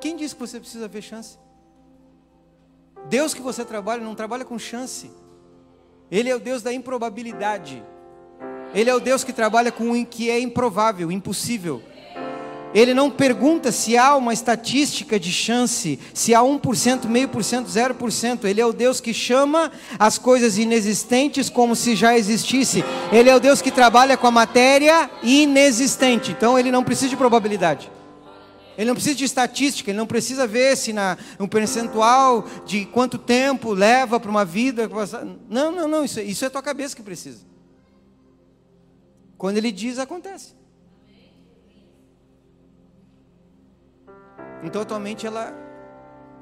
Quem 0.00 0.16
disse 0.16 0.34
que 0.34 0.40
você 0.40 0.58
precisa 0.58 0.88
ver 0.88 1.02
chance? 1.02 1.38
Deus 3.08 3.34
que 3.34 3.42
você 3.42 3.64
trabalha 3.64 4.02
não 4.02 4.14
trabalha 4.14 4.44
com 4.44 4.58
chance. 4.58 5.10
Ele 6.10 6.28
é 6.28 6.34
o 6.34 6.40
Deus 6.40 6.62
da 6.62 6.72
improbabilidade. 6.72 7.84
Ele 8.74 8.88
é 8.88 8.94
o 8.94 9.00
Deus 9.00 9.24
que 9.24 9.32
trabalha 9.32 9.72
com 9.72 9.90
o 9.90 10.06
que 10.06 10.30
é 10.30 10.38
improvável, 10.38 11.10
impossível. 11.10 11.82
Ele 12.72 12.94
não 12.94 13.10
pergunta 13.10 13.72
se 13.72 13.96
há 13.96 14.14
uma 14.14 14.32
estatística 14.32 15.18
de 15.18 15.32
chance, 15.32 15.98
se 16.14 16.34
há 16.34 16.40
1%, 16.40 17.06
meio 17.06 17.28
por 17.28 17.42
cento, 17.42 17.68
0%. 17.68 18.44
Ele 18.44 18.60
é 18.60 18.66
o 18.66 18.72
Deus 18.72 19.00
que 19.00 19.12
chama 19.12 19.72
as 19.98 20.18
coisas 20.18 20.56
inexistentes 20.56 21.50
como 21.50 21.74
se 21.74 21.96
já 21.96 22.16
existisse. 22.16 22.84
Ele 23.12 23.28
é 23.28 23.34
o 23.34 23.40
Deus 23.40 23.60
que 23.60 23.72
trabalha 23.72 24.16
com 24.16 24.28
a 24.28 24.30
matéria 24.30 25.10
inexistente. 25.22 26.30
Então 26.30 26.56
ele 26.56 26.70
não 26.70 26.84
precisa 26.84 27.08
de 27.08 27.16
probabilidade. 27.16 27.90
Ele 28.78 28.86
não 28.86 28.94
precisa 28.94 29.16
de 29.16 29.24
estatística, 29.24 29.90
ele 29.90 29.98
não 29.98 30.06
precisa 30.06 30.46
ver 30.46 30.76
se 30.76 30.92
na, 30.92 31.18
um 31.38 31.46
percentual 31.46 32.46
de 32.64 32.86
quanto 32.86 33.18
tempo 33.18 33.72
leva 33.72 34.18
para 34.20 34.30
uma 34.30 34.44
vida. 34.44 34.88
Não, 35.48 35.72
não, 35.72 35.88
não, 35.88 36.04
isso, 36.04 36.20
isso 36.20 36.44
é 36.44 36.48
a 36.48 36.50
tua 36.50 36.62
cabeça 36.62 36.94
que 36.94 37.02
precisa. 37.02 37.40
Quando 39.36 39.58
ele 39.58 39.72
diz, 39.72 39.98
acontece. 39.98 40.59
Então 44.62 44.82
atualmente 44.82 45.26
ela, 45.26 45.52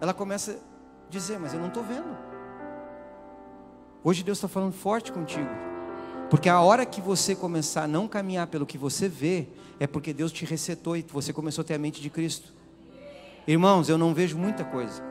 ela 0.01 0.13
começa 0.13 0.53
a 0.53 1.11
dizer, 1.11 1.39
mas 1.39 1.55
eu 1.55 1.61
não 1.61 1.69
estou 1.69 1.83
vendo. 1.83 2.17
Hoje 4.03 4.23
Deus 4.23 4.39
está 4.39 4.49
falando 4.49 4.73
forte 4.73 5.13
contigo. 5.13 5.49
Porque 6.31 6.49
a 6.49 6.61
hora 6.61 6.85
que 6.85 7.01
você 7.01 7.35
começar 7.35 7.85
a 7.85 7.89
não 7.89 8.07
caminhar 8.07 8.47
pelo 8.49 8.67
que 8.67 8.77
você 8.77 9.09
vê, 9.09 9.49
é 9.81 9.87
porque 9.87 10.13
Deus 10.13 10.31
te 10.31 10.45
resetou 10.45 10.97
e 10.97 11.03
você 11.03 11.33
começou 11.33 11.63
a 11.63 11.65
ter 11.65 11.75
a 11.75 11.79
mente 11.79 12.03
de 12.03 12.11
Cristo. 12.11 12.53
Irmãos, 13.47 13.89
eu 13.89 13.97
não 13.97 14.13
vejo 14.13 14.37
muita 14.37 14.65
coisa. 14.65 15.03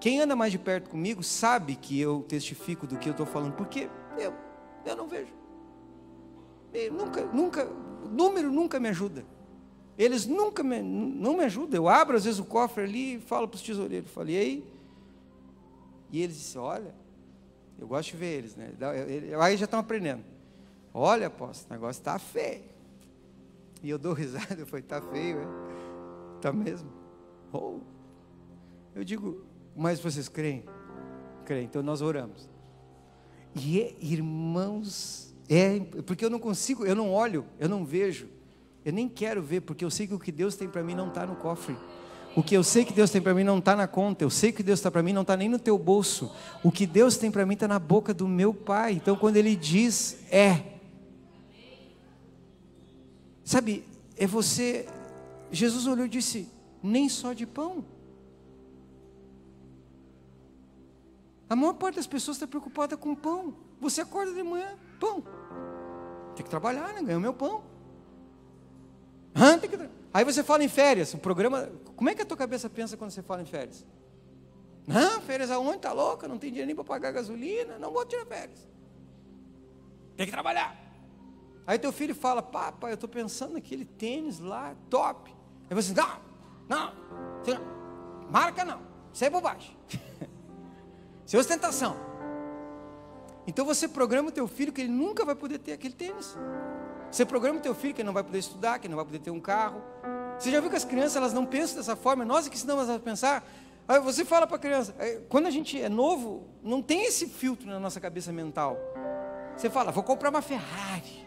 Quem 0.00 0.20
anda 0.20 0.36
mais 0.36 0.52
de 0.52 0.58
perto 0.58 0.88
comigo 0.88 1.22
sabe 1.22 1.74
que 1.74 2.00
eu 2.00 2.24
testifico 2.28 2.86
do 2.86 2.96
que 2.96 3.08
eu 3.08 3.10
estou 3.10 3.26
falando, 3.26 3.54
porque 3.54 3.90
eu, 4.16 4.32
eu 4.86 4.96
não 4.96 5.06
vejo. 5.06 5.32
Eu 6.72 6.92
nunca, 6.92 7.24
nunca, 7.26 7.68
número 8.10 8.50
nunca 8.50 8.78
me 8.78 8.88
ajuda. 8.88 9.24
Eles 9.98 10.26
nunca 10.26 10.62
me, 10.62 10.80
não 10.80 11.36
me 11.36 11.44
ajudam. 11.44 11.76
Eu 11.76 11.88
abro 11.88 12.16
às 12.16 12.24
vezes 12.24 12.38
o 12.38 12.44
cofre 12.44 12.84
ali 12.84 13.16
e 13.16 13.20
falo 13.20 13.48
para 13.48 13.56
os 13.56 13.62
tesoureiros. 13.62 14.08
Falei, 14.10 14.36
e 14.36 14.38
aí? 14.38 14.64
E 16.12 16.22
eles 16.22 16.36
disseram, 16.36 16.64
olha, 16.66 16.94
eu 17.78 17.88
gosto 17.88 18.12
de 18.12 18.16
ver 18.16 18.38
eles, 18.38 18.54
né? 18.54 18.72
Aí 19.40 19.56
já 19.56 19.64
estão 19.64 19.80
aprendendo. 19.80 20.22
Olha, 20.94 21.26
apóstolo, 21.26 21.70
o 21.70 21.74
negócio 21.74 22.00
está 22.00 22.16
feio. 22.16 22.62
E 23.82 23.90
eu 23.90 23.98
dou 23.98 24.12
risada, 24.14 24.54
eu 24.56 24.66
falei, 24.66 24.84
está 24.84 25.02
feio, 25.02 25.38
é? 25.40 26.36
Está 26.36 26.52
mesmo? 26.52 26.88
Oh. 27.52 27.80
Eu 28.94 29.02
digo, 29.02 29.44
mas 29.76 29.98
vocês 29.98 30.28
creem? 30.28 30.64
Creem, 31.44 31.64
então 31.64 31.82
nós 31.82 32.00
oramos. 32.02 32.48
E 33.54 33.80
é, 33.80 33.96
irmãos, 34.00 35.34
é, 35.48 35.80
porque 36.06 36.24
eu 36.24 36.30
não 36.30 36.38
consigo, 36.38 36.86
eu 36.86 36.94
não 36.94 37.12
olho, 37.12 37.44
eu 37.58 37.68
não 37.68 37.84
vejo. 37.84 38.28
Eu 38.88 38.92
nem 38.94 39.06
quero 39.06 39.42
ver, 39.42 39.60
porque 39.60 39.84
eu 39.84 39.90
sei 39.90 40.06
que 40.06 40.14
o 40.14 40.18
que 40.18 40.32
Deus 40.32 40.56
tem 40.56 40.66
para 40.66 40.82
mim 40.82 40.94
não 40.94 41.08
está 41.08 41.26
no 41.26 41.36
cofre. 41.36 41.76
O 42.34 42.42
que 42.42 42.54
eu 42.54 42.64
sei 42.64 42.86
que 42.86 42.92
Deus 42.94 43.10
tem 43.10 43.20
para 43.20 43.34
mim 43.34 43.44
não 43.44 43.58
está 43.58 43.76
na 43.76 43.86
conta. 43.86 44.24
Eu 44.24 44.30
sei 44.30 44.50
que 44.50 44.62
Deus 44.62 44.78
está 44.78 44.90
para 44.90 45.02
mim 45.02 45.12
não 45.12 45.20
está 45.20 45.36
nem 45.36 45.46
no 45.46 45.58
teu 45.58 45.76
bolso. 45.76 46.34
O 46.64 46.72
que 46.72 46.86
Deus 46.86 47.18
tem 47.18 47.30
para 47.30 47.44
mim 47.44 47.52
está 47.52 47.68
na 47.68 47.78
boca 47.78 48.14
do 48.14 48.26
meu 48.26 48.54
Pai. 48.54 48.92
Então, 48.92 49.14
quando 49.14 49.36
Ele 49.36 49.54
diz 49.54 50.16
é, 50.32 50.62
sabe, 53.44 53.84
é 54.16 54.26
você. 54.26 54.88
Jesus 55.52 55.86
olhou 55.86 56.06
e 56.06 56.08
disse: 56.08 56.48
nem 56.82 57.10
só 57.10 57.34
de 57.34 57.44
pão. 57.44 57.84
A 61.46 61.54
maior 61.54 61.74
parte 61.74 61.96
das 61.96 62.06
pessoas 62.06 62.38
está 62.38 62.46
preocupada 62.46 62.96
com 62.96 63.14
pão. 63.14 63.54
Você 63.82 64.00
acorda 64.00 64.32
de 64.32 64.42
manhã, 64.42 64.78
pão. 64.98 65.22
Tem 66.34 66.42
que 66.42 66.48
trabalhar, 66.48 66.94
né? 66.94 67.02
Ganhar 67.02 67.18
o 67.18 67.20
meu 67.20 67.34
pão. 67.34 67.76
Aí 70.12 70.24
você 70.24 70.42
fala 70.42 70.64
em 70.64 70.68
férias, 70.68 71.14
o 71.14 71.18
programa. 71.18 71.70
Como 71.94 72.10
é 72.10 72.14
que 72.14 72.22
a 72.22 72.24
tua 72.24 72.36
cabeça 72.36 72.68
pensa 72.68 72.96
quando 72.96 73.10
você 73.10 73.22
fala 73.22 73.42
em 73.42 73.46
férias? 73.46 73.84
Não, 74.86 75.20
férias 75.20 75.50
aonde? 75.50 75.78
Tá 75.78 75.92
louca? 75.92 76.26
Não 76.26 76.38
tem 76.38 76.50
dinheiro 76.50 76.66
nem 76.66 76.74
para 76.74 76.84
pagar 76.84 77.12
gasolina, 77.12 77.78
não 77.78 77.92
vou 77.92 78.04
tirar 78.06 78.24
férias. 78.24 78.66
Tem 80.16 80.26
que 80.26 80.32
trabalhar. 80.32 80.76
Aí 81.66 81.78
teu 81.78 81.92
filho 81.92 82.14
fala, 82.14 82.42
papai, 82.42 82.92
eu 82.92 82.94
estou 82.94 83.08
pensando 83.08 83.52
naquele 83.52 83.84
tênis 83.84 84.38
lá, 84.38 84.74
top. 84.88 85.30
Aí 85.68 85.76
você, 85.76 85.92
não, 85.92 86.18
não, 86.66 86.92
marca 88.30 88.64
não, 88.64 88.80
isso 89.12 89.22
é 89.22 89.28
bobagem. 89.28 89.76
isso 91.26 91.36
é 91.36 91.38
ostentação. 91.38 91.94
Então 93.46 93.66
você 93.66 93.86
programa 93.86 94.30
o 94.30 94.32
teu 94.32 94.48
filho 94.48 94.72
que 94.72 94.80
ele 94.80 94.90
nunca 94.90 95.26
vai 95.26 95.34
poder 95.34 95.58
ter 95.58 95.72
aquele 95.72 95.94
tênis. 95.94 96.34
Você 97.10 97.24
programa 97.24 97.58
o 97.58 97.62
teu 97.62 97.74
filho 97.74 97.94
que 97.94 98.02
ele 98.02 98.06
não 98.06 98.12
vai 98.12 98.22
poder 98.22 98.38
estudar, 98.38 98.78
que 98.78 98.86
ele 98.86 98.92
não 98.92 98.96
vai 98.96 99.06
poder 99.06 99.18
ter 99.18 99.30
um 99.30 99.40
carro. 99.40 99.82
Você 100.38 100.50
já 100.50 100.60
viu 100.60 100.70
que 100.70 100.76
as 100.76 100.84
crianças 100.84 101.16
elas 101.16 101.32
não 101.32 101.46
pensam 101.46 101.78
dessa 101.78 101.96
forma? 101.96 102.24
Nós 102.24 102.46
é 102.46 102.50
que 102.50 102.56
ensinamos 102.56 102.88
a 102.88 102.98
pensar. 102.98 103.44
Aí 103.88 103.98
você 104.00 104.24
fala 104.24 104.46
para 104.46 104.56
a 104.56 104.58
criança, 104.58 104.94
quando 105.30 105.46
a 105.46 105.50
gente 105.50 105.80
é 105.80 105.88
novo, 105.88 106.46
não 106.62 106.82
tem 106.82 107.06
esse 107.06 107.26
filtro 107.26 107.66
na 107.66 107.80
nossa 107.80 107.98
cabeça 107.98 108.30
mental. 108.30 108.76
Você 109.56 109.70
fala, 109.70 109.90
vou 109.90 110.02
comprar 110.02 110.28
uma 110.28 110.42
Ferrari, 110.42 111.26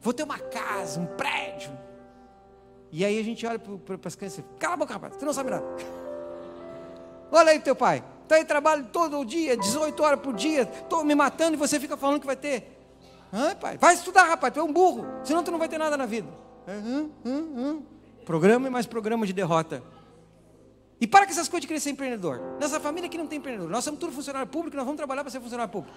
vou 0.00 0.12
ter 0.12 0.24
uma 0.24 0.38
casa, 0.38 1.00
um 1.00 1.06
prédio. 1.06 1.70
E 2.90 3.04
aí 3.04 3.18
a 3.18 3.22
gente 3.22 3.46
olha 3.46 3.60
para 3.60 3.96
as 4.04 4.16
crianças, 4.16 4.44
cala 4.58 4.74
a 4.74 4.76
boca, 4.76 4.92
rapaz, 4.92 5.14
você 5.14 5.24
não 5.24 5.32
sabe 5.32 5.50
nada. 5.50 5.64
Olha 7.30 7.52
aí 7.52 7.60
teu 7.60 7.76
pai, 7.76 8.02
está 8.24 8.34
aí 8.34 8.44
trabalho 8.44 8.88
todo 8.92 9.24
dia, 9.24 9.56
18 9.56 10.02
horas 10.02 10.18
por 10.18 10.34
dia, 10.34 10.62
estou 10.62 11.04
me 11.04 11.14
matando 11.14 11.54
e 11.54 11.56
você 11.56 11.78
fica 11.78 11.96
falando 11.96 12.18
que 12.18 12.26
vai 12.26 12.34
ter. 12.34 12.79
Ah, 13.32 13.54
pai, 13.54 13.78
vai 13.78 13.94
estudar, 13.94 14.24
rapaz, 14.24 14.52
tu 14.52 14.60
é 14.60 14.62
um 14.62 14.72
burro, 14.72 15.06
senão 15.22 15.42
tu 15.42 15.50
não 15.50 15.58
vai 15.58 15.68
ter 15.68 15.78
nada 15.78 15.96
na 15.96 16.06
vida. 16.06 16.28
Uhum. 17.24 17.82
Programa 18.24 18.66
e 18.66 18.70
mais 18.70 18.86
programa 18.86 19.26
de 19.26 19.32
derrota. 19.32 19.82
E 21.00 21.06
para 21.06 21.24
com 21.24 21.32
essas 21.32 21.48
coisas 21.48 21.62
de 21.62 21.66
querer 21.66 21.80
ser 21.80 21.90
empreendedor. 21.90 22.40
Nessa 22.60 22.78
família 22.78 23.06
aqui 23.06 23.16
não 23.16 23.26
tem 23.26 23.38
empreendedor. 23.38 23.70
Nós 23.70 23.82
somos 23.82 23.98
tudo 23.98 24.12
funcionário 24.12 24.46
público, 24.46 24.76
nós 24.76 24.84
vamos 24.84 24.98
trabalhar 24.98 25.22
para 25.22 25.30
ser 25.30 25.40
funcionário 25.40 25.72
público. 25.72 25.96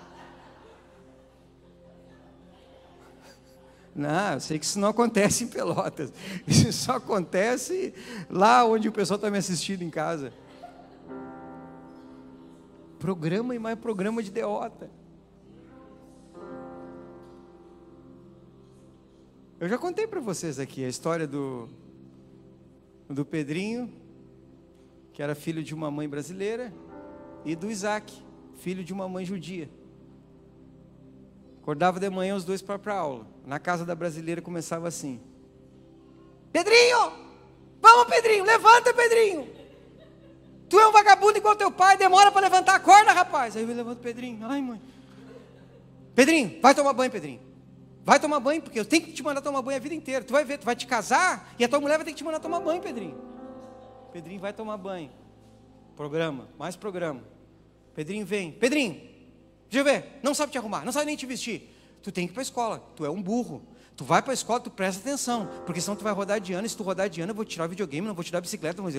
Não, 3.96 4.34
eu 4.34 4.40
sei 4.40 4.58
que 4.58 4.66
isso 4.66 4.80
não 4.80 4.90
acontece 4.90 5.44
em 5.44 5.48
Pelotas. 5.48 6.12
Isso 6.48 6.74
só 6.74 6.94
acontece 6.94 7.94
lá 8.28 8.66
onde 8.66 8.90
o 8.90 8.92
pessoal 8.92 9.18
está 9.18 9.30
me 9.30 9.38
assistindo 9.38 9.84
em 9.84 9.90
casa. 9.92 10.34
Programa 12.98 13.54
e 13.54 13.60
mais 13.60 13.78
programa 13.78 14.24
de 14.24 14.32
derrota. 14.32 14.90
Eu 19.64 19.70
já 19.70 19.78
contei 19.78 20.06
para 20.06 20.20
vocês 20.20 20.60
aqui 20.60 20.84
a 20.84 20.90
história 20.90 21.26
do, 21.26 21.70
do 23.10 23.24
Pedrinho, 23.24 23.90
que 25.14 25.24
era 25.24 25.34
filho 25.34 25.64
de 25.64 25.74
uma 25.74 25.90
mãe 25.90 26.06
brasileira, 26.06 26.74
e 27.46 27.56
do 27.56 27.72
Isaac, 27.72 28.14
filho 28.58 28.84
de 28.84 28.92
uma 28.92 29.08
mãe 29.08 29.24
judia. 29.24 29.70
Acordava 31.62 31.98
de 31.98 32.10
manhã 32.10 32.36
os 32.36 32.44
dois 32.44 32.62
para 32.62 32.78
a 32.94 32.98
aula. 32.98 33.26
Na 33.46 33.58
casa 33.58 33.86
da 33.86 33.96
brasileira 33.96 34.42
começava 34.42 34.86
assim: 34.86 35.22
Pedrinho! 36.52 37.14
Vamos, 37.82 38.14
Pedrinho! 38.14 38.44
Levanta, 38.44 38.94
Pedrinho! 38.94 39.48
Tu 40.68 40.78
é 40.78 40.86
um 40.90 40.92
vagabundo 40.92 41.38
igual 41.38 41.56
teu 41.56 41.72
pai, 41.72 41.96
demora 41.96 42.34
para 42.34 42.42
levantar, 42.42 42.76
acorda, 42.76 43.14
rapaz. 43.14 43.56
Aí 43.56 43.64
eu 43.64 43.70
levanto 43.70 44.00
o 44.00 44.04
Pedrinho. 44.04 44.40
Ai, 44.46 44.62
mãe. 44.62 44.82
Pedrinho, 46.14 46.60
vai 46.62 46.76
tomar 46.76 46.92
banho, 46.92 47.10
Pedrinho. 47.10 47.53
Vai 48.04 48.20
tomar 48.20 48.40
banho, 48.40 48.62
porque 48.62 48.80
eu 48.80 48.86
tenho 48.86 49.04
que 49.04 49.14
te 49.14 49.24
mandar 49.24 49.42
tomar 49.42 49.62
banho 49.62 49.78
a 49.78 49.80
vida 49.80 49.96
inteira. 49.96 50.24
Tu 50.24 50.34
vai 50.34 50.44
ver, 50.44 50.58
tu 50.58 50.66
vai 50.66 50.76
te 50.76 50.86
casar 50.86 51.54
e 51.58 51.64
a 51.64 51.70
tua 51.70 51.80
mulher 51.80 51.98
vai 51.98 52.06
ter 52.06 52.12
que 52.12 52.18
te 52.18 52.24
mandar 52.24 52.40
tomar 52.40 52.60
banho, 52.60 52.82
Pedrinho. 52.82 53.18
Pedrinho 54.12 54.42
vai 54.42 54.52
tomar 54.52 54.78
banho. 54.78 55.10
Programa, 55.96 56.50
mais 56.60 56.76
programa. 56.76 57.24
Pedrinho 57.96 58.26
vem. 58.26 58.52
Pedrinho, 58.52 58.96
deixa 59.70 59.80
eu 59.80 59.84
ver, 59.84 60.20
não 60.22 60.34
sabe 60.34 60.52
te 60.52 60.58
arrumar, 60.58 60.84
não 60.84 60.92
sabe 60.92 61.06
nem 61.06 61.16
te 61.16 61.26
vestir. 61.26 61.70
Tu 62.02 62.12
tem 62.12 62.28
que 62.28 62.32
ir 62.32 62.34
para 62.34 62.42
a 62.42 62.44
escola, 62.44 62.80
tu 62.96 63.06
é 63.06 63.10
um 63.10 63.22
burro. 63.22 63.62
Tu 63.96 64.04
vai 64.04 64.22
para 64.22 64.32
a 64.32 64.34
escola, 64.34 64.60
tu 64.60 64.72
presta 64.72 65.02
atenção, 65.02 65.48
porque 65.66 65.80
senão 65.80 65.96
tu 65.96 66.04
vai 66.04 66.12
rodar 66.12 66.40
de 66.42 66.52
ano, 66.52 66.66
e 66.66 66.70
se 66.70 66.76
tu 66.76 66.84
rodar 66.84 67.08
de 67.10 67.22
ano, 67.22 67.32
eu 67.32 67.36
vou 67.36 67.46
tirar 67.46 67.66
o 67.66 67.70
videogame, 67.70 68.08
não 68.08 68.16
vou 68.16 68.24
tirar 68.24 68.40
a 68.40 68.42
bicicleta, 68.42 68.82
vou. 68.82 68.92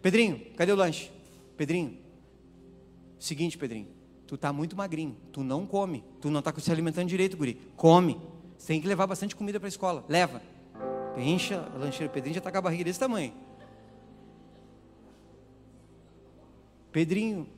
Pedrinho, 0.00 0.40
cadê 0.56 0.72
o 0.72 0.76
lanche? 0.76 1.10
Pedrinho, 1.56 1.98
seguinte, 3.18 3.58
Pedrinho, 3.58 3.88
tu 4.30 4.36
está 4.36 4.52
muito 4.52 4.76
magrinho, 4.76 5.16
tu 5.32 5.42
não 5.42 5.66
come, 5.66 6.04
tu 6.20 6.30
não 6.30 6.38
está 6.38 6.54
se 6.56 6.70
alimentando 6.70 7.08
direito, 7.08 7.36
guri. 7.36 7.54
Come. 7.76 8.16
Você 8.56 8.68
tem 8.68 8.80
que 8.80 8.86
levar 8.86 9.04
bastante 9.08 9.34
comida 9.34 9.58
para 9.58 9.66
a 9.66 9.68
escola. 9.68 10.04
Leva. 10.08 10.40
Encha 11.16 11.68
a 11.74 11.76
lancheira. 11.76 12.12
Pedrinho 12.12 12.34
já 12.34 12.38
está 12.38 12.52
com 12.52 12.58
a 12.58 12.60
barriga 12.60 12.84
desse 12.84 13.00
tamanho. 13.00 13.34
Pedrinho 16.92 17.48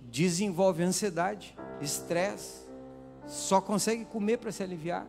desenvolve 0.00 0.82
ansiedade, 0.82 1.54
estresse, 1.82 2.64
só 3.26 3.60
consegue 3.60 4.06
comer 4.06 4.38
para 4.38 4.52
se 4.52 4.62
aliviar. 4.62 5.06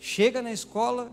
Chega 0.00 0.42
na 0.42 0.50
escola, 0.50 1.12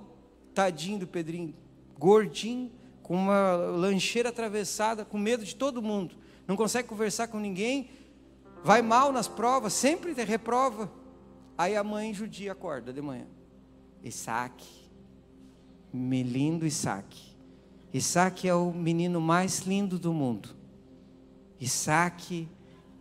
tadinho 0.55 0.97
do 0.97 1.05
Pedrinho, 1.05 1.53
gordinho, 1.99 2.71
com 3.03 3.13
uma 3.15 3.51
lancheira 3.53 4.29
atravessada, 4.29 5.05
com 5.05 5.19
medo 5.19 5.45
de 5.45 5.55
todo 5.55 5.79
mundo 5.79 6.20
não 6.51 6.57
consegue 6.57 6.89
conversar 6.89 7.29
com 7.29 7.39
ninguém, 7.39 7.89
vai 8.61 8.81
mal 8.81 9.13
nas 9.13 9.25
provas, 9.25 9.71
sempre 9.71 10.13
te 10.13 10.21
reprova. 10.25 10.91
Aí 11.57 11.77
a 11.77 11.83
mãe 11.83 12.13
judia 12.13 12.51
acorda 12.51 12.91
de 12.91 13.01
manhã. 13.01 13.25
Isaac, 14.03 14.67
me 15.93 16.21
lindo 16.21 16.67
Isaac. 16.67 17.17
Isaac 17.93 18.49
é 18.49 18.53
o 18.53 18.73
menino 18.73 19.21
mais 19.21 19.59
lindo 19.59 19.97
do 19.97 20.11
mundo. 20.11 20.49
Isaac, 21.57 22.49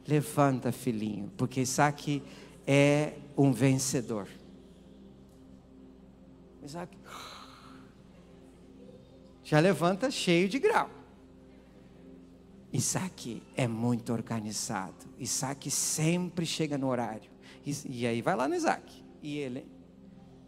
levanta, 0.07 0.71
filhinho, 0.71 1.33
porque 1.37 1.61
Isaac 1.61 2.23
é 2.65 3.15
um 3.37 3.53
vencedor. 3.53 4.29
Isaac 6.63 6.97
já 9.43 9.59
levanta 9.59 10.09
cheio 10.09 10.49
de 10.49 10.61
grau. 10.61 11.00
Isaac 12.73 13.43
é 13.57 13.67
muito 13.67 14.13
organizado. 14.13 15.07
Isaac 15.19 15.71
sempre 15.71 16.47
chega 16.47 16.79
no 16.79 16.89
horário. 16.89 17.31
E, 17.67 17.75
e 17.89 18.07
aí 18.07 18.23
vai 18.23 18.37
lá 18.37 18.47
no 18.47 18.55
Isaac. 18.55 19.05
E 19.23 19.39
ele 19.39 19.67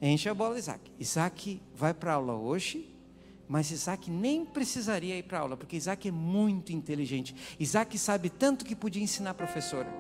enche 0.01 0.29
a 0.29 0.35
bola, 0.35 0.59
Isaac. 0.59 0.91
Isaac 0.99 1.61
vai 1.75 1.93
para 1.93 2.15
aula 2.15 2.35
hoje, 2.35 2.97
mas 3.49 3.71
Isaac 3.71 4.11
nem 4.11 4.45
precisaria 4.45 5.19
ir 5.19 5.25
para 5.25 5.41
aula, 5.41 5.57
porque 5.57 5.77
Isaac 5.77 6.09
é 6.09 6.13
muito 6.13 6.73
inteligente. 6.73 7.35
Isaac 7.59 7.99
sabe 7.99 8.31
tanto 8.31 8.65
que 8.65 8.77
podia 8.77 9.03
ensinar 9.03 9.31
a 9.31 9.35
professora. 9.35 9.93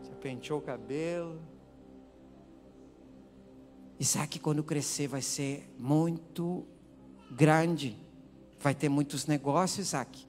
Você 0.00 0.14
penteou 0.14 0.60
o 0.60 0.62
cabelo. 0.62 1.40
Isaac, 3.98 4.38
quando 4.38 4.62
crescer, 4.62 5.08
vai 5.08 5.22
ser 5.22 5.68
muito 5.76 6.64
grande 7.32 8.07
vai 8.60 8.74
ter 8.74 8.88
muitos 8.88 9.26
negócios, 9.26 9.88
Isaac. 9.88 10.26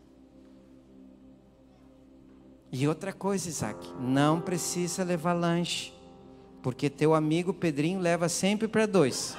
E 2.71 2.87
outra 2.87 3.11
coisa, 3.11 3.49
Isaac, 3.49 3.93
não 3.99 4.39
precisa 4.39 5.03
levar 5.03 5.33
lanche, 5.33 5.91
porque 6.61 6.89
teu 6.89 7.15
amigo 7.15 7.53
Pedrinho 7.53 7.99
leva 7.99 8.29
sempre 8.29 8.67
para 8.67 8.85
dois. 8.85 9.35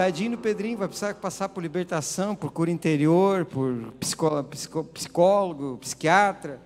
Tadinho 0.00 0.38
Pedrinho 0.38 0.78
vai 0.78 0.88
precisar 0.88 1.14
passar 1.16 1.50
por 1.50 1.60
libertação, 1.60 2.34
por 2.34 2.50
cura 2.50 2.70
interior, 2.70 3.44
por 3.44 3.92
psicólogo, 4.00 4.48
psicólogo, 4.94 5.76
psiquiatra. 5.76 6.58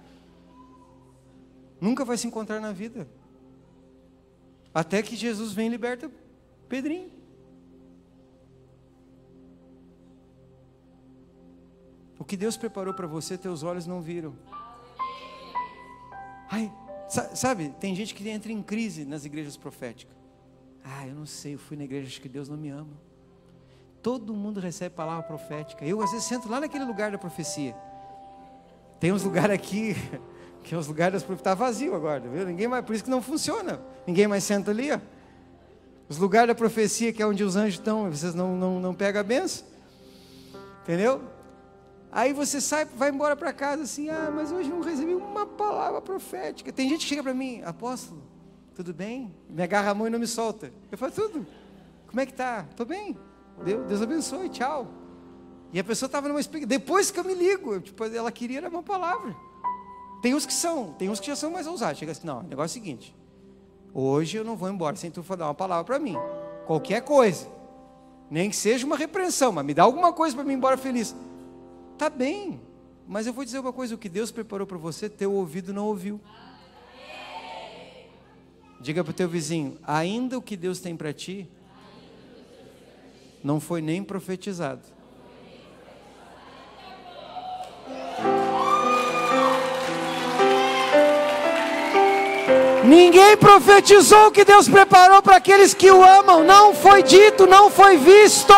Nunca 1.81 2.05
vai 2.05 2.17
se 2.17 2.29
encontrar 2.29 2.61
na 2.61 2.71
vida. 2.71 3.09
Até 4.73 5.03
que 5.03 5.17
Jesus 5.17 5.53
vem 5.53 5.67
e 5.67 5.71
liberta 5.71 6.09
Pedrinho. 6.69 7.11
O 12.17 12.25
que 12.25 12.37
Deus 12.37 12.57
preparou 12.57 12.95
para 12.95 13.09
você, 13.09 13.37
teus 13.37 13.65
olhos 13.65 13.85
não 13.85 14.01
viram. 14.01 14.33
Ai, 16.49 16.73
sabe, 17.35 17.71
tem 17.81 17.97
gente 17.97 18.15
que 18.15 18.29
entra 18.29 18.53
em 18.53 18.63
crise 18.63 19.05
nas 19.05 19.25
igrejas 19.25 19.57
proféticas. 19.57 20.17
Ah, 20.85 21.05
eu 21.05 21.17
não 21.17 21.27
sei, 21.27 21.55
eu 21.55 21.59
fui 21.59 21.77
na 21.77 21.83
igreja, 21.83 22.07
acho 22.07 22.21
que 22.21 22.29
Deus 22.29 22.49
não 22.49 22.57
me 22.57 22.69
ama. 22.69 22.97
Todo 24.05 24.35
mundo 24.35 24.61
recebe 24.61 24.95
palavra 24.95 25.23
profética. 25.23 25.83
Eu 25.83 26.03
às 26.03 26.11
vezes 26.11 26.27
sento 26.27 26.47
lá 26.47 26.61
naquele 26.61 26.85
lugar 26.85 27.11
da 27.11 27.17
profecia. 27.17 27.75
Tem 29.01 29.11
uns 29.11 29.25
lugares 29.25 29.55
aqui 29.55 29.97
que 30.63 30.75
é 30.75 30.79
os 30.79 30.87
lugares 30.87 31.15
das 31.15 31.23
profecias 31.23 31.41
está 31.41 31.55
vazio 31.55 31.95
agora, 31.95 32.21
viu? 32.21 32.45
Ninguém 32.45 32.69
mais, 32.69 32.85
por 32.85 32.95
isso 32.95 33.03
que 33.03 33.09
não 33.09 33.23
funciona. 33.23 33.81
Ninguém 34.07 34.29
mais 34.29 34.45
senta 34.45 34.73
ali, 34.73 34.93
ó. 34.93 35.01
Os 36.07 36.19
lugares 36.19 36.49
da 36.49 36.55
profecia 36.55 37.15
que 37.15 37.23
é 37.23 37.27
onde 37.27 37.43
os 37.43 37.57
anjos 37.57 37.77
estão, 37.77 38.11
vocês 38.11 38.35
não 38.35 38.55
não, 38.55 38.79
não 38.79 38.95
pegam 38.95 39.23
a 39.23 39.25
benção. 39.25 39.67
Entendeu? 40.83 41.23
Aí 42.13 42.35
você 42.35 42.61
sai, 42.61 42.85
vai 42.85 43.09
embora 43.09 43.35
para 43.35 43.55
casa 43.55 43.85
assim, 43.85 44.11
ah, 44.11 44.31
mas 44.31 44.53
hoje 44.53 44.69
eu 44.69 44.83
recebi 44.83 45.15
uma 45.15 45.47
palavra 45.47 46.03
profética. 46.03 46.71
Tem 46.71 46.91
gente 46.91 47.01
que 47.01 47.07
chega 47.07 47.23
para 47.23 47.33
mim, 47.33 47.63
apóstolo, 47.65 48.23
tudo 48.75 48.93
bem? 48.93 49.35
Me 49.49 49.63
agarra 49.63 49.93
a 49.93 49.95
mão 49.95 50.07
e 50.07 50.11
não 50.11 50.19
me 50.19 50.27
solta. 50.27 50.71
Eu 50.93 50.99
falo, 50.99 51.11
tudo. 51.11 51.47
Como 52.07 52.21
é 52.21 52.27
que 52.27 52.35
tá? 52.35 52.67
Estou 52.71 52.85
bem. 52.85 53.17
Deus, 53.63 53.87
Deus 53.87 54.03
abençoe, 54.03 54.49
tchau. 54.49 54.89
E 55.73 55.79
a 55.79 55.85
pessoa 55.85 56.07
estava 56.07 56.29
numa 56.29 56.41
expectativa. 56.41 56.79
Depois 56.79 57.11
que 57.11 57.19
eu 57.19 57.25
me 57.25 57.35
ligo, 57.35 57.81
tipo, 57.81 58.05
ela 58.05 58.31
queria 58.31 58.67
uma 58.69 58.83
palavra. 58.83 59.35
Tem 60.23 60.35
uns 60.35 60.47
que 60.47 60.55
são, 60.55 60.93
tem 60.95 61.11
uns 61.11 61.21
que 61.21 61.27
já 61.27 61.37
são 61.37 61.51
mais 61.51 61.67
ousados. 61.67 61.99
Chega 61.99 62.13
assim, 62.13 62.27
não, 62.27 62.41
o 62.41 62.43
negócio 62.45 62.79
é 62.79 62.81
o 62.81 62.83
seguinte. 62.83 63.15
Hoje 63.93 64.37
eu 64.37 64.45
não 64.45 64.57
vou 64.57 64.69
embora 64.69 64.97
sem 64.97 65.11
tu 65.11 65.23
dar 65.37 65.47
uma 65.47 65.55
palavra 65.55 65.85
para 65.85 65.99
mim. 65.99 66.17
Qualquer 66.67 67.03
coisa. 67.03 67.47
Nem 68.31 68.49
que 68.49 68.57
seja 68.57 68.87
uma 68.87 68.97
repreensão, 68.97 69.53
mas 69.53 69.65
me 69.65 69.75
dá 69.75 69.83
alguma 69.83 70.13
coisa 70.13 70.35
para 70.35 70.45
mim 70.45 70.53
ir 70.53 70.57
embora 70.57 70.77
feliz. 70.77 71.15
Tá 71.99 72.09
bem, 72.09 72.61
mas 73.07 73.27
eu 73.27 73.33
vou 73.33 73.45
dizer 73.45 73.59
uma 73.59 73.73
coisa: 73.73 73.95
o 73.95 73.99
que 73.99 74.09
Deus 74.09 74.31
preparou 74.31 74.67
para 74.67 74.79
você, 74.79 75.09
teu 75.09 75.33
ouvido 75.33 75.73
não 75.73 75.87
ouviu. 75.87 76.21
Diga 78.81 79.05
para 79.05 79.11
o 79.11 79.15
teu 79.15 79.29
vizinho: 79.29 79.79
ainda 79.83 80.39
o 80.39 80.43
que 80.43 80.57
Deus 80.57 80.81
tem 80.81 80.97
para 80.97 81.13
ti, 81.13 81.49
não 83.45 83.61
foi 83.61 83.83
nem 83.83 84.03
profetizado. 84.03 84.81
Ninguém 92.85 93.37
profetizou 93.37 94.29
o 94.29 94.31
que 94.31 94.45
Deus 94.45 94.67
preparou 94.67 95.21
para 95.21 95.37
aqueles 95.37 95.75
que 95.75 95.91
o 95.91 96.03
amam. 96.03 96.43
Não 96.43 96.75
foi 96.75 97.03
dito, 97.03 97.47
não 97.47 97.71
foi 97.71 97.99
visto. 97.99 98.55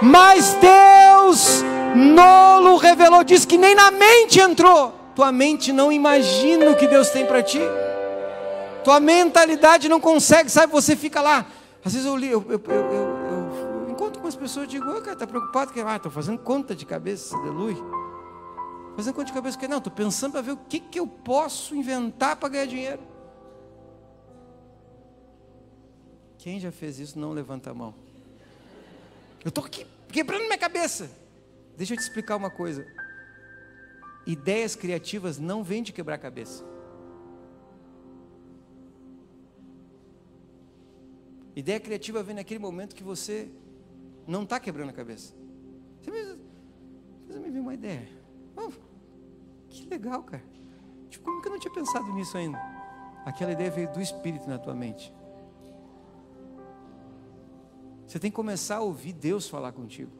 Mas 0.00 0.54
Deus 0.54 1.64
Nolo 1.94 2.76
revelou, 2.76 3.24
diz 3.24 3.44
que 3.44 3.58
nem 3.58 3.74
na 3.74 3.90
mente 3.90 4.38
entrou. 4.38 4.94
Tua 5.14 5.32
mente 5.32 5.72
não 5.72 5.90
imagina 5.90 6.70
o 6.70 6.76
que 6.76 6.86
Deus 6.86 7.10
tem 7.10 7.26
para 7.26 7.42
ti. 7.42 7.60
Tua 8.84 9.00
mentalidade 9.00 9.88
não 9.88 10.00
consegue, 10.00 10.50
sabe? 10.50 10.72
Você 10.72 10.94
fica 10.94 11.20
lá. 11.20 11.46
Às 11.84 11.94
vezes 11.94 12.06
eu, 12.06 12.18
eu, 12.18 12.44
eu, 12.48 12.62
eu, 12.68 12.74
eu 12.74 13.15
encontro 14.26 14.26
com 14.26 14.28
as 14.28 14.36
pessoas 14.36 14.68
digo, 14.68 14.88
oh, 14.90 15.00
cara, 15.00 15.12
está 15.12 15.26
preocupado? 15.26 15.72
Que, 15.72 15.80
ah, 15.80 16.00
fazendo 16.10 16.38
conta 16.38 16.74
de 16.74 16.84
cabeça, 16.84 17.36
aleluia. 17.36 17.76
Fazendo 18.96 19.14
conta 19.14 19.26
de 19.26 19.32
cabeça, 19.32 19.58
que 19.58 19.68
não, 19.68 19.78
estou 19.78 19.92
pensando 19.92 20.32
para 20.32 20.40
ver 20.40 20.52
o 20.52 20.56
que, 20.56 20.80
que 20.80 20.98
eu 20.98 21.06
posso 21.06 21.74
inventar 21.74 22.36
para 22.36 22.48
ganhar 22.48 22.66
dinheiro. 22.66 23.02
Quem 26.38 26.58
já 26.58 26.72
fez 26.72 26.98
isso, 26.98 27.18
não 27.18 27.32
levanta 27.32 27.70
a 27.70 27.74
mão. 27.74 27.94
Eu 29.44 29.48
estou 29.50 29.64
quebrando 30.08 30.44
minha 30.44 30.58
cabeça. 30.58 31.10
Deixa 31.76 31.92
eu 31.94 31.98
te 31.98 32.02
explicar 32.02 32.36
uma 32.36 32.50
coisa. 32.50 32.86
Ideias 34.26 34.74
criativas 34.74 35.38
não 35.38 35.62
vêm 35.62 35.82
de 35.82 35.92
quebrar 35.92 36.18
cabeça. 36.18 36.64
Ideia 41.54 41.80
criativa 41.80 42.22
vem 42.22 42.36
naquele 42.36 42.60
momento 42.60 42.94
que 42.94 43.02
você 43.02 43.48
não 44.26 44.42
está 44.42 44.58
quebrando 44.58 44.90
a 44.90 44.92
cabeça. 44.92 45.34
Você 46.00 46.38
você 47.26 47.38
me 47.38 47.50
viu 47.50 47.62
uma 47.62 47.74
ideia. 47.74 48.08
Oh, 48.56 48.70
que 49.68 49.86
legal, 49.88 50.22
cara. 50.22 50.44
Tipo, 51.10 51.24
como 51.24 51.42
que 51.42 51.48
eu 51.48 51.52
não 51.52 51.58
tinha 51.58 51.72
pensado 51.72 52.12
nisso 52.12 52.36
ainda? 52.36 52.58
Aquela 53.24 53.52
ideia 53.52 53.70
veio 53.70 53.92
do 53.92 54.00
Espírito 54.00 54.48
na 54.48 54.58
tua 54.58 54.74
mente. 54.74 55.12
Você 58.06 58.18
tem 58.18 58.30
que 58.30 58.36
começar 58.36 58.76
a 58.76 58.80
ouvir 58.80 59.12
Deus 59.12 59.48
falar 59.48 59.72
contigo. 59.72 60.12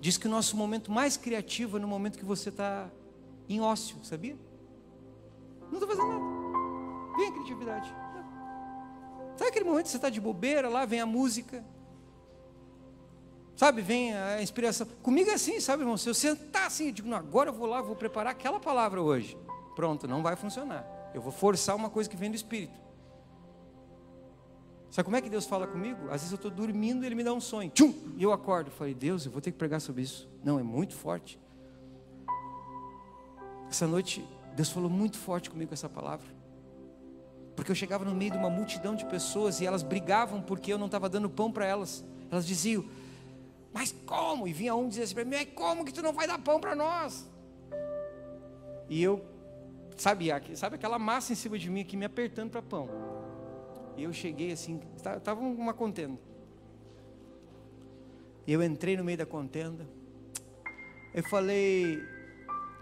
Diz 0.00 0.16
que 0.18 0.26
o 0.26 0.30
nosso 0.30 0.56
momento 0.56 0.90
mais 0.90 1.16
criativo 1.16 1.76
é 1.76 1.80
no 1.80 1.86
momento 1.86 2.18
que 2.18 2.24
você 2.24 2.48
está 2.48 2.90
em 3.48 3.60
ócio, 3.60 3.96
sabia? 4.02 4.36
Não 5.70 5.74
estou 5.74 5.88
fazendo 5.88 6.08
nada. 6.08 7.16
Vem 7.16 7.28
a 7.28 7.32
criatividade. 7.32 7.94
Sabe 9.40 9.52
aquele 9.52 9.64
momento 9.64 9.84
que 9.84 9.92
você 9.92 9.96
está 9.96 10.10
de 10.10 10.20
bobeira, 10.20 10.68
lá 10.68 10.84
vem 10.84 11.00
a 11.00 11.06
música. 11.06 11.64
Sabe, 13.56 13.80
vem 13.80 14.14
a 14.14 14.42
inspiração. 14.42 14.86
Comigo 15.02 15.30
é 15.30 15.32
assim, 15.32 15.58
sabe, 15.60 15.82
irmão? 15.82 15.96
Se 15.96 16.10
eu 16.10 16.12
sentar 16.12 16.66
assim, 16.66 16.88
eu 16.88 16.92
digo, 16.92 17.08
não, 17.08 17.16
agora 17.16 17.48
eu 17.48 17.54
vou 17.54 17.66
lá, 17.66 17.80
vou 17.80 17.96
preparar 17.96 18.32
aquela 18.32 18.60
palavra 18.60 19.00
hoje. 19.00 19.38
Pronto, 19.74 20.06
não 20.06 20.22
vai 20.22 20.36
funcionar. 20.36 20.84
Eu 21.14 21.22
vou 21.22 21.32
forçar 21.32 21.74
uma 21.74 21.88
coisa 21.88 22.10
que 22.10 22.18
vem 22.18 22.28
do 22.28 22.36
Espírito. 22.36 22.78
Sabe 24.90 25.06
como 25.06 25.16
é 25.16 25.22
que 25.22 25.30
Deus 25.30 25.46
fala 25.46 25.66
comigo? 25.66 26.04
Às 26.08 26.20
vezes 26.20 26.32
eu 26.32 26.36
estou 26.36 26.50
dormindo 26.50 27.02
e 27.02 27.06
Ele 27.06 27.14
me 27.14 27.24
dá 27.24 27.32
um 27.32 27.40
sonho. 27.40 27.70
Tchum! 27.70 27.94
E 28.18 28.22
eu 28.22 28.34
acordo. 28.34 28.70
Falei, 28.70 28.92
Deus, 28.92 29.24
eu 29.24 29.32
vou 29.32 29.40
ter 29.40 29.52
que 29.52 29.56
pregar 29.56 29.80
sobre 29.80 30.02
isso. 30.02 30.28
Não, 30.44 30.60
é 30.60 30.62
muito 30.62 30.94
forte. 30.94 31.40
Essa 33.70 33.86
noite, 33.86 34.22
Deus 34.54 34.68
falou 34.68 34.90
muito 34.90 35.16
forte 35.16 35.48
comigo 35.48 35.72
essa 35.72 35.88
palavra. 35.88 36.39
Porque 37.54 37.70
eu 37.70 37.74
chegava 37.74 38.04
no 38.04 38.14
meio 38.14 38.30
de 38.30 38.38
uma 38.38 38.50
multidão 38.50 38.94
de 38.94 39.04
pessoas 39.04 39.60
e 39.60 39.66
elas 39.66 39.82
brigavam 39.82 40.40
porque 40.40 40.72
eu 40.72 40.78
não 40.78 40.86
estava 40.86 41.08
dando 41.08 41.28
pão 41.28 41.50
para 41.50 41.66
elas. 41.66 42.04
Elas 42.30 42.46
diziam, 42.46 42.84
mas 43.72 43.94
como? 44.06 44.48
E 44.48 44.52
vinha 44.52 44.74
um 44.74 44.88
dizer 44.88 45.02
assim 45.02 45.14
para 45.14 45.24
mim, 45.24 45.36
mas 45.36 45.48
como 45.54 45.84
que 45.84 45.92
tu 45.92 46.02
não 46.02 46.12
vai 46.12 46.26
dar 46.26 46.38
pão 46.38 46.60
para 46.60 46.74
nós? 46.74 47.28
E 48.88 49.02
eu, 49.02 49.24
sabe, 49.96 50.28
sabe 50.54 50.76
aquela 50.76 50.98
massa 50.98 51.32
em 51.32 51.36
cima 51.36 51.58
de 51.58 51.70
mim 51.70 51.82
aqui 51.82 51.96
me 51.96 52.04
apertando 52.04 52.50
para 52.50 52.62
pão. 52.62 52.88
E 53.96 54.02
eu 54.02 54.12
cheguei 54.12 54.52
assim, 54.52 54.80
estava 54.96 55.40
uma 55.40 55.74
contenda. 55.74 56.18
Eu 58.46 58.62
entrei 58.62 58.96
no 58.96 59.04
meio 59.04 59.18
da 59.18 59.26
contenda. 59.26 59.86
Eu 61.14 61.22
falei, 61.24 62.02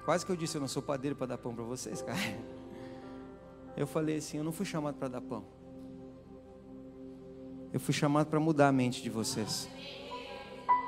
quase 0.04 0.24
que 0.24 0.32
eu 0.32 0.36
disse, 0.36 0.56
eu 0.56 0.60
não 0.60 0.68
sou 0.68 0.82
padeiro 0.82 1.16
para 1.16 1.26
dar 1.26 1.38
pão 1.38 1.54
para 1.54 1.64
vocês, 1.64 2.00
cara. 2.02 2.18
Eu 3.78 3.86
falei 3.86 4.16
assim, 4.16 4.38
eu 4.38 4.44
não 4.44 4.50
fui 4.50 4.66
chamado 4.66 4.96
para 4.96 5.06
dar 5.06 5.20
pão. 5.20 5.44
Eu 7.72 7.78
fui 7.78 7.94
chamado 7.94 8.26
para 8.26 8.40
mudar 8.40 8.66
a 8.66 8.72
mente 8.72 9.00
de 9.00 9.08
vocês. 9.08 9.68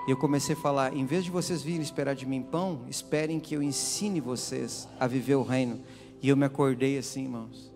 E 0.08 0.10
eu 0.10 0.16
comecei 0.16 0.56
a 0.56 0.58
falar, 0.58 0.92
em 0.92 1.06
vez 1.06 1.24
de 1.24 1.30
vocês 1.30 1.62
virem 1.62 1.82
esperar 1.82 2.16
de 2.16 2.26
mim 2.26 2.42
pão, 2.42 2.84
esperem 2.88 3.38
que 3.38 3.54
eu 3.54 3.62
ensine 3.62 4.20
vocês 4.20 4.88
a 4.98 5.06
viver 5.06 5.36
o 5.36 5.44
reino. 5.44 5.80
E 6.20 6.28
eu 6.28 6.36
me 6.36 6.44
acordei 6.44 6.98
assim, 6.98 7.22
irmãos. 7.22 7.72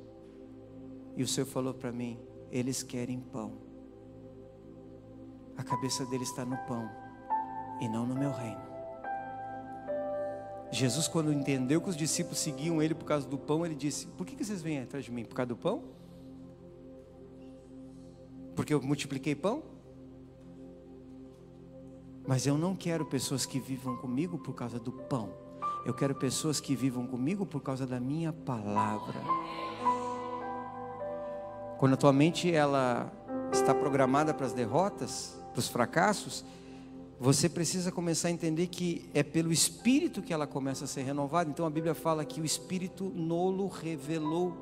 E 1.16 1.22
o 1.22 1.28
Senhor 1.28 1.46
falou 1.46 1.72
para 1.72 1.92
mim: 1.92 2.18
eles 2.50 2.82
querem 2.82 3.20
pão. 3.20 3.52
A 5.56 5.62
cabeça 5.62 6.04
deles 6.06 6.28
está 6.28 6.44
no 6.44 6.56
pão 6.66 6.90
e 7.80 7.88
não 7.88 8.04
no 8.04 8.16
meu 8.16 8.32
reino. 8.32 8.63
Jesus, 10.74 11.06
quando 11.06 11.32
entendeu 11.32 11.80
que 11.80 11.88
os 11.88 11.96
discípulos 11.96 12.40
seguiam 12.40 12.82
ele 12.82 12.94
por 12.94 13.04
causa 13.04 13.28
do 13.28 13.38
pão, 13.38 13.64
ele 13.64 13.74
disse: 13.74 14.06
Por 14.08 14.26
que, 14.26 14.44
vocês 14.44 14.60
vêm 14.60 14.80
atrás 14.80 15.04
de 15.04 15.12
mim? 15.12 15.24
Por 15.24 15.34
causa 15.34 15.48
do 15.48 15.56
pão? 15.56 15.84
Porque 18.56 18.74
eu 18.74 18.82
multipliquei 18.82 19.34
pão? 19.34 19.62
Mas 22.26 22.46
eu 22.46 22.58
não 22.58 22.74
quero 22.74 23.06
pessoas 23.06 23.46
que 23.46 23.60
vivam 23.60 23.96
comigo 23.98 24.38
por 24.38 24.54
causa 24.54 24.80
do 24.80 24.90
pão. 24.90 25.30
Eu 25.84 25.94
quero 25.94 26.14
pessoas 26.14 26.60
que 26.60 26.74
vivam 26.74 27.06
comigo 27.06 27.44
por 27.44 27.60
causa 27.60 27.86
da 27.86 28.00
minha 28.00 28.32
palavra. 28.32 29.20
Quando 31.78 31.92
a 31.92 31.96
tua 31.96 32.12
mente 32.12 32.50
ela 32.50 33.12
está 33.52 33.74
programada 33.74 34.32
para 34.32 34.46
as 34.46 34.52
derrotas, 34.52 35.38
para 35.52 35.58
os 35.60 35.68
fracassos, 35.68 36.44
você 37.18 37.48
precisa 37.48 37.92
começar 37.92 38.28
a 38.28 38.30
entender 38.30 38.66
que 38.66 39.08
é 39.14 39.22
pelo 39.22 39.52
Espírito 39.52 40.22
que 40.22 40.32
ela 40.32 40.46
começa 40.46 40.84
a 40.84 40.88
ser 40.88 41.02
renovada. 41.02 41.48
Então 41.48 41.64
a 41.64 41.70
Bíblia 41.70 41.94
fala 41.94 42.24
que 42.24 42.40
o 42.40 42.44
Espírito 42.44 43.04
nolo 43.14 43.68
revelou. 43.68 44.52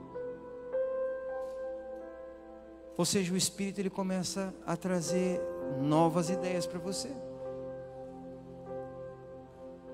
Ou 2.96 3.04
seja, 3.04 3.32
o 3.32 3.36
Espírito 3.36 3.80
ele 3.80 3.90
começa 3.90 4.54
a 4.66 4.76
trazer 4.76 5.40
novas 5.80 6.28
ideias 6.28 6.66
para 6.66 6.78
você. 6.78 7.10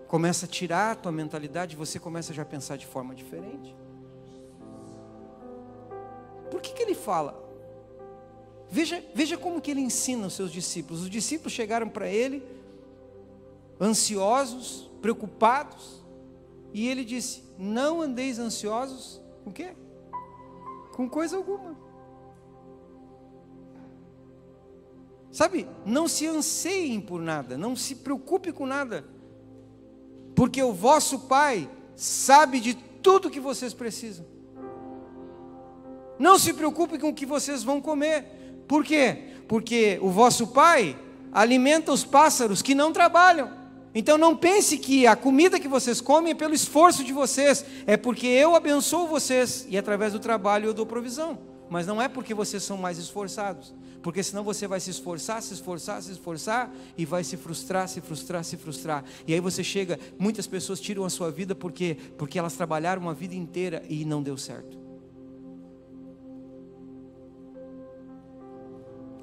Começa 0.09 0.46
a 0.46 0.48
tirar 0.48 0.92
a 0.92 0.94
tua 0.94 1.12
mentalidade, 1.12 1.76
você 1.76 1.98
começa 1.98 2.32
já 2.32 2.42
a 2.42 2.46
pensar 2.46 2.76
de 2.76 2.86
forma 2.86 3.14
diferente. 3.14 3.76
Por 6.50 6.61
que, 6.61 6.72
que 6.72 6.82
ele 6.82 6.94
fala? 6.94 7.47
Veja, 8.70 9.02
veja 9.14 9.38
como 9.38 9.60
que 9.60 9.70
ele 9.70 9.80
ensina 9.80 10.26
os 10.26 10.34
seus 10.34 10.52
discípulos. 10.52 11.02
Os 11.02 11.10
discípulos 11.10 11.52
chegaram 11.52 11.88
para 11.88 12.08
ele, 12.08 12.42
ansiosos, 13.80 14.90
preocupados, 15.00 16.02
e 16.72 16.86
ele 16.86 17.04
disse: 17.04 17.42
Não 17.58 18.02
andeis 18.02 18.38
ansiosos 18.38 19.20
com 19.44 19.52
quê? 19.52 19.74
Com 20.94 21.08
coisa 21.08 21.36
alguma. 21.36 21.76
Sabe, 25.30 25.68
não 25.84 26.08
se 26.08 26.26
anseiem 26.26 27.00
por 27.00 27.20
nada, 27.20 27.56
não 27.56 27.76
se 27.76 27.94
preocupe 27.96 28.52
com 28.52 28.66
nada, 28.66 29.04
porque 30.34 30.62
o 30.62 30.72
vosso 30.72 31.20
Pai 31.20 31.70
sabe 31.94 32.60
de 32.60 32.74
tudo 32.74 33.30
que 33.30 33.40
vocês 33.40 33.72
precisam. 33.72 34.26
Não 36.18 36.38
se 36.38 36.52
preocupe 36.52 36.98
com 36.98 37.10
o 37.10 37.14
que 37.14 37.24
vocês 37.24 37.62
vão 37.62 37.80
comer, 37.80 38.38
por 38.68 38.84
quê? 38.84 39.16
Porque 39.48 39.98
o 40.02 40.10
vosso 40.10 40.48
Pai 40.48 40.96
alimenta 41.32 41.90
os 41.90 42.04
pássaros 42.04 42.60
que 42.60 42.74
não 42.74 42.92
trabalham. 42.92 43.50
Então 43.94 44.18
não 44.18 44.36
pense 44.36 44.76
que 44.76 45.06
a 45.06 45.16
comida 45.16 45.58
que 45.58 45.66
vocês 45.66 46.00
comem 46.00 46.32
é 46.32 46.34
pelo 46.34 46.54
esforço 46.54 47.02
de 47.02 47.12
vocês, 47.12 47.64
é 47.86 47.96
porque 47.96 48.26
eu 48.26 48.54
abençoo 48.54 49.08
vocês 49.08 49.66
e 49.68 49.78
através 49.78 50.12
do 50.12 50.20
trabalho 50.20 50.66
eu 50.66 50.74
dou 50.74 50.84
provisão. 50.84 51.38
Mas 51.70 51.86
não 51.86 52.00
é 52.00 52.08
porque 52.08 52.32
vocês 52.34 52.62
são 52.62 52.76
mais 52.76 52.98
esforçados, 52.98 53.74
porque 54.02 54.22
senão 54.22 54.44
você 54.44 54.66
vai 54.66 54.80
se 54.80 54.90
esforçar, 54.90 55.42
se 55.42 55.52
esforçar, 55.52 56.02
se 56.02 56.12
esforçar 56.12 56.70
e 56.96 57.04
vai 57.04 57.24
se 57.24 57.36
frustrar, 57.36 57.88
se 57.88 58.00
frustrar, 58.00 58.44
se 58.44 58.56
frustrar. 58.56 59.04
E 59.26 59.34
aí 59.34 59.40
você 59.40 59.64
chega, 59.64 59.98
muitas 60.18 60.46
pessoas 60.46 60.80
tiram 60.80 61.04
a 61.04 61.10
sua 61.10 61.30
vida 61.30 61.54
porque 61.54 61.96
porque 62.16 62.38
elas 62.38 62.54
trabalharam 62.54 63.02
uma 63.02 63.14
vida 63.14 63.34
inteira 63.34 63.82
e 63.88 64.04
não 64.04 64.22
deu 64.22 64.36
certo. 64.36 64.77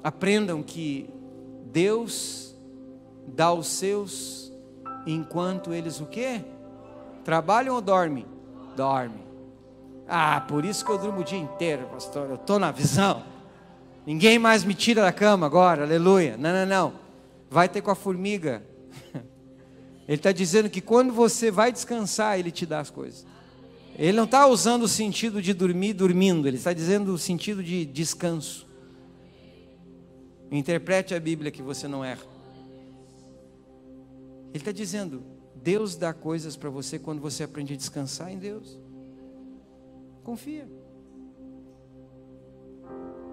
Aprendam 0.06 0.62
que 0.62 1.10
Deus 1.72 2.54
dá 3.26 3.52
os 3.52 3.66
seus 3.66 4.52
enquanto 5.04 5.74
eles 5.74 6.00
o 6.00 6.06
quê? 6.06 6.42
Trabalham 7.24 7.74
ou 7.74 7.80
dormem? 7.80 8.24
Dormem. 8.76 9.26
Ah, 10.06 10.40
por 10.42 10.64
isso 10.64 10.84
que 10.84 10.92
eu 10.92 10.98
durmo 10.98 11.22
o 11.22 11.24
dia 11.24 11.40
inteiro, 11.40 11.88
pastor. 11.88 12.28
Eu 12.30 12.36
estou 12.36 12.56
na 12.56 12.70
visão. 12.70 13.24
Ninguém 14.06 14.38
mais 14.38 14.62
me 14.62 14.74
tira 14.74 15.02
da 15.02 15.12
cama 15.12 15.44
agora, 15.44 15.82
aleluia. 15.82 16.36
Não, 16.36 16.52
não, 16.52 16.66
não. 16.66 16.92
Vai 17.50 17.68
ter 17.68 17.80
com 17.80 17.90
a 17.90 17.96
formiga. 17.96 18.62
Ele 20.06 20.18
está 20.18 20.30
dizendo 20.30 20.70
que 20.70 20.80
quando 20.80 21.12
você 21.12 21.50
vai 21.50 21.72
descansar, 21.72 22.38
Ele 22.38 22.52
te 22.52 22.64
dá 22.64 22.78
as 22.78 22.90
coisas. 22.90 23.26
Ele 23.98 24.16
não 24.16 24.22
está 24.22 24.46
usando 24.46 24.84
o 24.84 24.88
sentido 24.88 25.42
de 25.42 25.52
dormir 25.52 25.94
dormindo, 25.94 26.46
ele 26.46 26.58
está 26.58 26.72
dizendo 26.72 27.12
o 27.12 27.18
sentido 27.18 27.60
de 27.60 27.84
descanso. 27.84 28.65
Interprete 30.56 31.14
a 31.14 31.20
Bíblia 31.20 31.50
que 31.50 31.62
você 31.62 31.86
não 31.86 32.04
erra. 32.04 32.24
Ele 34.48 34.58
está 34.58 34.72
dizendo: 34.72 35.22
Deus 35.54 35.96
dá 35.96 36.14
coisas 36.14 36.56
para 36.56 36.70
você 36.70 36.98
quando 36.98 37.20
você 37.20 37.44
aprende 37.44 37.74
a 37.74 37.76
descansar 37.76 38.30
em 38.30 38.38
Deus. 38.38 38.78
Confia. 40.24 40.68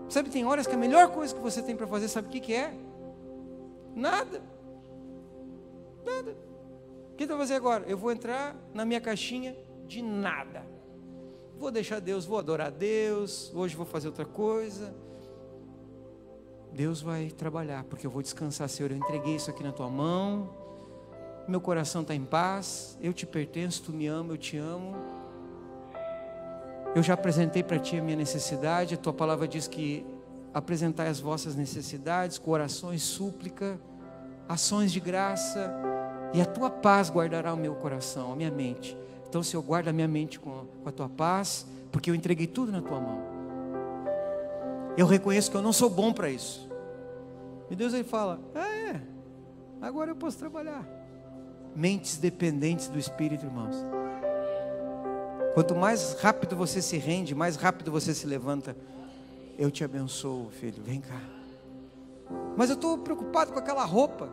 Sabe, 0.09 0.29
tem 0.29 0.45
horas 0.45 0.67
que 0.67 0.75
a 0.75 0.77
melhor 0.77 1.09
coisa 1.11 1.33
que 1.33 1.41
você 1.41 1.61
tem 1.61 1.75
para 1.75 1.87
fazer, 1.87 2.07
sabe 2.07 2.27
o 2.27 2.31
que, 2.31 2.39
que 2.39 2.53
é? 2.53 2.73
Nada. 3.95 4.41
Nada. 6.05 6.35
O 7.11 7.15
que 7.15 7.25
você 7.25 7.29
vai 7.29 7.37
fazer 7.37 7.55
agora? 7.55 7.85
Eu 7.87 7.97
vou 7.97 8.11
entrar 8.11 8.55
na 8.73 8.85
minha 8.85 8.99
caixinha 8.99 9.55
de 9.87 10.01
nada. 10.01 10.65
Vou 11.57 11.71
deixar 11.71 11.99
Deus, 11.99 12.25
vou 12.25 12.37
adorar 12.37 12.71
Deus, 12.71 13.51
hoje 13.55 13.75
vou 13.75 13.85
fazer 13.85 14.07
outra 14.07 14.25
coisa. 14.25 14.93
Deus 16.73 17.01
vai 17.01 17.27
trabalhar, 17.27 17.83
porque 17.83 18.05
eu 18.07 18.11
vou 18.11 18.21
descansar, 18.21 18.67
Senhor. 18.67 18.91
Eu 18.91 18.97
entreguei 18.97 19.35
isso 19.35 19.49
aqui 19.49 19.63
na 19.63 19.71
tua 19.71 19.89
mão. 19.89 20.49
Meu 21.47 21.61
coração 21.61 22.01
está 22.01 22.15
em 22.15 22.25
paz. 22.25 22.97
Eu 22.99 23.13
te 23.13 23.25
pertenço, 23.25 23.83
tu 23.83 23.91
me 23.91 24.07
ama, 24.07 24.33
eu 24.33 24.37
te 24.37 24.57
amo. 24.57 24.95
Eu 26.95 27.03
já 27.03 27.13
apresentei 27.13 27.63
para 27.63 27.77
ti 27.79 27.97
a 27.97 28.03
minha 28.03 28.17
necessidade, 28.17 28.93
a 28.93 28.97
tua 28.97 29.13
palavra 29.13 29.47
diz 29.47 29.67
que 29.67 30.05
apresentai 30.53 31.07
as 31.07 31.19
vossas 31.19 31.55
necessidades, 31.55 32.37
corações, 32.37 33.01
súplica, 33.01 33.79
ações 34.47 34.91
de 34.91 34.99
graça, 34.99 35.73
e 36.33 36.41
a 36.41 36.45
tua 36.45 36.69
paz 36.69 37.09
guardará 37.09 37.51
o 37.51 37.57
meu 37.57 37.73
coração, 37.73 38.31
a 38.31 38.35
minha 38.35 38.51
mente. 38.51 38.95
Então, 39.27 39.41
Senhor, 39.41 39.63
guarda 39.63 39.89
a 39.89 39.93
minha 39.93 40.07
mente 40.07 40.39
com, 40.39 40.67
com 40.83 40.89
a 40.89 40.91
tua 40.91 41.09
paz, 41.09 41.65
porque 41.91 42.11
eu 42.11 42.15
entreguei 42.15 42.45
tudo 42.45 42.71
na 42.71 42.81
tua 42.81 42.99
mão. 42.99 43.32
Eu 44.97 45.07
reconheço 45.07 45.49
que 45.49 45.57
eu 45.57 45.61
não 45.61 45.73
sou 45.73 45.89
bom 45.89 46.13
para 46.13 46.29
isso. 46.29 46.69
E 47.69 47.75
Deus 47.75 47.93
aí 47.93 48.03
fala: 48.03 48.39
Ah, 48.53 48.67
é, 48.67 49.01
agora 49.81 50.11
eu 50.11 50.15
posso 50.15 50.37
trabalhar. 50.37 50.87
Mentes 51.75 52.17
dependentes 52.17 52.87
do 52.87 52.99
Espírito, 52.99 53.45
irmãos. 53.45 53.75
Quanto 55.53 55.75
mais 55.75 56.13
rápido 56.13 56.55
você 56.55 56.81
se 56.81 56.97
rende, 56.97 57.33
mais 57.33 57.55
rápido 57.55 57.91
você 57.91 58.13
se 58.13 58.27
levanta. 58.27 58.75
Eu 59.57 59.69
te 59.69 59.83
abençoo, 59.83 60.49
filho. 60.51 60.81
Vem 60.83 61.01
cá. 61.01 61.21
Mas 62.55 62.69
eu 62.69 62.75
estou 62.75 62.97
preocupado 62.97 63.51
com 63.51 63.59
aquela 63.59 63.85
roupa. 63.85 64.29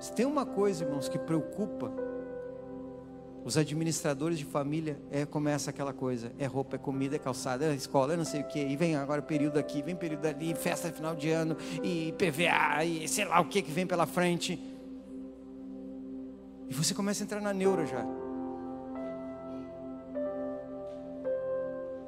Se 0.00 0.12
tem 0.12 0.24
uma 0.24 0.46
coisa, 0.46 0.84
irmãos, 0.84 1.08
que 1.08 1.18
preocupa 1.18 1.92
os 3.48 3.56
administradores 3.56 4.38
de 4.38 4.44
família, 4.44 5.00
é 5.10 5.24
começa 5.24 5.70
aquela 5.70 5.94
coisa: 5.94 6.30
é 6.38 6.44
roupa, 6.44 6.76
é 6.76 6.78
comida, 6.78 7.16
é 7.16 7.18
calçada, 7.18 7.64
é 7.64 7.74
escola, 7.74 8.12
é 8.12 8.16
não 8.16 8.24
sei 8.24 8.42
o 8.42 8.44
que. 8.44 8.58
E 8.58 8.76
vem 8.76 8.94
agora 8.94 9.22
período 9.22 9.58
aqui, 9.58 9.80
vem 9.80 9.96
período 9.96 10.26
ali, 10.26 10.54
festa 10.54 10.92
final 10.92 11.16
de 11.16 11.30
ano, 11.30 11.56
e 11.82 12.12
PVA, 12.12 12.84
e 12.84 13.08
sei 13.08 13.24
lá 13.24 13.40
o 13.40 13.46
que 13.46 13.62
que 13.62 13.70
vem 13.70 13.86
pela 13.86 14.04
frente. 14.04 14.62
E 16.68 16.74
você 16.74 16.92
começa 16.92 17.22
a 17.22 17.24
entrar 17.24 17.40
na 17.40 17.54
neura 17.54 17.86
já. 17.86 18.04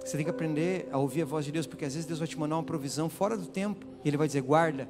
Você 0.05 0.19
tem 0.19 0.25
que 0.25 0.31
aprender 0.31 0.91
a 0.93 0.99
ouvir 0.99 1.23
a 1.23 1.25
voz 1.25 1.47
de 1.47 1.53
Deus, 1.53 1.67
porque 1.67 1.87
às 1.87 1.95
vezes 1.95 2.07
Deus 2.07 2.19
vai 2.19 2.29
te 2.29 2.39
mandar 2.39 2.57
uma 2.57 2.65
provisão 2.65 3.09
fora 3.09 3.35
do 3.35 3.47
tempo, 3.47 3.87
e 4.05 4.09
Ele 4.09 4.19
vai 4.19 4.27
dizer: 4.27 4.43
guarda. 4.43 4.87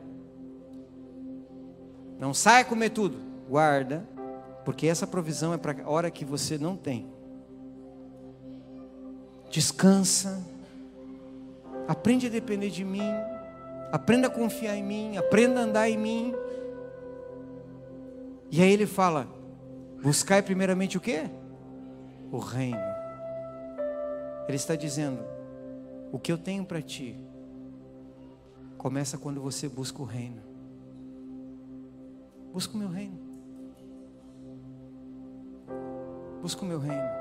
Não 2.19 2.35
saia 2.35 2.65
comer 2.65 2.91
tudo, 2.91 3.17
guarda, 3.49 4.05
porque 4.71 4.87
essa 4.87 5.05
provisão 5.05 5.53
é 5.53 5.59
para 5.59 5.83
a 5.83 5.91
hora 5.91 6.13
que 6.13 6.25
você 6.25 6.57
não 6.57 6.77
tem. 6.77 7.13
Descansa, 9.51 10.41
aprende 11.89 12.29
a 12.29 12.31
depender 12.31 12.71
de 12.71 12.85
mim, 12.85 13.11
aprenda 13.91 14.29
a 14.29 14.31
confiar 14.31 14.77
em 14.77 14.85
mim, 14.85 15.17
aprenda 15.17 15.59
a 15.59 15.65
andar 15.65 15.91
em 15.91 15.99
mim. 15.99 16.33
E 18.49 18.63
aí 18.63 18.71
ele 18.71 18.87
fala: 18.87 19.27
buscai 20.01 20.41
primeiramente 20.41 20.97
o 20.97 21.01
que? 21.01 21.29
O 22.31 22.39
reino. 22.39 22.79
Ele 24.47 24.57
está 24.57 24.77
dizendo: 24.77 25.19
o 26.13 26.19
que 26.21 26.31
eu 26.31 26.39
tenho 26.39 26.65
para 26.65 26.81
ti 26.81 27.17
começa 28.79 29.19
quando 29.19 29.41
você 29.41 29.69
busca 29.69 30.01
o 30.01 30.05
reino. 30.05 30.41
Busca 32.53 32.73
o 32.77 32.79
meu 32.79 32.89
reino. 32.89 33.30
Busca 36.41 36.63
o 36.63 36.67
meu 36.67 36.79
reino. 36.79 37.21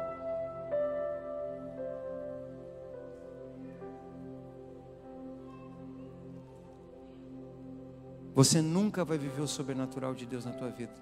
Você 8.33 8.61
nunca 8.61 9.03
vai 9.03 9.17
viver 9.17 9.41
o 9.41 9.47
sobrenatural 9.47 10.15
de 10.15 10.25
Deus 10.25 10.45
na 10.45 10.51
tua 10.51 10.69
vida 10.69 10.93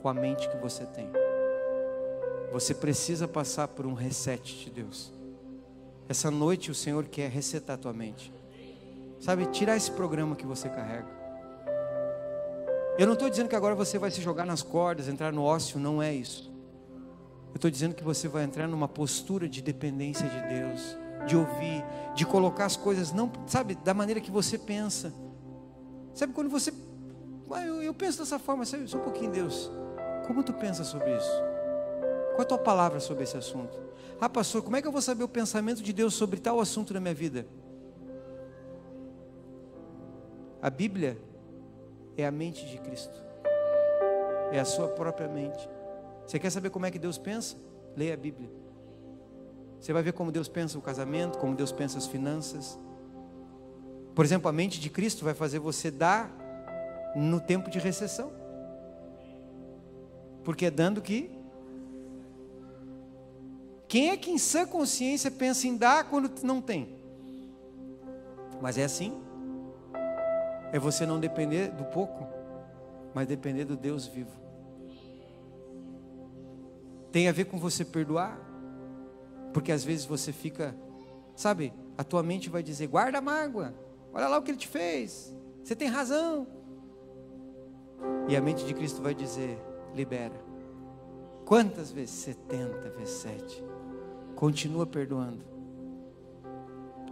com 0.00 0.08
a 0.08 0.14
mente 0.14 0.48
que 0.48 0.56
você 0.56 0.86
tem. 0.86 1.10
Você 2.52 2.74
precisa 2.74 3.28
passar 3.28 3.68
por 3.68 3.84
um 3.86 3.92
reset 3.92 4.64
de 4.64 4.70
Deus. 4.70 5.12
Essa 6.08 6.30
noite 6.30 6.70
o 6.70 6.74
Senhor 6.74 7.04
quer 7.04 7.28
resetar 7.28 7.74
a 7.74 7.78
tua 7.78 7.92
mente. 7.92 8.32
Sabe, 9.20 9.44
tirar 9.46 9.76
esse 9.76 9.90
programa 9.90 10.36
que 10.36 10.46
você 10.46 10.68
carrega. 10.70 11.08
Eu 12.98 13.06
não 13.06 13.12
estou 13.12 13.28
dizendo 13.28 13.48
que 13.48 13.56
agora 13.56 13.74
você 13.74 13.98
vai 13.98 14.10
se 14.10 14.22
jogar 14.22 14.46
nas 14.46 14.62
cordas, 14.62 15.06
entrar 15.06 15.32
no 15.32 15.42
ócio, 15.42 15.78
não 15.78 16.02
é 16.02 16.14
isso. 16.14 16.55
Eu 17.56 17.58
estou 17.58 17.70
dizendo 17.70 17.94
que 17.94 18.04
você 18.04 18.28
vai 18.28 18.44
entrar 18.44 18.68
numa 18.68 18.86
postura 18.86 19.48
de 19.48 19.62
dependência 19.62 20.28
de 20.28 20.42
Deus, 20.46 20.94
de 21.26 21.38
ouvir, 21.38 21.82
de 22.14 22.26
colocar 22.26 22.66
as 22.66 22.76
coisas, 22.76 23.12
não, 23.12 23.32
sabe, 23.46 23.74
da 23.76 23.94
maneira 23.94 24.20
que 24.20 24.30
você 24.30 24.58
pensa. 24.58 25.10
Sabe 26.12 26.34
quando 26.34 26.50
você. 26.50 26.70
Ah, 27.50 27.64
eu, 27.64 27.82
eu 27.82 27.94
penso 27.94 28.18
dessa 28.18 28.38
forma, 28.38 28.66
sabe, 28.66 28.86
só 28.86 28.98
um 28.98 29.00
pouquinho, 29.00 29.30
Deus. 29.30 29.70
Como 30.26 30.42
tu 30.42 30.52
pensa 30.52 30.84
sobre 30.84 31.16
isso? 31.16 31.30
Qual 32.32 32.40
é 32.40 32.42
a 32.42 32.44
tua 32.44 32.58
palavra 32.58 33.00
sobre 33.00 33.24
esse 33.24 33.38
assunto? 33.38 33.80
Ah, 34.20 34.28
pastor, 34.28 34.62
como 34.62 34.76
é 34.76 34.82
que 34.82 34.86
eu 34.86 34.92
vou 34.92 35.00
saber 35.00 35.24
o 35.24 35.28
pensamento 35.28 35.82
de 35.82 35.94
Deus 35.94 36.12
sobre 36.12 36.38
tal 36.38 36.60
assunto 36.60 36.92
na 36.92 37.00
minha 37.00 37.14
vida? 37.14 37.46
A 40.60 40.68
Bíblia 40.68 41.16
é 42.18 42.26
a 42.26 42.30
mente 42.30 42.66
de 42.66 42.76
Cristo, 42.76 43.18
é 44.52 44.60
a 44.60 44.64
sua 44.66 44.88
própria 44.88 45.26
mente. 45.26 45.75
Você 46.26 46.38
quer 46.38 46.50
saber 46.50 46.70
como 46.70 46.86
é 46.86 46.90
que 46.90 46.98
Deus 46.98 47.18
pensa? 47.18 47.56
Leia 47.96 48.14
a 48.14 48.16
Bíblia. 48.16 48.50
Você 49.80 49.92
vai 49.92 50.02
ver 50.02 50.12
como 50.12 50.32
Deus 50.32 50.48
pensa 50.48 50.76
o 50.78 50.82
casamento, 50.82 51.38
como 51.38 51.54
Deus 51.54 51.70
pensa 51.70 51.98
as 51.98 52.06
finanças. 52.06 52.78
Por 54.14 54.24
exemplo, 54.24 54.48
a 54.48 54.52
mente 54.52 54.80
de 54.80 54.90
Cristo 54.90 55.24
vai 55.24 55.34
fazer 55.34 55.58
você 55.58 55.90
dar 55.90 56.32
no 57.14 57.38
tempo 57.40 57.70
de 57.70 57.78
recessão. 57.78 58.32
Porque 60.42 60.66
é 60.66 60.70
dando 60.70 61.00
que 61.00 61.30
quem 63.88 64.10
é 64.10 64.16
que 64.16 64.30
em 64.30 64.38
sã 64.38 64.66
consciência 64.66 65.30
pensa 65.30 65.66
em 65.66 65.76
dar 65.76 66.04
quando 66.10 66.30
não 66.42 66.60
tem? 66.60 66.96
Mas 68.60 68.78
é 68.78 68.84
assim. 68.84 69.22
é 70.72 70.78
você 70.78 71.06
não 71.06 71.20
depender 71.20 71.68
do 71.68 71.84
pouco, 71.84 72.26
mas 73.14 73.28
depender 73.28 73.64
do 73.64 73.76
Deus 73.76 74.06
vivo. 74.06 74.45
Tem 77.16 77.28
a 77.28 77.32
ver 77.32 77.46
com 77.46 77.58
você 77.58 77.82
perdoar, 77.82 78.38
porque 79.54 79.72
às 79.72 79.82
vezes 79.82 80.04
você 80.04 80.34
fica, 80.34 80.76
sabe, 81.34 81.72
a 81.96 82.04
tua 82.04 82.22
mente 82.22 82.50
vai 82.50 82.62
dizer: 82.62 82.88
guarda 82.88 83.16
a 83.16 83.22
mágoa, 83.22 83.74
olha 84.12 84.28
lá 84.28 84.36
o 84.36 84.42
que 84.42 84.50
ele 84.50 84.58
te 84.58 84.68
fez, 84.68 85.34
você 85.64 85.74
tem 85.74 85.88
razão. 85.88 86.46
E 88.28 88.36
a 88.36 88.40
mente 88.42 88.66
de 88.66 88.74
Cristo 88.74 89.00
vai 89.00 89.14
dizer: 89.14 89.58
libera. 89.94 90.38
Quantas 91.46 91.90
vezes? 91.90 92.16
70 92.16 92.90
vezes 92.90 93.14
7. 93.14 93.64
Continua 94.34 94.86
perdoando. 94.86 95.55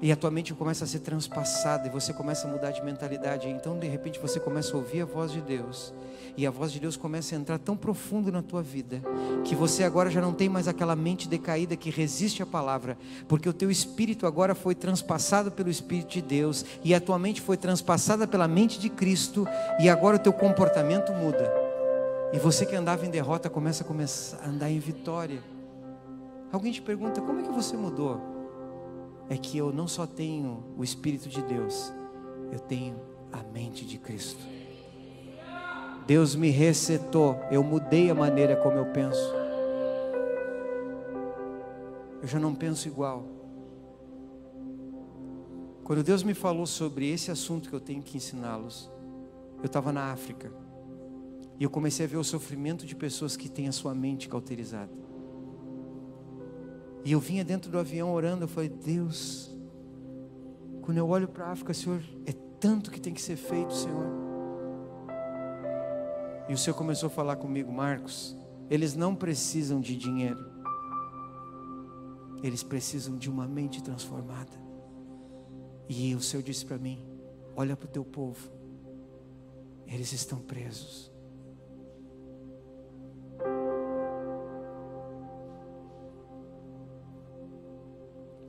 E 0.02 0.12
a 0.12 0.16
tua 0.16 0.30
mente 0.30 0.52
começa 0.52 0.84
a 0.84 0.86
ser 0.86 0.98
transpassada 1.00 1.86
e 1.86 1.90
você 1.90 2.12
começa 2.12 2.46
a 2.46 2.50
mudar 2.50 2.72
de 2.72 2.82
mentalidade. 2.84 3.48
Então, 3.48 3.78
de 3.78 3.86
repente, 3.86 4.18
você 4.18 4.38
começa 4.38 4.74
a 4.74 4.76
ouvir 4.76 5.02
a 5.02 5.04
voz 5.04 5.32
de 5.32 5.40
Deus. 5.40 5.94
E 6.36 6.46
a 6.46 6.50
voz 6.50 6.72
de 6.72 6.80
Deus 6.80 6.96
começa 6.96 7.34
a 7.34 7.38
entrar 7.38 7.58
tão 7.58 7.76
profundo 7.76 8.32
na 8.32 8.42
tua 8.42 8.60
vida 8.60 9.00
que 9.44 9.54
você 9.54 9.84
agora 9.84 10.10
já 10.10 10.20
não 10.20 10.32
tem 10.32 10.48
mais 10.48 10.66
aquela 10.66 10.96
mente 10.96 11.28
decaída 11.28 11.76
que 11.76 11.90
resiste 11.90 12.42
à 12.42 12.46
palavra, 12.46 12.98
porque 13.28 13.48
o 13.48 13.52
teu 13.52 13.70
espírito 13.70 14.26
agora 14.26 14.54
foi 14.54 14.74
transpassado 14.74 15.52
pelo 15.52 15.70
espírito 15.70 16.08
de 16.08 16.22
Deus 16.22 16.64
e 16.82 16.92
a 16.92 17.00
tua 17.00 17.18
mente 17.18 17.40
foi 17.40 17.56
transpassada 17.56 18.26
pela 18.26 18.48
mente 18.48 18.80
de 18.80 18.88
Cristo 18.88 19.46
e 19.78 19.88
agora 19.88 20.16
o 20.16 20.18
teu 20.18 20.32
comportamento 20.32 21.12
muda. 21.12 21.52
E 22.32 22.38
você 22.38 22.66
que 22.66 22.74
andava 22.74 23.06
em 23.06 23.10
derrota 23.10 23.48
começa 23.48 23.86
a 24.42 24.48
andar 24.48 24.70
em 24.70 24.80
vitória. 24.80 25.40
Alguém 26.50 26.72
te 26.72 26.82
pergunta: 26.82 27.20
"Como 27.20 27.38
é 27.38 27.42
que 27.44 27.52
você 27.52 27.76
mudou?" 27.76 28.33
É 29.28 29.36
que 29.36 29.56
eu 29.58 29.72
não 29.72 29.86
só 29.86 30.06
tenho 30.06 30.64
o 30.76 30.84
Espírito 30.84 31.28
de 31.28 31.42
Deus, 31.42 31.92
eu 32.52 32.58
tenho 32.58 32.96
a 33.32 33.42
mente 33.42 33.84
de 33.84 33.98
Cristo. 33.98 34.42
Deus 36.06 36.34
me 36.34 36.50
resetou, 36.50 37.36
eu 37.50 37.62
mudei 37.62 38.10
a 38.10 38.14
maneira 38.14 38.56
como 38.56 38.76
eu 38.76 38.86
penso. 38.86 39.32
Eu 42.20 42.28
já 42.28 42.38
não 42.38 42.54
penso 42.54 42.88
igual. 42.88 43.24
Quando 45.82 46.02
Deus 46.02 46.22
me 46.22 46.34
falou 46.34 46.66
sobre 46.66 47.10
esse 47.10 47.30
assunto 47.30 47.68
que 47.68 47.74
eu 47.74 47.80
tenho 47.80 48.02
que 48.02 48.16
ensiná-los, 48.16 48.90
eu 49.58 49.66
estava 49.66 49.92
na 49.92 50.12
África 50.12 50.50
e 51.58 51.64
eu 51.64 51.70
comecei 51.70 52.06
a 52.06 52.08
ver 52.08 52.16
o 52.16 52.24
sofrimento 52.24 52.86
de 52.86 52.94
pessoas 52.94 53.36
que 53.36 53.48
têm 53.48 53.68
a 53.68 53.72
sua 53.72 53.94
mente 53.94 54.28
cauterizada. 54.28 55.03
E 57.04 57.12
eu 57.12 57.20
vinha 57.20 57.44
dentro 57.44 57.70
do 57.70 57.78
avião 57.78 58.12
orando, 58.12 58.44
eu 58.44 58.48
falei, 58.48 58.70
Deus, 58.70 59.54
quando 60.80 60.96
eu 60.98 61.08
olho 61.08 61.28
para 61.28 61.46
a 61.46 61.52
África, 61.52 61.74
Senhor, 61.74 62.02
é 62.24 62.32
tanto 62.58 62.90
que 62.90 63.00
tem 63.00 63.12
que 63.12 63.20
ser 63.20 63.36
feito, 63.36 63.74
Senhor. 63.74 64.06
E 66.48 66.54
o 66.54 66.58
Senhor 66.58 66.74
começou 66.74 67.06
a 67.08 67.10
falar 67.10 67.36
comigo, 67.36 67.70
Marcos, 67.70 68.36
eles 68.70 68.96
não 68.96 69.14
precisam 69.14 69.80
de 69.80 69.96
dinheiro, 69.96 70.50
eles 72.42 72.62
precisam 72.62 73.16
de 73.16 73.30
uma 73.30 73.46
mente 73.46 73.82
transformada. 73.82 74.52
E 75.88 76.14
o 76.14 76.20
Senhor 76.20 76.42
disse 76.42 76.64
para 76.64 76.78
mim: 76.78 77.06
olha 77.54 77.76
para 77.76 77.86
o 77.86 77.90
teu 77.90 78.04
povo, 78.04 78.50
eles 79.86 80.12
estão 80.12 80.38
presos. 80.38 81.13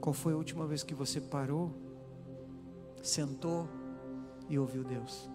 Qual 0.06 0.14
foi 0.14 0.34
a 0.34 0.38
última 0.38 0.68
vez 0.68 0.84
que 0.84 0.93
você 0.93 1.20
parou, 1.20 1.74
sentou 3.01 3.68
e 4.47 4.60
ouviu 4.60 4.84
Deus? 4.84 5.28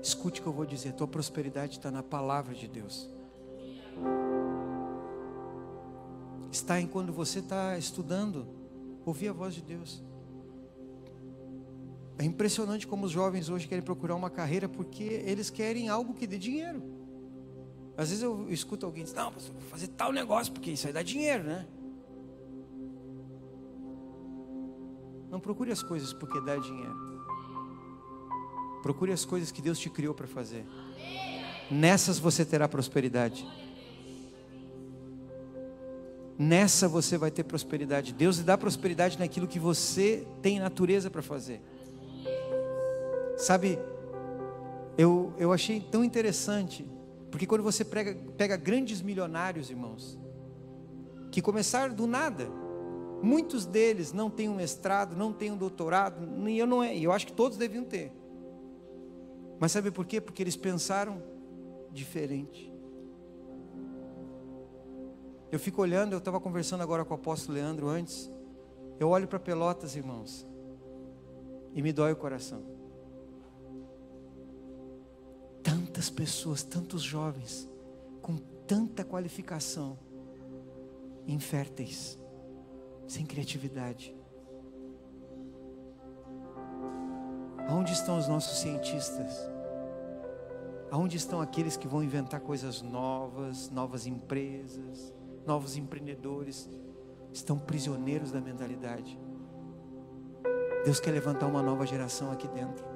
Escute 0.00 0.38
o 0.38 0.44
que 0.44 0.48
eu 0.48 0.52
vou 0.52 0.64
dizer: 0.64 0.92
tua 0.92 1.08
prosperidade 1.08 1.78
está 1.78 1.90
na 1.90 2.00
palavra 2.00 2.54
de 2.54 2.68
Deus. 2.68 3.10
Está 6.52 6.80
em 6.80 6.86
quando 6.86 7.12
você 7.12 7.40
está 7.40 7.76
estudando, 7.76 8.46
ouvir 9.04 9.30
a 9.30 9.32
voz 9.32 9.52
de 9.52 9.62
Deus. 9.62 10.00
É 12.16 12.24
impressionante 12.24 12.86
como 12.86 13.06
os 13.06 13.10
jovens 13.10 13.48
hoje 13.48 13.66
querem 13.66 13.82
procurar 13.82 14.14
uma 14.14 14.30
carreira 14.30 14.68
porque 14.68 15.02
eles 15.02 15.50
querem 15.50 15.88
algo 15.88 16.14
que 16.14 16.24
dê 16.24 16.38
dinheiro. 16.38 16.93
Às 17.96 18.08
vezes 18.08 18.22
eu 18.22 18.50
escuto 18.50 18.84
alguém 18.84 19.04
dizer, 19.04 19.16
não, 19.16 19.30
vou 19.30 19.40
fazer 19.70 19.88
tal 19.88 20.12
negócio, 20.12 20.52
porque 20.52 20.70
isso 20.70 20.86
aí 20.86 20.92
dá 20.92 21.02
dinheiro, 21.02 21.44
né? 21.44 21.66
Não 25.30 25.38
procure 25.38 25.70
as 25.70 25.82
coisas 25.82 26.12
porque 26.12 26.40
dá 26.40 26.56
dinheiro. 26.56 26.96
Procure 28.82 29.12
as 29.12 29.24
coisas 29.24 29.50
que 29.50 29.62
Deus 29.62 29.78
te 29.78 29.88
criou 29.88 30.14
para 30.14 30.26
fazer. 30.26 30.66
Nessas 31.70 32.18
você 32.18 32.44
terá 32.44 32.68
prosperidade. 32.68 33.46
Nessa 36.36 36.88
você 36.88 37.16
vai 37.16 37.30
ter 37.30 37.44
prosperidade. 37.44 38.12
Deus 38.12 38.38
lhe 38.38 38.44
dá 38.44 38.58
prosperidade 38.58 39.18
naquilo 39.18 39.46
que 39.46 39.58
você 39.58 40.26
tem 40.42 40.58
natureza 40.58 41.08
para 41.10 41.22
fazer. 41.22 41.62
Sabe, 43.36 43.78
eu, 44.98 45.32
eu 45.38 45.52
achei 45.52 45.80
tão 45.80 46.04
interessante 46.04 46.84
porque 47.34 47.48
quando 47.48 47.64
você 47.64 47.84
pega, 47.84 48.14
pega 48.36 48.56
grandes 48.56 49.02
milionários, 49.02 49.68
irmãos, 49.68 50.16
que 51.32 51.42
começaram 51.42 51.92
do 51.92 52.06
nada, 52.06 52.48
muitos 53.20 53.66
deles 53.66 54.12
não 54.12 54.30
têm 54.30 54.48
um 54.48 54.54
mestrado, 54.54 55.16
não 55.16 55.32
têm 55.32 55.50
um 55.50 55.56
doutorado, 55.56 56.48
e 56.48 56.56
eu 56.56 56.64
não 56.64 56.80
é, 56.80 56.96
eu 56.96 57.10
acho 57.10 57.26
que 57.26 57.32
todos 57.32 57.58
deviam 57.58 57.82
ter. 57.82 58.12
Mas 59.58 59.72
sabe 59.72 59.90
por 59.90 60.06
quê? 60.06 60.20
Porque 60.20 60.44
eles 60.44 60.56
pensaram 60.56 61.20
diferente. 61.90 62.72
Eu 65.50 65.58
fico 65.58 65.82
olhando, 65.82 66.12
eu 66.12 66.18
estava 66.18 66.38
conversando 66.38 66.82
agora 66.84 67.04
com 67.04 67.14
o 67.14 67.16
apóstolo 67.16 67.58
Leandro 67.58 67.88
antes. 67.88 68.30
Eu 69.00 69.08
olho 69.08 69.26
para 69.26 69.40
Pelotas, 69.40 69.96
irmãos, 69.96 70.46
e 71.74 71.82
me 71.82 71.92
dói 71.92 72.12
o 72.12 72.16
coração 72.16 72.73
tantas 75.94 76.10
pessoas, 76.10 76.64
tantos 76.64 77.02
jovens, 77.02 77.70
com 78.20 78.36
tanta 78.66 79.04
qualificação, 79.04 79.96
inférteis, 81.24 82.18
sem 83.06 83.24
criatividade. 83.24 84.12
Aonde 87.68 87.92
estão 87.92 88.18
os 88.18 88.26
nossos 88.26 88.58
cientistas? 88.58 89.38
Aonde 90.90 91.16
estão 91.16 91.40
aqueles 91.40 91.76
que 91.76 91.86
vão 91.86 92.02
inventar 92.02 92.40
coisas 92.40 92.82
novas, 92.82 93.70
novas 93.70 94.04
empresas, 94.04 95.14
novos 95.46 95.76
empreendedores? 95.76 96.68
Estão 97.32 97.56
prisioneiros 97.56 98.32
da 98.32 98.40
mentalidade. 98.40 99.16
Deus 100.84 100.98
quer 100.98 101.12
levantar 101.12 101.46
uma 101.46 101.62
nova 101.62 101.86
geração 101.86 102.32
aqui 102.32 102.48
dentro. 102.48 102.93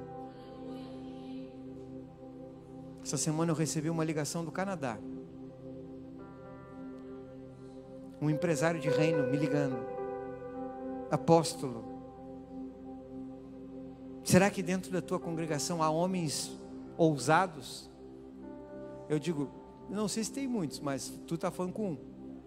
Essa 3.09 3.17
semana 3.17 3.51
eu 3.51 3.55
recebi 3.55 3.89
uma 3.89 4.03
ligação 4.03 4.45
do 4.45 4.51
Canadá. 4.51 4.99
Um 8.21 8.29
empresário 8.29 8.79
de 8.79 8.87
reino 8.87 9.25
me 9.31 9.35
ligando. 9.35 9.79
Apóstolo, 11.09 11.83
será 14.23 14.51
que 14.51 14.61
dentro 14.61 14.91
da 14.91 15.01
tua 15.01 15.19
congregação 15.19 15.81
há 15.81 15.89
homens 15.89 16.55
ousados? 16.99 17.89
Eu 19.09 19.17
digo, 19.17 19.49
não 19.89 20.07
sei 20.07 20.23
se 20.23 20.31
tem 20.31 20.47
muitos, 20.47 20.79
mas 20.79 21.09
tu 21.25 21.33
está 21.33 21.49
falando 21.49 21.73
com 21.73 21.93
um. 21.93 21.97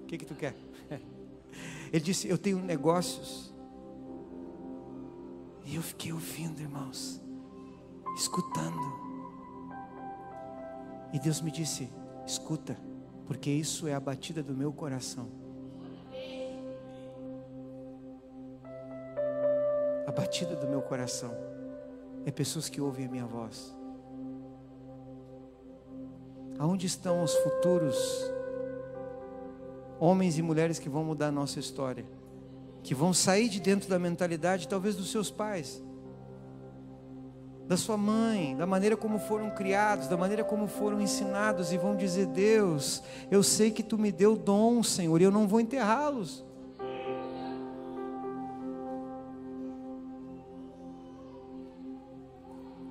O 0.03 0.07
que, 0.07 0.17
que 0.17 0.25
tu 0.25 0.37
quer? 0.37 0.55
Ele 1.93 2.05
disse, 2.05 2.29
eu 2.29 2.39
tenho 2.39 2.61
negócios. 2.61 3.53
E 5.65 5.75
eu 5.75 5.83
fiquei 5.83 6.13
ouvindo, 6.13 6.61
irmãos, 6.61 7.21
escutando. 8.17 9.02
E 11.13 11.19
Deus 11.19 11.41
me 11.41 11.51
disse: 11.51 11.91
escuta, 12.27 12.77
porque 13.27 13.51
isso 13.51 13.87
é 13.87 13.95
a 13.95 14.01
batida 14.01 14.43
do 14.43 14.55
meu 14.55 14.73
coração. 14.73 15.29
A 20.07 20.11
batida 20.11 20.57
do 20.57 20.67
meu 20.67 20.83
coração 20.83 21.35
é 22.25 22.31
pessoas 22.31 22.69
que 22.69 22.81
ouvem 22.81 23.07
a 23.07 23.09
minha 23.09 23.27
voz. 23.27 23.77
Aonde 26.59 26.87
estão 26.87 27.23
os 27.23 27.35
futuros 27.35 27.97
homens 29.99 30.39
e 30.39 30.43
mulheres 30.43 30.79
que 30.79 30.89
vão 30.89 31.05
mudar 31.05 31.29
a 31.29 31.33
nossa 31.33 31.61
história? 31.61 32.05
Que 32.83 32.95
vão 32.95 33.13
sair 33.13 33.49
de 33.49 33.61
dentro 33.61 33.89
da 33.89 33.99
mentalidade, 33.99 34.69
talvez, 34.69 34.97
dos 34.97 35.11
seus 35.11 35.31
pais 35.31 35.83
da 37.67 37.77
sua 37.77 37.97
mãe, 37.97 38.57
da 38.57 38.67
maneira 38.67 38.97
como 38.97 39.19
foram 39.19 39.51
criados, 39.51 40.09
da 40.09 40.17
maneira 40.17 40.45
como 40.45 40.67
foram 40.67 41.01
ensinados, 41.01 41.73
e 41.73 41.79
vão 41.79 41.97
dizer: 41.97 42.27
Deus, 42.27 43.03
eu 43.31 43.43
sei 43.43 43.71
que 43.71 43.83
tu 43.83 43.99
me 43.99 44.11
deu 44.11 44.37
dom, 44.37 44.83
Senhor, 44.83 45.21
e 45.21 45.25
eu 45.25 45.31
não 45.31 45.47
vou 45.47 45.61
enterrá-los. 45.61 46.45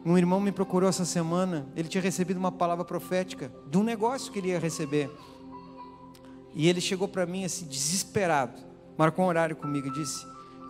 Um 0.04 0.18
irmão 0.18 0.40
me 0.40 0.52
procurou 0.52 0.90
essa 0.90 1.06
semana, 1.06 1.68
ele 1.76 1.88
tinha 1.88 2.02
recebido 2.02 2.38
uma 2.38 2.52
palavra 2.52 2.84
profética 2.84 3.52
de 3.70 3.78
um 3.78 3.84
negócio 3.84 4.32
que 4.32 4.40
ele 4.40 4.48
ia 4.48 4.60
receber. 4.60 5.12
E 6.56 6.68
ele 6.68 6.82
chegou 6.82 7.08
para 7.08 7.26
mim 7.26 7.46
assim, 7.46 7.66
desesperado, 7.66 8.60
marcou 8.98 9.26
um 9.26 9.28
horário 9.28 9.56
comigo 9.56 9.88
e 9.88 9.92
disse: 9.92 10.26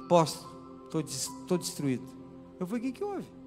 Posso, 0.10 0.47
estou 0.86 1.58
destruído. 1.58 2.04
Eu 2.60 2.68
falei: 2.68 2.82
O 2.82 2.86
que, 2.86 2.91
que 2.91 3.04
houve? 3.04 3.41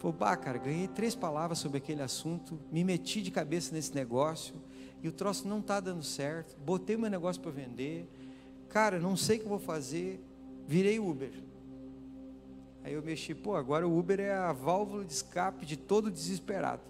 Falei: 0.00 0.16
Bah, 0.18 0.34
cara, 0.34 0.56
ganhei 0.56 0.88
três 0.88 1.14
palavras 1.14 1.58
sobre 1.58 1.76
aquele 1.76 2.00
assunto, 2.00 2.58
me 2.72 2.82
meti 2.82 3.20
de 3.20 3.30
cabeça 3.30 3.74
nesse 3.74 3.94
negócio, 3.94 4.54
e 5.02 5.08
o 5.08 5.12
troço 5.12 5.46
não 5.46 5.58
está 5.58 5.78
dando 5.78 6.02
certo. 6.02 6.56
Botei 6.64 6.96
meu 6.96 7.10
negócio 7.10 7.40
para 7.40 7.50
vender, 7.50 8.08
cara, 8.70 8.98
não 8.98 9.14
sei 9.14 9.36
o 9.36 9.40
que 9.40 9.48
vou 9.48 9.58
fazer, 9.58 10.18
virei 10.66 10.98
Uber. 10.98 11.30
Aí 12.82 12.94
eu 12.94 13.02
mexi, 13.02 13.34
pô, 13.34 13.54
agora 13.54 13.86
o 13.86 13.98
Uber 13.98 14.18
é 14.20 14.32
a 14.32 14.54
válvula 14.54 15.04
de 15.04 15.12
escape 15.12 15.66
de 15.66 15.76
todo 15.76 16.10
desesperado. 16.10 16.80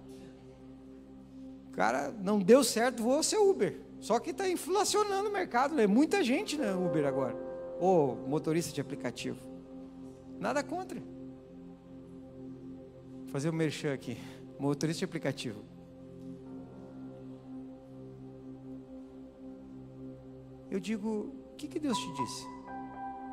Cara, 1.73 2.15
não 2.23 2.39
deu 2.39 2.63
certo, 2.63 3.03
vou 3.03 3.25
ser 3.25 3.39
Uber. 3.39 3.77
Só 3.99 4.21
que 4.21 4.31
está 4.31 4.49
inflacionando 4.49 5.29
o 5.29 5.33
mercado, 5.33 5.75
né? 5.75 5.85
Muita 5.85 6.23
gente 6.23 6.57
né, 6.57 6.73
Uber 6.73 7.05
agora. 7.05 7.37
Ou 7.81 8.15
motorista 8.29 8.73
de 8.73 8.81
aplicativo. 8.81 9.39
Nada 10.39 10.63
contra. 10.63 11.03
Fazer 13.31 13.49
o 13.49 13.53
um 13.53 13.57
merchan 13.57 13.93
aqui. 13.93 14.17
Motorista 14.59 14.99
de 15.01 15.05
aplicativo. 15.05 15.63
Eu 20.71 20.79
digo, 20.79 21.33
o 21.53 21.57
que, 21.57 21.67
que 21.67 21.79
Deus 21.81 21.99
te 21.99 22.13
disse? 22.13 22.47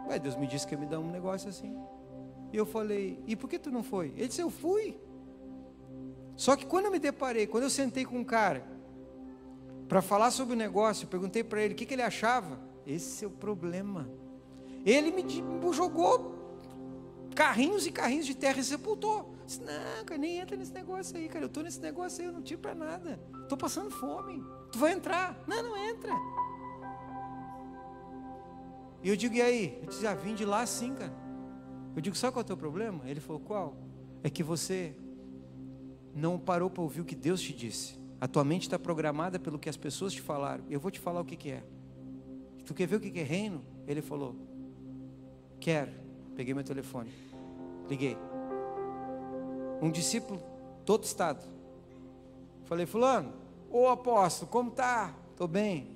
Ué, 0.07 0.17
Deus 0.19 0.35
me 0.35 0.47
disse 0.47 0.65
que 0.65 0.73
ia 0.73 0.79
me 0.79 0.85
dar 0.85 0.99
um 0.99 1.11
negócio 1.11 1.49
assim. 1.49 1.75
E 2.51 2.57
eu 2.57 2.65
falei, 2.65 3.19
e 3.27 3.35
por 3.35 3.49
que 3.49 3.59
tu 3.59 3.69
não 3.69 3.83
foi? 3.83 4.13
Ele 4.15 4.27
disse, 4.27 4.41
eu 4.41 4.49
fui. 4.49 4.97
Só 6.35 6.55
que 6.55 6.65
quando 6.65 6.85
eu 6.85 6.91
me 6.91 6.99
deparei, 6.99 7.47
quando 7.47 7.63
eu 7.63 7.69
sentei 7.69 8.05
com 8.05 8.19
um 8.19 8.23
cara, 8.23 8.63
para 9.87 10.01
falar 10.01 10.31
sobre 10.31 10.53
o 10.53 10.57
negócio, 10.57 11.05
eu 11.05 11.09
perguntei 11.09 11.43
para 11.43 11.61
ele 11.61 11.73
o 11.73 11.77
que, 11.77 11.85
que, 11.85 11.93
ele 11.93 12.01
achava. 12.01 12.59
Esse 12.85 13.25
é 13.25 13.27
o 13.27 13.31
problema. 13.31 14.09
Ele 14.85 15.11
me 15.11 15.23
jogou 15.73 16.35
carrinhos 17.35 17.85
e 17.85 17.91
carrinhos 17.91 18.25
de 18.25 18.35
terra 18.35 18.59
e 18.59 18.63
sepultou. 18.63 19.36
Disse, 19.47 19.61
não, 19.61 20.05
cara, 20.05 20.17
nem 20.19 20.37
entra 20.37 20.55
nesse 20.55 20.73
negócio 20.73 21.17
aí, 21.17 21.27
cara. 21.27 21.45
Eu 21.45 21.47
estou 21.47 21.63
nesse 21.63 21.79
negócio 21.79 22.21
aí, 22.21 22.27
eu 22.27 22.33
não 22.33 22.41
tiro 22.41 22.61
para 22.61 22.75
nada. 22.75 23.19
Estou 23.41 23.57
passando 23.57 23.89
fome. 23.89 24.43
Tu 24.71 24.77
vai 24.77 24.91
entrar? 24.91 25.41
Não, 25.47 25.63
não 25.63 25.77
entra. 25.77 26.11
E 29.01 29.09
eu 29.09 29.15
digo, 29.15 29.35
e 29.35 29.41
aí? 29.41 29.79
Eu 29.81 29.87
disse, 29.87 30.05
ah, 30.05 30.13
vim 30.13 30.35
de 30.35 30.45
lá 30.45 30.65
sim, 30.65 30.93
cara. 30.93 31.13
Eu 31.95 32.01
digo, 32.01 32.15
sabe 32.15 32.33
qual 32.33 32.41
é 32.41 32.43
o 32.43 32.47
teu 32.47 32.57
problema? 32.57 33.09
Ele 33.09 33.19
falou, 33.19 33.39
qual? 33.39 33.75
É 34.21 34.29
que 34.29 34.43
você 34.43 34.95
não 36.13 36.37
parou 36.37 36.69
para 36.69 36.83
ouvir 36.83 37.01
o 37.01 37.05
que 37.05 37.15
Deus 37.15 37.41
te 37.41 37.53
disse. 37.53 37.97
A 38.19 38.27
tua 38.27 38.43
mente 38.43 38.63
está 38.63 38.77
programada 38.77 39.39
pelo 39.39 39.57
que 39.57 39.69
as 39.69 39.77
pessoas 39.77 40.13
te 40.13 40.21
falaram. 40.21 40.63
Eu 40.69 40.79
vou 40.79 40.91
te 40.91 40.99
falar 40.99 41.21
o 41.21 41.25
que, 41.25 41.35
que 41.35 41.51
é. 41.51 41.63
Tu 42.65 42.73
quer 42.73 42.85
ver 42.85 42.97
o 42.97 42.99
que, 42.99 43.09
que 43.09 43.19
é 43.19 43.23
reino? 43.23 43.63
Ele 43.87 44.01
falou, 44.01 44.35
quero. 45.59 45.91
Peguei 46.35 46.53
meu 46.53 46.63
telefone, 46.63 47.11
liguei. 47.89 48.17
Um 49.81 49.91
discípulo, 49.91 50.41
todo 50.85 51.03
estado. 51.03 51.45
Falei, 52.65 52.85
fulano, 52.85 53.33
ô 53.69 53.87
apóstolo, 53.87 54.49
como 54.49 54.71
tá? 54.71 55.15
Estou 55.31 55.47
bem. 55.47 55.95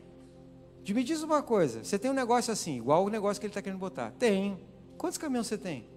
Me 0.88 1.03
diz 1.03 1.21
uma 1.23 1.41
coisa, 1.43 1.84
você 1.84 1.97
tem 1.97 2.09
um 2.09 2.13
negócio 2.13 2.51
assim, 2.51 2.77
igual 2.77 3.05
o 3.05 3.09
negócio 3.09 3.39
que 3.39 3.45
ele 3.45 3.51
está 3.51 3.61
querendo 3.61 3.79
botar. 3.79 4.11
Tenho. 4.11 4.59
Quantos 4.97 5.17
caminhões 5.17 5.47
você 5.47 5.57
tem? 5.57 5.88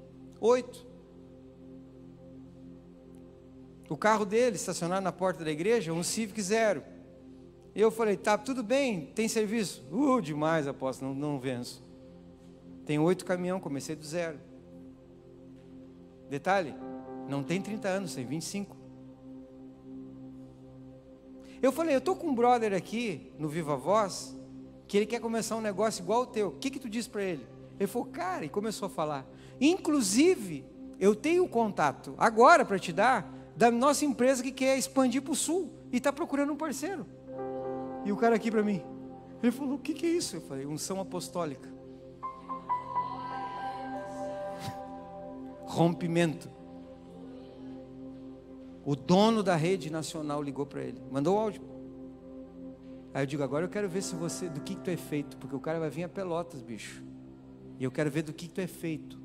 Oito. 0.40 0.86
O 3.88 3.96
carro 3.96 4.24
dele, 4.24 4.56
estacionado 4.56 5.02
na 5.02 5.12
porta 5.12 5.44
da 5.44 5.50
igreja, 5.50 5.92
um 5.92 6.02
Civic 6.02 6.40
Zero. 6.40 6.82
Eu 7.74 7.90
falei, 7.90 8.16
tá, 8.16 8.38
tudo 8.38 8.62
bem, 8.62 9.06
tem 9.14 9.26
serviço? 9.26 9.84
Uh, 9.90 10.22
demais, 10.22 10.68
apóstolo, 10.68 11.12
não, 11.12 11.32
não 11.32 11.40
venço. 11.40 11.82
Tem 12.86 12.98
oito 12.98 13.24
caminhão, 13.24 13.58
comecei 13.58 13.96
do 13.96 14.04
zero. 14.04 14.38
Detalhe, 16.28 16.74
não 17.28 17.42
tem 17.42 17.60
30 17.60 17.88
anos, 17.88 18.14
tem 18.14 18.24
25. 18.24 18.76
Eu 21.62 21.72
falei, 21.72 21.96
eu 21.96 22.00
tô 22.00 22.14
com 22.14 22.28
um 22.28 22.34
brother 22.34 22.74
aqui 22.74 23.32
no 23.38 23.48
Viva 23.48 23.76
Voz, 23.76 24.36
que 24.86 24.98
ele 24.98 25.06
quer 25.06 25.20
começar 25.20 25.56
um 25.56 25.60
negócio 25.60 26.02
igual 26.02 26.22
o 26.22 26.26
teu. 26.26 26.48
O 26.48 26.58
que 26.58 26.70
que 26.70 26.78
tu 26.78 26.88
diz 26.88 27.08
para 27.08 27.22
ele? 27.22 27.46
Ele 27.80 27.86
falou, 27.86 28.08
cara, 28.08 28.44
e 28.44 28.48
começou 28.48 28.86
a 28.86 28.90
falar. 28.90 29.26
Inclusive, 29.60 30.64
eu 31.00 31.14
tenho 31.14 31.48
contato 31.48 32.14
agora 32.18 32.64
para 32.64 32.78
te 32.78 32.92
dar 32.92 33.32
da 33.56 33.70
nossa 33.70 34.04
empresa 34.04 34.42
que 34.42 34.52
quer 34.52 34.76
expandir 34.76 35.22
para 35.22 35.32
o 35.32 35.36
sul 35.36 35.72
e 35.92 35.96
está 35.96 36.12
procurando 36.12 36.52
um 36.52 36.56
parceiro. 36.56 37.06
E 38.04 38.12
o 38.12 38.16
cara 38.16 38.36
aqui 38.36 38.50
para 38.50 38.62
mim, 38.62 38.82
ele 39.42 39.52
falou: 39.52 39.74
O 39.74 39.78
que, 39.78 39.94
que 39.94 40.06
é 40.06 40.10
isso? 40.10 40.36
Eu 40.36 40.40
falei: 40.42 40.66
Unção 40.66 41.00
apostólica. 41.00 41.72
Rompimento. 45.64 46.50
O 48.84 48.94
dono 48.94 49.42
da 49.42 49.56
rede 49.56 49.90
nacional 49.90 50.42
ligou 50.42 50.66
para 50.66 50.82
ele, 50.82 51.00
mandou 51.10 51.36
o 51.36 51.38
áudio. 51.38 51.62
Aí 53.14 53.22
eu 53.22 53.26
digo: 53.26 53.42
Agora 53.42 53.64
eu 53.64 53.68
quero 53.68 53.88
ver 53.88 54.02
se 54.02 54.14
você, 54.14 54.48
do 54.48 54.60
que, 54.60 54.74
que 54.74 54.82
tu 54.82 54.90
é 54.90 54.96
feito, 54.96 55.36
porque 55.38 55.56
o 55.56 55.60
cara 55.60 55.80
vai 55.80 55.88
vir 55.88 56.04
a 56.04 56.08
Pelotas, 56.08 56.60
bicho. 56.60 57.02
E 57.78 57.84
eu 57.84 57.90
quero 57.90 58.10
ver 58.10 58.22
do 58.22 58.32
que, 58.32 58.46
que 58.46 58.54
tu 58.54 58.60
é 58.60 58.66
feito. 58.66 59.18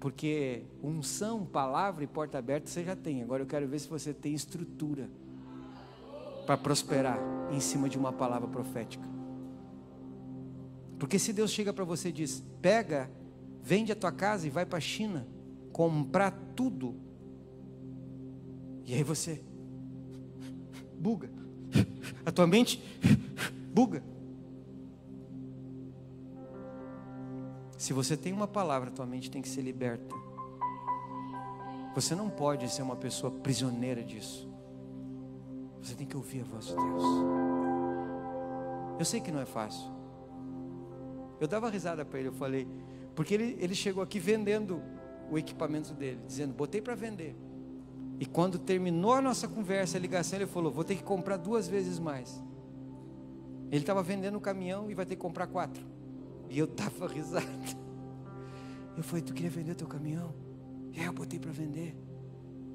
Porque 0.00 0.64
unção, 0.82 1.44
palavra 1.44 2.04
e 2.04 2.06
porta 2.06 2.38
aberta 2.38 2.68
você 2.68 2.84
já 2.84 2.94
tem. 2.94 3.22
Agora 3.22 3.42
eu 3.42 3.46
quero 3.46 3.66
ver 3.66 3.78
se 3.78 3.88
você 3.88 4.12
tem 4.14 4.34
estrutura 4.34 5.10
para 6.46 6.56
prosperar 6.56 7.18
em 7.50 7.60
cima 7.60 7.88
de 7.88 7.98
uma 7.98 8.12
palavra 8.12 8.48
profética. 8.48 9.04
Porque 10.98 11.18
se 11.18 11.32
Deus 11.32 11.50
chega 11.50 11.72
para 11.72 11.84
você 11.84 12.08
e 12.08 12.12
diz: 12.12 12.42
pega, 12.62 13.10
vende 13.62 13.92
a 13.92 13.96
tua 13.96 14.12
casa 14.12 14.46
e 14.46 14.50
vai 14.50 14.64
para 14.64 14.78
a 14.78 14.80
China 14.80 15.26
comprar 15.72 16.30
tudo. 16.54 16.94
E 18.86 18.94
aí 18.94 19.02
você 19.02 19.42
buga. 20.96 21.28
A 22.24 22.30
tua 22.30 22.46
mente 22.46 22.82
buga. 23.74 24.02
Se 27.76 27.92
você 27.92 28.16
tem 28.16 28.32
uma 28.32 28.48
palavra, 28.48 28.90
tua 28.90 29.04
mente 29.04 29.30
tem 29.30 29.42
que 29.42 29.48
ser 29.48 29.60
liberta. 29.60 30.14
Você 31.94 32.14
não 32.14 32.30
pode 32.30 32.70
ser 32.70 32.82
uma 32.82 32.96
pessoa 32.96 33.30
prisioneira 33.30 34.02
disso. 34.02 34.48
Você 35.82 35.94
tem 35.94 36.06
que 36.06 36.16
ouvir 36.16 36.40
a 36.40 36.44
voz 36.44 36.66
de 36.66 36.74
Deus. 36.74 37.04
Eu 38.98 39.04
sei 39.04 39.20
que 39.20 39.30
não 39.30 39.40
é 39.40 39.46
fácil. 39.46 39.90
Eu 41.40 41.46
dava 41.46 41.68
risada 41.68 42.04
para 42.04 42.18
ele, 42.18 42.28
eu 42.28 42.32
falei, 42.32 42.66
porque 43.14 43.34
ele, 43.34 43.56
ele 43.60 43.74
chegou 43.74 44.02
aqui 44.02 44.18
vendendo 44.18 44.82
o 45.30 45.38
equipamento 45.38 45.92
dele, 45.92 46.20
dizendo, 46.26 46.54
botei 46.54 46.80
para 46.80 46.94
vender. 46.94 47.36
E 48.18 48.24
quando 48.24 48.58
terminou 48.58 49.12
a 49.12 49.20
nossa 49.20 49.46
conversa, 49.46 49.98
a 49.98 50.00
ligação, 50.00 50.38
ele 50.38 50.46
falou, 50.46 50.72
vou 50.72 50.84
ter 50.84 50.96
que 50.96 51.02
comprar 51.02 51.36
duas 51.36 51.68
vezes 51.68 51.98
mais. 51.98 52.42
Ele 53.70 53.82
estava 53.82 54.02
vendendo 54.02 54.36
o 54.36 54.40
caminhão 54.40 54.90
e 54.90 54.94
vai 54.94 55.04
ter 55.04 55.16
que 55.16 55.22
comprar 55.22 55.46
quatro. 55.46 55.84
E 56.48 56.58
eu 56.58 56.66
estava 56.66 57.06
risado. 57.12 57.46
Eu 58.96 59.02
falei, 59.02 59.22
tu 59.22 59.34
queria 59.34 59.50
vender 59.50 59.74
teu 59.74 59.86
caminhão? 59.86 60.34
É, 60.94 61.06
eu 61.06 61.12
botei 61.12 61.38
para 61.38 61.52
vender. 61.52 61.94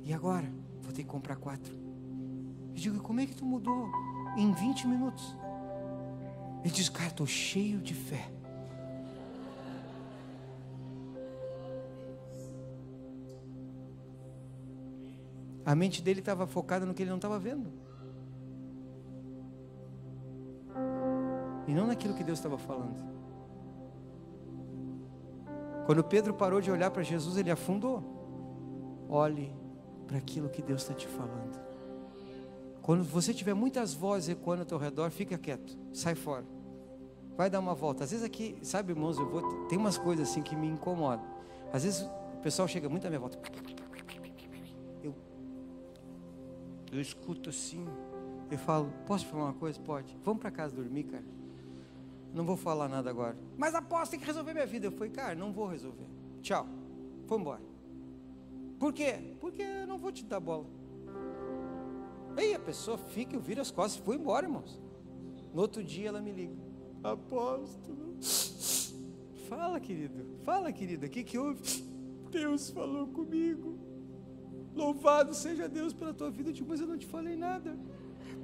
E 0.04 0.14
agora? 0.14 0.52
Vou 0.82 0.92
ter 0.92 1.04
que 1.04 1.10
comprar 1.10 1.36
quatro. 1.36 1.74
Eu 2.70 2.76
digo, 2.76 3.00
como 3.02 3.20
é 3.20 3.26
que 3.26 3.36
tu 3.36 3.46
mudou 3.46 3.90
em 4.38 4.52
20 4.52 4.88
minutos? 4.88 5.36
Ele 6.64 6.74
diz, 6.74 6.90
cara, 6.90 7.10
estou 7.10 7.26
cheio 7.26 7.80
de 7.80 7.94
fé. 7.94 8.32
A 15.66 15.76
mente 15.76 16.02
dele 16.02 16.20
estava 16.20 16.48
focada 16.48 16.86
no 16.86 16.94
que 16.94 17.04
ele 17.04 17.10
não 17.10 17.18
estava 17.18 17.38
vendo. 17.38 17.72
E 21.68 21.74
não 21.74 21.88
naquilo 21.88 22.14
que 22.14 22.24
Deus 22.24 22.40
estava 22.40 22.58
falando. 22.58 23.12
Quando 25.86 26.04
Pedro 26.04 26.34
parou 26.34 26.62
de 26.62 26.72
olhar 26.72 26.90
para 26.92 27.04
Jesus, 27.04 27.38
ele 27.38 27.52
afundou. 27.52 28.04
Olhe 29.10 29.54
para 30.08 30.18
aquilo 30.18 30.50
que 30.50 30.62
Deus 30.62 30.82
está 30.82 30.94
te 30.94 31.08
falando. 31.08 31.60
Quando 32.82 33.04
você 33.04 33.34
tiver 33.34 33.54
muitas 33.54 33.94
vozes 33.94 34.30
ecoando 34.30 34.62
ao 34.62 34.66
teu 34.66 34.78
redor, 34.78 35.12
fica 35.12 35.38
quieto, 35.38 35.78
sai 35.94 36.16
fora. 36.16 36.46
Vai 37.38 37.50
dar 37.50 37.60
uma 37.60 37.76
volta. 37.76 38.04
Às 38.04 38.12
vezes 38.12 38.26
aqui, 38.26 38.58
sabe, 38.62 38.92
irmãos, 38.92 39.18
eu 39.18 39.30
vou, 39.30 39.68
tem 39.68 39.78
umas 39.78 39.98
coisas 39.98 40.30
assim 40.30 40.42
que 40.42 40.56
me 40.56 40.68
incomodam. 40.68 41.26
Às 41.72 41.84
vezes 41.84 42.02
o 42.02 42.42
pessoal 42.42 42.68
chega 42.68 42.90
muito 42.90 43.06
à 43.06 43.10
minha 43.10 43.20
volta. 43.20 43.38
Eu 46.92 47.00
escuto 47.00 47.50
assim. 47.50 47.86
Eu 48.50 48.58
falo, 48.58 48.92
posso 49.06 49.26
falar 49.28 49.46
uma 49.46 49.54
coisa? 49.54 49.80
Pode. 49.80 50.18
Vamos 50.24 50.42
para 50.42 50.52
casa 50.52 50.76
dormir, 50.76 51.06
cara. 51.06 51.24
Não 52.34 52.46
vou 52.46 52.58
falar 52.58 52.88
nada 52.88 53.10
agora. 53.10 53.38
Mas 53.58 53.74
aposto, 53.76 54.12
tem 54.12 54.20
que 54.20 54.26
resolver 54.26 54.54
minha 54.54 54.66
vida. 54.66 54.88
Eu 54.88 54.92
falei, 54.92 55.10
cara, 55.10 55.36
não 55.36 55.52
vou 55.52 55.68
resolver. 55.68 56.08
Tchau. 56.42 56.68
Foi 57.28 57.38
embora. 57.38 57.62
Por 58.80 58.92
quê? 58.94 59.36
Porque 59.40 59.62
eu 59.62 59.88
não 59.88 59.98
vou 59.98 60.12
te 60.12 60.26
dar 60.26 60.40
bola. 60.40 60.66
Aí 62.36 62.54
a 62.54 62.60
pessoa 62.60 62.98
fica, 62.98 63.36
eu 63.36 63.40
viro 63.40 63.62
as 63.62 63.72
costas 63.72 64.02
e 64.02 64.06
fui 64.06 64.16
embora, 64.16 64.46
irmãos. 64.46 64.80
No 65.54 65.62
outro 65.62 65.84
dia 65.84 66.10
ela 66.10 66.22
me 66.22 66.32
liga. 66.32 66.56
Apóstolo. 67.04 68.16
Fala, 69.48 69.80
querido. 69.80 70.26
Fala, 70.44 70.72
querida. 70.72 71.08
O 71.08 71.10
que, 71.10 71.24
que 71.24 71.38
houve? 71.38 71.62
Deus 72.32 72.70
falou 72.70 73.08
comigo. 73.08 73.78
Louvado 74.76 75.34
seja 75.34 75.68
Deus 75.68 75.94
pela 75.94 76.14
tua 76.14 76.32
vida. 76.32 76.50
Eu 76.50 76.54
digo, 76.54 76.70
mas 76.70 76.80
eu 76.80 76.88
não 76.88 76.98
te 76.98 77.06
falei 77.06 77.36
nada. 77.36 77.78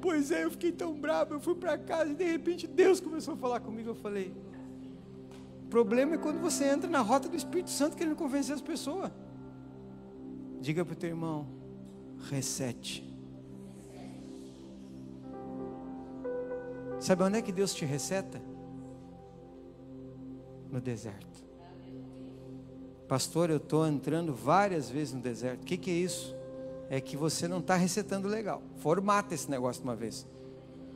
Pois 0.01 0.32
é, 0.32 0.43
eu 0.43 0.51
fiquei 0.51 0.71
tão 0.71 0.93
bravo. 0.93 1.34
Eu 1.34 1.39
fui 1.39 1.55
para 1.55 1.78
casa 1.78 2.11
e 2.11 2.15
de 2.15 2.23
repente 2.23 2.67
Deus 2.67 2.99
começou 2.99 3.34
a 3.34 3.38
falar 3.38 3.59
comigo. 3.59 3.89
Eu 3.89 3.95
falei: 3.95 4.34
o 5.63 5.67
problema 5.69 6.15
é 6.15 6.17
quando 6.17 6.39
você 6.39 6.65
entra 6.65 6.89
na 6.89 7.01
rota 7.01 7.28
do 7.28 7.36
Espírito 7.36 7.69
Santo 7.69 7.97
querendo 7.97 8.15
convencer 8.15 8.53
as 8.55 8.61
pessoas. 8.61 9.11
Diga 10.61 10.86
para 10.86 10.93
o 10.93 10.95
teu 10.97 11.09
irmão: 11.09 11.47
resete. 12.30 13.03
Sabe 16.99 17.23
onde 17.23 17.38
é 17.38 17.41
que 17.41 17.51
Deus 17.51 17.73
te 17.73 17.86
receta? 17.86 18.41
No 20.71 20.82
deserto. 20.82 21.47
Pastor, 23.08 23.49
eu 23.49 23.58
estou 23.58 23.88
entrando 23.88 24.34
várias 24.34 24.89
vezes 24.89 25.14
no 25.14 25.22
deserto. 25.22 25.62
O 25.62 25.66
que, 25.66 25.78
que 25.78 25.89
é 25.89 25.93
isso? 25.93 26.36
É 26.89 26.99
que 26.99 27.16
você 27.16 27.47
não 27.47 27.60
está 27.60 27.76
recetando 27.76 28.28
legal. 28.28 28.62
Formata 28.78 29.34
esse 29.34 29.49
negócio 29.49 29.82
de 29.82 29.88
uma 29.88 29.95
vez. 29.95 30.28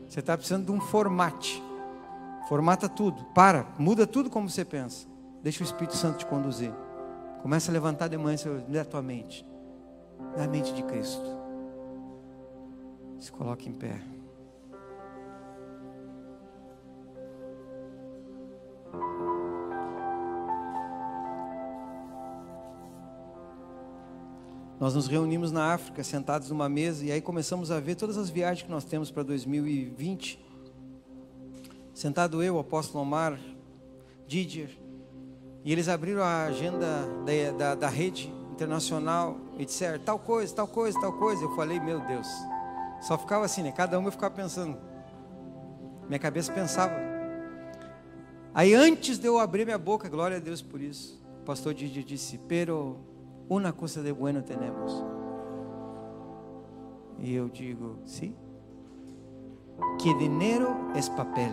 Você 0.08 0.20
está 0.20 0.36
precisando 0.36 0.66
de 0.66 0.72
um 0.72 0.82
formate. 0.82 1.64
Formata 2.50 2.90
tudo. 2.90 3.24
Para, 3.34 3.66
muda 3.80 4.06
tudo 4.06 4.30
como 4.30 4.50
você 4.50 4.66
pensa. 4.66 5.08
Deixa 5.42 5.64
o 5.64 5.66
Espírito 5.66 5.96
Santo 5.96 6.20
te 6.20 6.26
conduzir. 6.26 6.74
Começa 7.42 7.72
a 7.72 7.74
levantar 7.74 8.10
de 8.10 8.18
manhã 8.18 8.38
da 8.68 8.84
tua 8.84 9.02
mente. 9.02 9.46
Da 10.36 10.48
mente 10.48 10.74
de 10.74 10.84
Cristo. 10.84 11.24
Se 13.20 13.32
coloque 13.32 13.70
em 13.70 13.74
pé. 13.74 14.02
Nós 24.82 24.96
nos 24.96 25.06
reunimos 25.06 25.52
na 25.52 25.76
África, 25.76 26.04
sentados 26.04 26.50
numa 26.50 26.68
mesa, 26.68 27.06
e 27.06 27.12
aí 27.12 27.22
começamos 27.22 27.70
a 27.70 27.80
ver 27.80 27.94
todas 27.94 28.18
as 28.18 28.32
viagens 28.32 28.64
que 28.64 28.72
nós 28.72 28.84
temos 28.84 29.12
para 29.12 29.22
2020. 29.22 30.44
Sentado 31.94 32.42
eu, 32.42 32.56
o 32.56 32.60
apóstolo 32.60 33.04
Omar, 33.04 33.40
Didier, 34.26 34.72
e 35.64 35.72
eles 35.72 35.88
abriram 35.88 36.24
a 36.24 36.46
agenda 36.46 37.08
da, 37.24 37.52
da, 37.56 37.76
da 37.76 37.88
rede 37.90 38.34
internacional 38.52 39.38
e 39.60 39.66
disseram 39.66 40.00
tal 40.00 40.18
coisa, 40.18 40.56
tal 40.56 40.68
coisa, 40.68 41.00
tal 41.00 41.14
coisa. 41.14 41.44
Eu 41.44 41.56
falei, 41.56 41.80
meu 41.80 42.00
Deus, 42.00 42.28
só 43.02 43.20
ficava 43.20 43.46
assim, 43.46 43.62
né? 43.62 43.72
Cada 43.72 44.00
um 44.00 44.06
eu 44.06 44.12
ficava 44.12 44.34
pensando. 44.34 44.80
Minha 46.08 46.18
cabeça 46.18 46.52
pensava. 46.52 46.96
Aí 48.52 48.74
antes 48.74 49.20
de 49.20 49.28
eu 49.28 49.38
abrir 49.38 49.64
minha 49.64 49.78
boca, 49.78 50.10
glória 50.10 50.38
a 50.38 50.40
Deus 50.40 50.60
por 50.60 50.82
isso, 50.82 51.22
o 51.40 51.46
pastor 51.46 51.72
Didier 51.72 52.04
disse, 52.04 52.40
pero 52.48 53.11
una 53.52 53.74
cosa 53.74 54.02
de 54.02 54.14
bueno 54.14 54.46
tenemos. 54.46 55.04
E 57.20 57.34
eu 57.36 57.50
digo, 57.50 58.00
sim. 58.06 58.34
Que 60.00 60.14
dinheiro 60.14 60.70
é 60.96 61.02
papel. 61.18 61.52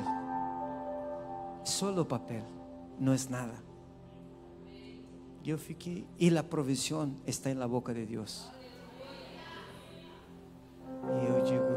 Solo 1.65 2.05
papel, 2.05 2.45
não 3.01 3.13
é 3.13 3.17
nada. 3.29 3.55
Eu 5.45 5.59
fiquei, 5.59 6.07
e 6.21 6.39
a 6.39 6.43
provisão 6.45 7.17
está 7.27 7.53
na 7.53 7.67
boca 7.67 7.93
de 7.93 8.07
Deus. 8.07 8.49
E 11.03 11.27
eu 11.27 11.43
digo, 11.43 11.75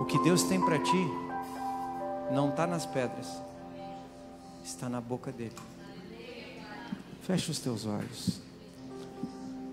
o 0.00 0.04
que 0.06 0.18
Deus 0.20 0.44
tem 0.44 0.64
para 0.64 0.78
ti 0.78 1.06
não 2.32 2.48
está 2.48 2.66
nas 2.66 2.86
pedras, 2.86 3.42
está 4.64 4.88
na 4.88 5.00
boca 5.00 5.30
dele. 5.30 5.75
Feche 7.26 7.50
os 7.50 7.58
teus 7.58 7.84
olhos. 7.86 8.40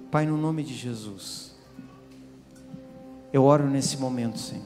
Pai, 0.10 0.26
no 0.26 0.36
nome 0.36 0.64
de 0.64 0.74
Jesus, 0.74 1.54
eu 3.32 3.44
oro 3.44 3.70
nesse 3.70 3.96
momento, 3.96 4.40
Senhor, 4.40 4.66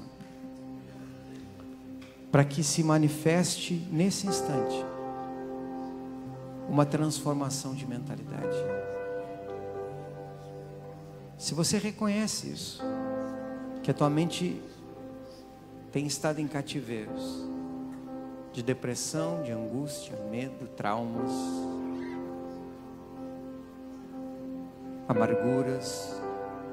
para 2.31 2.45
que 2.45 2.63
se 2.63 2.81
manifeste 2.85 3.73
nesse 3.91 4.25
instante 4.25 4.85
uma 6.69 6.85
transformação 6.85 7.75
de 7.75 7.85
mentalidade. 7.85 8.55
Se 11.37 11.53
você 11.53 11.77
reconhece 11.77 12.47
isso, 12.47 12.81
que 13.83 13.91
a 13.91 13.93
tua 13.93 14.09
mente 14.09 14.61
tem 15.91 16.07
estado 16.07 16.39
em 16.39 16.47
cativeiros 16.47 17.45
de 18.53 18.63
depressão, 18.63 19.43
de 19.43 19.51
angústia, 19.51 20.15
medo, 20.31 20.67
traumas, 20.67 21.31
amarguras, 25.07 26.21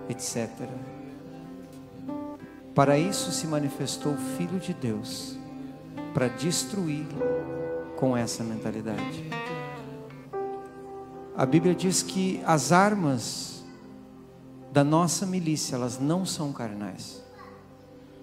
etc. 0.09 0.51
Para 2.75 2.99
isso 2.99 3.31
se 3.31 3.47
manifestou 3.47 4.15
o 4.15 4.37
Filho 4.37 4.59
de 4.59 4.75
Deus, 4.75 5.37
para 6.13 6.29
destruir 6.29 7.07
com 7.97 8.17
essa 8.17 8.43
mentalidade. 8.43 9.31
A 11.37 11.45
Bíblia 11.45 11.75
diz 11.75 12.03
que 12.03 12.41
as 12.47 12.71
armas 12.71 13.65
da 14.73 14.83
nossa 14.83 15.25
milícia, 15.25 15.77
elas 15.77 16.01
não 16.01 16.27
são 16.27 16.53
carnais. 16.53 17.23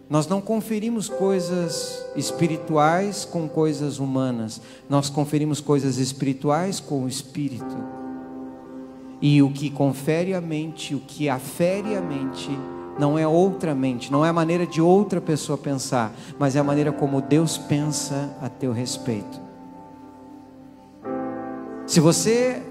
Nós 0.09 0.27
não 0.27 0.41
conferimos 0.41 1.07
coisas 1.07 2.05
espirituais 2.15 3.23
com 3.23 3.47
coisas 3.47 3.99
humanas, 3.99 4.61
nós 4.89 5.09
conferimos 5.09 5.61
coisas 5.61 5.97
espirituais 5.97 6.81
com 6.81 7.05
o 7.05 7.07
espírito. 7.07 8.00
E 9.21 9.41
o 9.41 9.51
que 9.51 9.69
confere 9.69 10.33
a 10.33 10.41
mente, 10.41 10.95
o 10.95 10.99
que 10.99 11.29
afere 11.29 11.95
a 11.95 12.01
mente, 12.01 12.49
não 12.97 13.17
é 13.17 13.27
outra 13.27 13.75
mente, 13.75 14.11
não 14.11 14.25
é 14.25 14.29
a 14.29 14.33
maneira 14.33 14.65
de 14.65 14.81
outra 14.81 15.21
pessoa 15.21 15.57
pensar, 15.57 16.13
mas 16.39 16.55
é 16.55 16.59
a 16.59 16.63
maneira 16.63 16.91
como 16.91 17.21
Deus 17.21 17.57
pensa 17.57 18.35
a 18.41 18.49
teu 18.49 18.71
respeito. 18.71 19.39
Se 21.85 21.99
você 21.99 22.63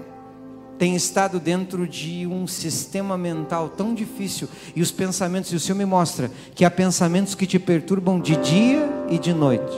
tem 0.77 0.95
estado 0.95 1.39
dentro 1.39 1.87
de 1.87 2.25
um 2.25 2.47
sistema 2.47 3.15
mental 3.15 3.69
tão 3.69 3.93
difícil 3.93 4.47
e 4.75 4.81
os 4.81 4.89
pensamentos, 4.89 5.53
e 5.53 5.55
o 5.55 5.59
Senhor 5.59 5.77
me 5.77 5.85
mostra 5.85 6.31
que 6.55 6.65
há 6.65 6.71
pensamentos 6.71 7.35
que 7.35 7.45
te 7.45 7.59
perturbam 7.59 8.19
de 8.19 8.35
dia 8.37 8.89
e 9.07 9.19
de 9.19 9.31
noite, 9.31 9.77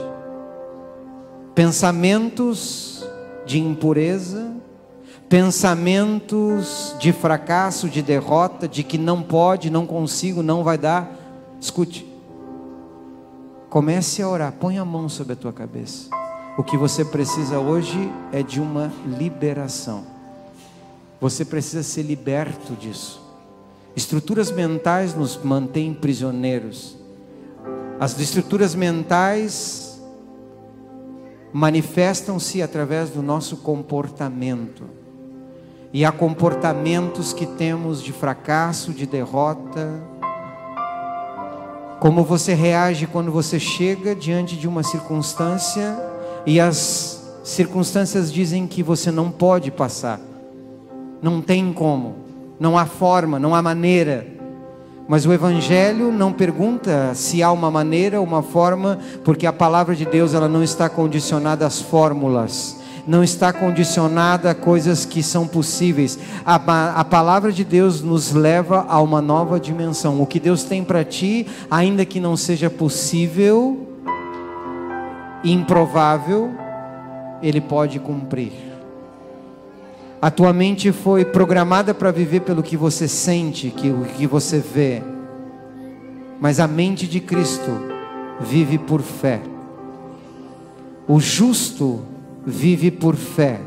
pensamentos 1.53 3.05
de 3.45 3.59
impureza, 3.59 4.55
pensamentos 5.33 6.95
de 6.99 7.11
fracasso, 7.11 7.89
de 7.89 8.03
derrota, 8.03 8.67
de 8.67 8.83
que 8.83 8.99
não 8.99 9.23
pode, 9.23 9.71
não 9.71 9.83
consigo, 9.83 10.43
não 10.43 10.63
vai 10.63 10.77
dar. 10.77 11.11
Escute. 11.59 12.07
Comece 13.67 14.21
a 14.21 14.29
orar, 14.29 14.51
põe 14.51 14.77
a 14.77 14.85
mão 14.85 15.09
sobre 15.09 15.33
a 15.33 15.35
tua 15.35 15.51
cabeça. 15.51 16.07
O 16.55 16.61
que 16.61 16.77
você 16.77 17.03
precisa 17.03 17.57
hoje 17.57 17.97
é 18.31 18.43
de 18.43 18.61
uma 18.61 18.93
liberação. 19.07 20.03
Você 21.19 21.43
precisa 21.43 21.81
ser 21.81 22.03
liberto 22.03 22.75
disso. 22.75 23.19
Estruturas 23.95 24.51
mentais 24.51 25.15
nos 25.15 25.35
mantêm 25.43 25.95
prisioneiros. 25.95 26.95
As 27.99 28.19
estruturas 28.19 28.75
mentais 28.75 29.99
manifestam-se 31.51 32.61
através 32.61 33.09
do 33.09 33.23
nosso 33.23 33.57
comportamento 33.57 35.01
e 35.93 36.03
há 36.03 36.11
comportamentos 36.11 37.33
que 37.33 37.45
temos 37.45 38.01
de 38.01 38.11
fracasso, 38.11 38.91
de 38.91 39.05
derrota. 39.05 40.01
Como 41.99 42.23
você 42.23 42.55
reage 42.55 43.05
quando 43.05 43.31
você 43.31 43.59
chega 43.59 44.15
diante 44.15 44.55
de 44.57 44.67
uma 44.67 44.81
circunstância 44.81 45.95
e 46.47 46.59
as 46.59 47.23
circunstâncias 47.43 48.33
dizem 48.33 48.65
que 48.65 48.81
você 48.81 49.11
não 49.11 49.29
pode 49.29 49.69
passar, 49.69 50.19
não 51.21 51.39
tem 51.39 51.71
como, 51.71 52.15
não 52.59 52.75
há 52.75 52.87
forma, 52.87 53.37
não 53.37 53.53
há 53.53 53.61
maneira. 53.61 54.25
Mas 55.07 55.27
o 55.27 55.33
Evangelho 55.33 56.11
não 56.11 56.33
pergunta 56.33 57.13
se 57.13 57.43
há 57.43 57.51
uma 57.51 57.69
maneira, 57.69 58.19
uma 58.19 58.41
forma, 58.41 58.97
porque 59.23 59.45
a 59.45 59.53
palavra 59.53 59.95
de 59.95 60.05
Deus 60.05 60.33
ela 60.33 60.49
não 60.49 60.63
está 60.63 60.89
condicionada 60.89 61.67
às 61.67 61.79
fórmulas 61.79 62.81
não 63.05 63.23
está 63.23 63.51
condicionada 63.51 64.51
a 64.51 64.55
coisas 64.55 65.05
que 65.05 65.21
são 65.21 65.47
possíveis. 65.47 66.17
A, 66.45 66.55
a 66.99 67.03
palavra 67.03 67.51
de 67.51 67.63
Deus 67.63 68.01
nos 68.01 68.31
leva 68.31 68.85
a 68.87 69.01
uma 69.01 69.21
nova 69.21 69.59
dimensão. 69.59 70.21
O 70.21 70.25
que 70.25 70.39
Deus 70.39 70.63
tem 70.63 70.83
para 70.83 71.03
ti, 71.03 71.47
ainda 71.69 72.05
que 72.05 72.19
não 72.19 72.37
seja 72.37 72.69
possível, 72.69 73.87
improvável, 75.43 76.51
Ele 77.41 77.59
pode 77.59 77.99
cumprir. 77.99 78.53
A 80.21 80.31
tua 80.31 80.53
mente 80.53 80.93
foi 80.93 81.25
programada 81.25 81.93
para 81.93 82.09
viver 82.09 82.41
pelo 82.41 82.63
que 82.63 82.77
você 82.77 83.09
sente, 83.09 83.69
que 83.69 83.89
o 83.89 84.05
que 84.05 84.25
você 84.25 84.59
vê. 84.59 85.03
Mas 86.39 86.61
a 86.61 86.67
mente 86.67 87.05
de 87.05 87.19
Cristo 87.19 87.71
vive 88.39 88.77
por 88.77 89.01
fé. 89.01 89.41
O 91.05 91.19
justo 91.19 92.12
vive 92.45 92.91
por 92.91 93.15
fé. 93.15 93.59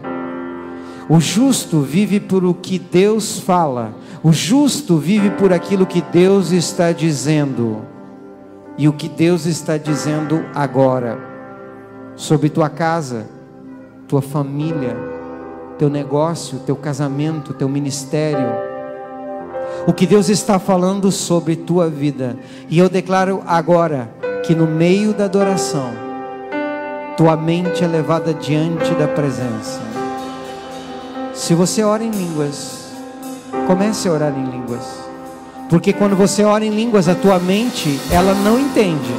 O 1.08 1.20
justo 1.20 1.80
vive 1.80 2.18
por 2.18 2.44
o 2.44 2.52
que 2.52 2.78
Deus 2.78 3.38
fala. 3.38 3.94
O 4.22 4.32
justo 4.32 4.98
vive 4.98 5.30
por 5.30 5.52
aquilo 5.52 5.86
que 5.86 6.02
Deus 6.02 6.50
está 6.50 6.90
dizendo. 6.90 7.82
E 8.76 8.88
o 8.88 8.92
que 8.92 9.08
Deus 9.08 9.46
está 9.46 9.78
dizendo 9.78 10.44
agora 10.54 11.18
sobre 12.16 12.48
tua 12.48 12.68
casa, 12.68 13.26
tua 14.08 14.20
família, 14.20 14.96
teu 15.78 15.88
negócio, 15.88 16.58
teu 16.60 16.74
casamento, 16.74 17.54
teu 17.54 17.68
ministério. 17.68 18.48
O 19.86 19.92
que 19.92 20.06
Deus 20.06 20.28
está 20.28 20.58
falando 20.58 21.12
sobre 21.12 21.54
tua 21.54 21.88
vida. 21.88 22.36
E 22.68 22.78
eu 22.78 22.88
declaro 22.88 23.42
agora 23.46 24.10
que 24.44 24.54
no 24.54 24.66
meio 24.66 25.12
da 25.12 25.26
adoração, 25.26 26.05
tua 27.16 27.34
mente 27.34 27.82
é 27.82 27.86
levada 27.86 28.34
diante 28.34 28.93
da 28.94 29.09
presença. 29.09 29.80
Se 31.32 31.55
você 31.55 31.82
ora 31.82 32.05
em 32.05 32.10
línguas, 32.10 32.88
comece 33.66 34.06
a 34.06 34.12
orar 34.12 34.34
em 34.36 34.44
línguas. 34.44 34.82
Porque 35.70 35.94
quando 35.94 36.14
você 36.14 36.44
ora 36.44 36.64
em 36.64 36.70
línguas, 36.70 37.09
a 37.09 37.14
tua 37.14 37.38
mente, 37.38 37.98
ela 38.10 38.34
não 38.34 38.60
entende. 38.60 39.14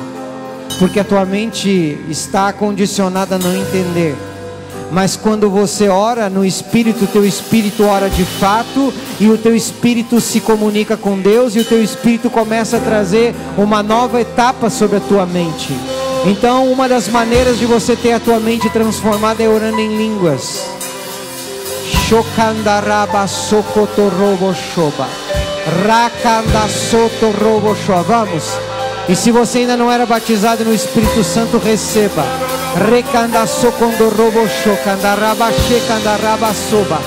Porque 0.78 0.99
a 0.99 1.03
tua 1.03 1.26
mente 1.26 1.98
está 2.07 2.53
condicionada 2.53 3.36
a 3.36 3.40
não 3.40 3.56
entender. 3.56 4.15
Mas 4.91 5.15
quando 5.18 5.49
você 5.49 5.90
ora 5.90 6.30
no 6.30 6.45
espírito, 6.45 7.06
o 7.06 7.07
teu 7.07 7.26
espírito 7.26 7.84
ora 7.84 8.10
de 8.10 8.24
fato 8.24 8.94
e 9.19 9.28
o 9.28 9.40
teu 9.40 9.56
espírito 9.56 10.22
se 10.22 10.40
comunica 10.40 10.95
com 10.95 11.19
Deus 11.19 11.56
e 11.56 11.60
o 11.60 11.65
teu 11.65 11.84
espírito 11.84 12.30
começa 12.30 12.78
a 12.78 12.80
trazer 12.80 13.34
uma 13.57 13.82
nova 13.82 14.22
etapa 14.22 14.69
sobre 14.69 14.98
a 14.98 15.02
tua 15.02 15.26
mente. 15.26 15.74
Então, 16.26 16.72
uma 16.72 16.89
das 16.89 17.07
maneiras 17.07 17.57
de 17.57 17.65
você 17.65 17.95
ter 17.95 18.14
a 18.14 18.19
tua 18.19 18.39
mente 18.39 18.69
transformada 18.69 19.44
é 19.44 19.48
orando 19.48 19.80
em 19.80 19.95
línguas. 19.95 20.65
Shokandaraba 22.07 23.27
sokotorobo 23.27 24.53
shoba. 24.53 25.07
Rakanda 25.85 26.68
sotorobo 26.68 27.76
shoba. 27.76 28.03
Vamos. 28.03 28.44
E 29.10 29.15
se 29.15 29.31
você 29.31 29.60
ainda 29.60 29.77
não 29.77 29.91
era 29.91 30.06
batizado 30.06 30.65
no 30.65 30.73
Espírito 30.73 31.23
Santo, 31.23 31.57
receba. 31.57 32.26
Recanda 32.76 33.48
socondo 33.48 34.10
robo 34.10 34.48
shokanda 34.48 35.15
raba 35.15 35.52
shekanda 35.52 36.15
raba 36.18 36.53
soba. 36.53 36.99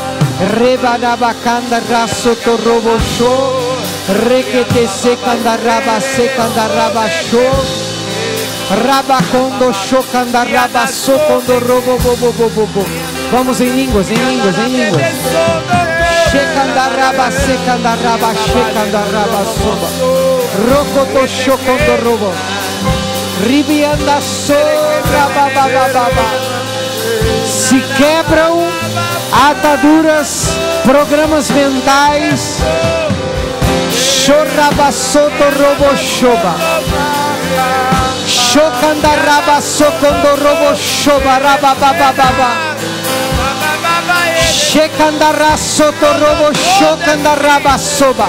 Reba 0.58 0.96
raba 0.96 1.34
kanda 1.44 1.80
raso 1.90 2.34
to 2.36 2.56
robo 2.56 2.98
sho. 3.16 3.80
Rekete 4.26 4.88
sekanda 4.88 5.56
raba 5.56 6.00
sekanda 8.70 8.76
raba 8.76 8.76
sho. 8.76 8.76
Raba 8.76 9.18
kondo 9.30 9.72
shokanda 9.72 10.44
raba 10.44 10.86
socondo 10.86 11.58
robo 11.60 11.98
bo 11.98 12.16
bo 12.16 12.32
bo 12.32 12.48
bo 12.50 12.66
bo. 12.66 12.84
Vamos 13.32 13.60
em 13.60 13.70
línguas, 13.70 14.10
em 14.10 14.14
línguas, 14.14 14.58
em 14.58 14.68
línguas. 14.68 15.02
Shekanda 16.30 16.88
raba 16.96 17.30
sekanda 17.30 17.94
raba 17.96 18.34
shekanda 18.34 19.02
raba 19.12 19.44
soba. 19.44 19.88
Rokoto 20.68 21.26
shokondo 21.26 21.96
robo. 22.04 22.32
Ribianda 23.46 24.20
sobra 24.20 25.28
babababa. 25.34 26.26
Se 27.46 27.80
quebram 27.80 28.68
ataduras, 29.48 30.56
programas 30.84 31.50
mentais. 31.50 32.58
Chorrabasoto 33.90 35.44
robo 35.58 35.96
shoba. 35.96 36.54
Shokandaraba 38.50 39.60
sokondo 39.62 40.34
robo 40.42 40.74
shoba 40.74 41.38
rababababa. 41.38 42.48
Shekandara 44.52 45.56
soto 45.56 46.06
robo 46.20 46.50
shokandaraba 46.54 47.78
soba. 47.78 48.28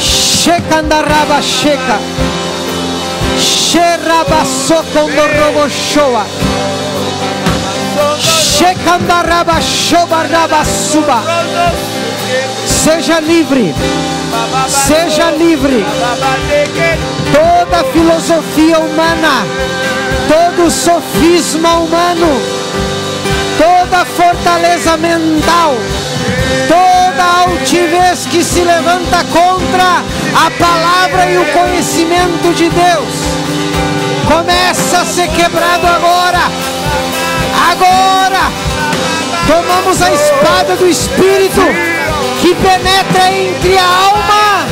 Shekandaraba 0.00 1.40
sheka. 1.42 1.98
Sheraba 3.38 4.42
sokondo 4.66 5.26
robo 5.38 5.68
shoa. 5.68 6.24
Shekandaraba 8.18 9.60
shoba 9.60 10.22
raba 10.28 10.64
suba. 10.64 11.22
Seja 12.66 13.20
livre. 13.20 13.72
Seja 14.66 15.30
livre. 15.30 15.84
Toda 17.82 17.92
filosofia 17.92 18.78
humana, 18.78 19.44
todo 20.28 20.70
sofisma 20.70 21.78
humano, 21.78 22.40
toda 23.58 24.04
fortaleza 24.04 24.96
mental, 24.96 25.74
toda 26.68 27.24
altivez 27.42 28.26
que 28.30 28.44
se 28.44 28.60
levanta 28.60 29.24
contra 29.32 30.04
a 30.46 30.50
palavra 30.52 31.28
e 31.28 31.38
o 31.38 31.44
conhecimento 31.46 32.54
de 32.54 32.68
Deus 32.68 33.14
começa 34.28 34.98
a 34.98 35.04
ser 35.04 35.28
quebrado 35.28 35.84
agora. 35.84 36.42
Agora 37.72 38.52
tomamos 39.48 40.00
a 40.00 40.12
espada 40.12 40.76
do 40.76 40.86
Espírito 40.86 41.62
que 42.40 42.54
penetra 42.54 43.32
entre 43.32 43.76
a 43.76 43.84
alma 43.84 44.66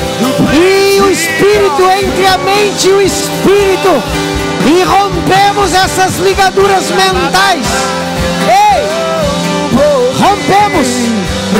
e 0.55 0.90
o 1.01 1.11
Espírito, 1.11 1.83
entre 2.03 2.27
a 2.27 2.39
mente 2.39 2.89
e 2.89 2.93
o 2.93 3.01
Espírito, 3.01 4.03
e 4.67 4.83
rompemos 4.83 5.73
essas 5.73 6.19
ligaduras 6.19 6.85
mentais. 6.91 7.67
Ei! 8.47 8.89
Rompemos! 10.19 10.89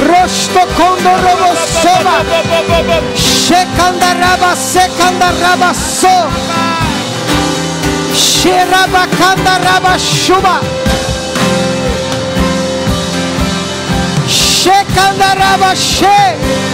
Rostocondo 0.07 1.09
robosoba! 1.09 2.25
Shekandaraba 3.17 4.55
sekandaraba 4.55 5.75
so! 5.75 6.31
Sherabakanda 8.41 9.99
Shuba. 9.99 10.61
Shekanda 14.27 15.75
She. 15.75 16.70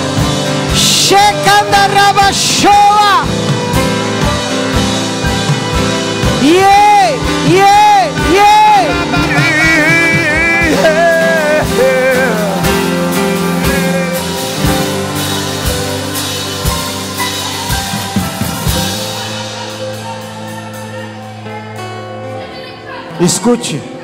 Shekanda 1.07 1.87
Shoa. 2.33 3.25
Yeah, 6.43 7.15
yeah, 7.47 8.11
yeah. 8.35 9.07
Escute. 23.21 23.96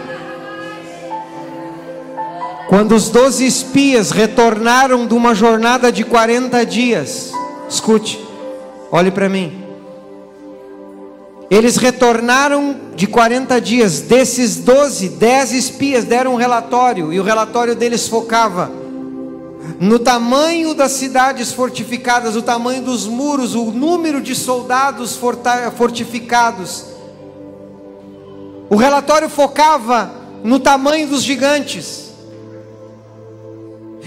Quando 2.72 2.94
os 2.94 3.10
doze 3.10 3.44
espias 3.44 4.12
retornaram 4.12 5.06
de 5.06 5.12
uma 5.12 5.34
jornada 5.34 5.92
de 5.92 6.04
40 6.04 6.64
dias, 6.64 7.30
escute, 7.68 8.18
olhe 8.90 9.10
para 9.10 9.28
mim. 9.28 9.62
Eles 11.50 11.76
retornaram 11.76 12.74
de 12.96 13.06
40 13.06 13.60
dias, 13.60 14.00
desses 14.00 14.56
12, 14.56 15.10
10 15.10 15.52
espias 15.52 16.06
deram 16.06 16.32
um 16.32 16.36
relatório, 16.36 17.12
e 17.12 17.20
o 17.20 17.22
relatório 17.22 17.76
deles 17.76 18.08
focava 18.08 18.72
no 19.78 19.98
tamanho 19.98 20.72
das 20.72 20.92
cidades 20.92 21.52
fortificadas, 21.52 22.36
o 22.36 22.42
tamanho 22.42 22.80
dos 22.80 23.06
muros, 23.06 23.54
o 23.54 23.66
número 23.66 24.18
de 24.18 24.34
soldados 24.34 25.20
fortificados. 25.76 26.86
O 28.70 28.76
relatório 28.76 29.28
focava 29.28 30.10
no 30.42 30.58
tamanho 30.58 31.06
dos 31.06 31.22
gigantes. 31.22 32.01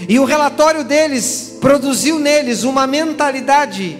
E 0.08 0.18
o 0.18 0.24
relatório 0.24 0.84
deles 0.84 1.56
produziu 1.60 2.18
neles 2.18 2.64
uma 2.64 2.86
mentalidade, 2.86 3.98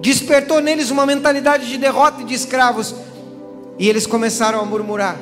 despertou 0.00 0.60
neles 0.60 0.90
uma 0.90 1.06
mentalidade 1.06 1.68
de 1.68 1.78
derrota 1.78 2.20
e 2.20 2.24
de 2.24 2.34
escravos. 2.34 2.94
E 3.78 3.88
eles 3.88 4.06
começaram 4.06 4.60
a 4.60 4.64
murmurar. 4.64 5.16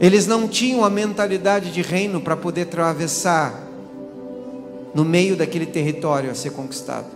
Eles 0.00 0.26
não 0.26 0.46
tinham 0.46 0.84
a 0.84 0.90
mentalidade 0.90 1.72
de 1.72 1.80
reino 1.80 2.20
para 2.20 2.36
poder 2.36 2.62
atravessar 2.62 3.64
no 4.92 5.04
meio 5.04 5.36
daquele 5.36 5.66
território 5.66 6.30
a 6.30 6.34
ser 6.34 6.50
conquistado. 6.50 7.06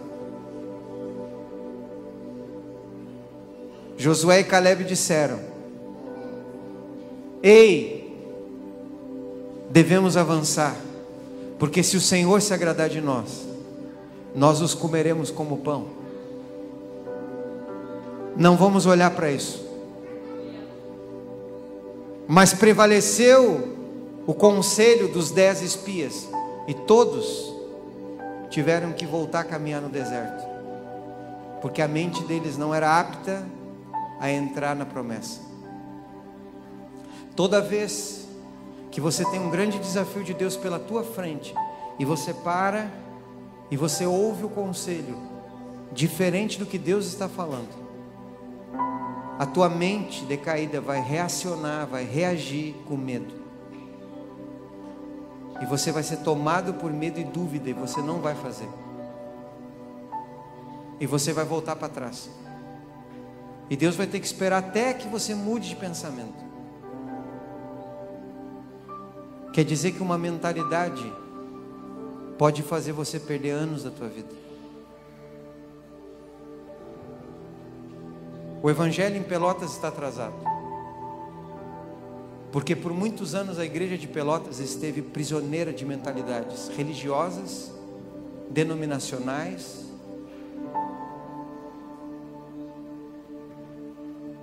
Josué 3.98 4.40
e 4.40 4.44
Caleb 4.44 4.84
disseram: 4.84 5.40
Ei, 7.42 7.97
devemos 9.70 10.16
avançar, 10.16 10.76
porque 11.58 11.82
se 11.82 11.96
o 11.96 12.00
Senhor 12.00 12.40
se 12.40 12.54
agradar 12.54 12.88
de 12.88 13.00
nós, 13.00 13.46
nós 14.34 14.60
os 14.60 14.74
comeremos 14.74 15.30
como 15.30 15.58
pão. 15.58 15.86
Não 18.36 18.56
vamos 18.56 18.86
olhar 18.86 19.10
para 19.10 19.30
isso. 19.30 19.66
Mas 22.26 22.52
prevaleceu 22.52 23.76
o 24.26 24.34
conselho 24.34 25.08
dos 25.08 25.30
dez 25.30 25.62
espias, 25.62 26.28
e 26.66 26.74
todos 26.74 27.52
tiveram 28.50 28.92
que 28.92 29.06
voltar 29.06 29.40
a 29.40 29.44
caminhar 29.44 29.80
no 29.80 29.88
deserto, 29.88 30.46
porque 31.62 31.80
a 31.80 31.88
mente 31.88 32.22
deles 32.24 32.56
não 32.56 32.74
era 32.74 33.00
apta 33.00 33.44
a 34.20 34.30
entrar 34.30 34.76
na 34.76 34.84
promessa. 34.84 35.40
Toda 37.34 37.60
vez 37.60 38.27
que 38.98 39.00
você 39.00 39.24
tem 39.26 39.38
um 39.38 39.48
grande 39.48 39.78
desafio 39.78 40.24
de 40.24 40.34
Deus 40.34 40.56
pela 40.56 40.76
tua 40.76 41.04
frente, 41.04 41.54
e 42.00 42.04
você 42.04 42.34
para 42.34 42.90
e 43.70 43.76
você 43.76 44.04
ouve 44.04 44.44
o 44.44 44.48
conselho 44.48 45.16
diferente 45.92 46.58
do 46.58 46.66
que 46.66 46.76
Deus 46.76 47.06
está 47.06 47.28
falando, 47.28 47.68
a 49.38 49.46
tua 49.46 49.68
mente 49.68 50.24
decaída 50.24 50.80
vai 50.80 51.00
reacionar, 51.00 51.86
vai 51.86 52.02
reagir 52.02 52.74
com 52.88 52.96
medo. 52.96 53.32
E 55.62 55.64
você 55.64 55.92
vai 55.92 56.02
ser 56.02 56.16
tomado 56.16 56.74
por 56.74 56.92
medo 56.92 57.20
e 57.20 57.24
dúvida 57.24 57.70
e 57.70 57.72
você 57.72 58.02
não 58.02 58.20
vai 58.20 58.34
fazer. 58.34 58.68
E 60.98 61.06
você 61.06 61.32
vai 61.32 61.44
voltar 61.44 61.76
para 61.76 61.88
trás. 61.88 62.28
E 63.70 63.76
Deus 63.76 63.94
vai 63.94 64.08
ter 64.08 64.18
que 64.18 64.26
esperar 64.26 64.58
até 64.58 64.92
que 64.92 65.06
você 65.06 65.36
mude 65.36 65.68
de 65.68 65.76
pensamento. 65.76 66.47
Quer 69.52 69.64
dizer 69.64 69.92
que 69.92 70.02
uma 70.02 70.18
mentalidade 70.18 71.12
pode 72.36 72.62
fazer 72.62 72.92
você 72.92 73.18
perder 73.18 73.50
anos 73.50 73.82
da 73.82 73.90
tua 73.90 74.08
vida. 74.08 74.28
O 78.62 78.68
evangelho 78.68 79.16
em 79.16 79.22
Pelotas 79.22 79.72
está 79.72 79.88
atrasado. 79.88 80.36
Porque 82.52 82.74
por 82.74 82.92
muitos 82.92 83.34
anos 83.34 83.58
a 83.58 83.64
igreja 83.64 83.96
de 83.96 84.06
Pelotas 84.06 84.58
esteve 84.58 85.02
prisioneira 85.02 85.72
de 85.72 85.84
mentalidades 85.84 86.68
religiosas, 86.68 87.72
denominacionais. 88.50 89.86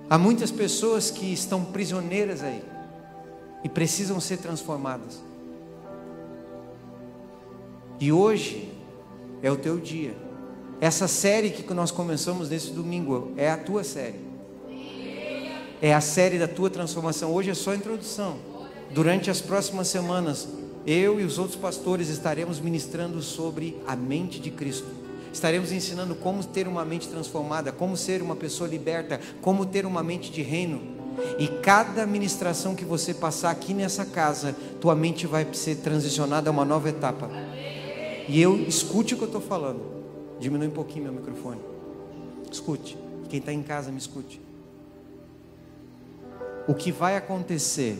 Há 0.08 0.16
muitas 0.18 0.50
pessoas 0.50 1.10
que 1.10 1.32
estão 1.32 1.64
prisioneiras 1.64 2.42
aí 2.42 2.75
e 3.66 3.68
precisam 3.68 4.20
ser 4.20 4.36
transformadas. 4.36 5.20
E 7.98 8.12
hoje 8.12 8.70
é 9.42 9.50
o 9.50 9.56
teu 9.56 9.80
dia. 9.80 10.14
Essa 10.80 11.08
série 11.08 11.50
que 11.50 11.74
nós 11.74 11.90
começamos 11.90 12.48
nesse 12.48 12.70
domingo 12.70 13.32
é 13.36 13.50
a 13.50 13.56
tua 13.56 13.82
série. 13.82 14.20
É 15.82 15.92
a 15.92 16.00
série 16.00 16.38
da 16.38 16.46
tua 16.46 16.70
transformação. 16.70 17.34
Hoje 17.34 17.50
é 17.50 17.54
só 17.54 17.72
a 17.72 17.74
introdução. 17.74 18.36
Durante 18.92 19.32
as 19.32 19.40
próximas 19.40 19.88
semanas, 19.88 20.46
eu 20.86 21.20
e 21.20 21.24
os 21.24 21.36
outros 21.36 21.56
pastores 21.56 22.08
estaremos 22.08 22.60
ministrando 22.60 23.20
sobre 23.20 23.82
a 23.84 23.96
mente 23.96 24.38
de 24.38 24.52
Cristo. 24.52 24.86
Estaremos 25.32 25.72
ensinando 25.72 26.14
como 26.14 26.44
ter 26.44 26.68
uma 26.68 26.84
mente 26.84 27.08
transformada, 27.08 27.72
como 27.72 27.96
ser 27.96 28.22
uma 28.22 28.36
pessoa 28.36 28.70
liberta, 28.70 29.20
como 29.40 29.66
ter 29.66 29.84
uma 29.84 30.04
mente 30.04 30.30
de 30.30 30.40
reino. 30.40 30.95
E 31.38 31.48
cada 31.48 32.06
ministração 32.06 32.74
que 32.74 32.84
você 32.84 33.12
passar 33.12 33.50
aqui 33.50 33.74
nessa 33.74 34.04
casa, 34.04 34.54
tua 34.80 34.94
mente 34.94 35.26
vai 35.26 35.46
ser 35.52 35.76
transicionada 35.76 36.50
a 36.50 36.52
uma 36.52 36.64
nova 36.64 36.88
etapa. 36.88 37.28
E 38.28 38.40
eu 38.40 38.56
escute 38.56 39.14
o 39.14 39.16
que 39.16 39.24
eu 39.24 39.28
estou 39.28 39.40
falando. 39.40 39.80
Diminui 40.38 40.68
um 40.68 40.72
pouquinho 40.72 41.04
meu 41.04 41.12
microfone. 41.12 41.60
Escute. 42.50 42.98
Quem 43.28 43.38
está 43.38 43.52
em 43.52 43.62
casa, 43.62 43.90
me 43.90 43.98
escute. 43.98 44.40
O 46.68 46.74
que 46.74 46.90
vai 46.90 47.16
acontecer 47.16 47.98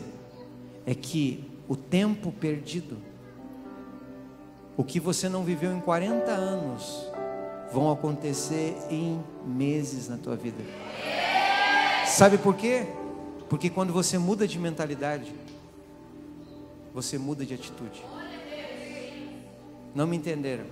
é 0.85 0.93
que 0.93 1.49
o 1.67 1.75
tempo 1.75 2.31
perdido, 2.31 2.97
o 4.75 4.83
que 4.83 4.99
você 4.99 5.27
não 5.27 5.43
viveu 5.43 5.75
em 5.75 5.79
40 5.79 6.31
anos, 6.31 7.07
vão 7.71 7.91
acontecer 7.91 8.77
em 8.89 9.21
meses 9.45 10.07
na 10.07 10.17
tua 10.17 10.35
vida. 10.35 10.63
Sabe 12.05 12.37
por 12.37 12.55
quê? 12.55 12.87
Porque 13.49 13.69
quando 13.69 13.93
você 13.93 14.17
muda 14.17 14.47
de 14.47 14.59
mentalidade, 14.59 15.33
você 16.93 17.17
muda 17.17 17.45
de 17.45 17.53
atitude. 17.53 18.03
Não 19.95 20.05
me 20.05 20.17
entenderam? 20.17 20.65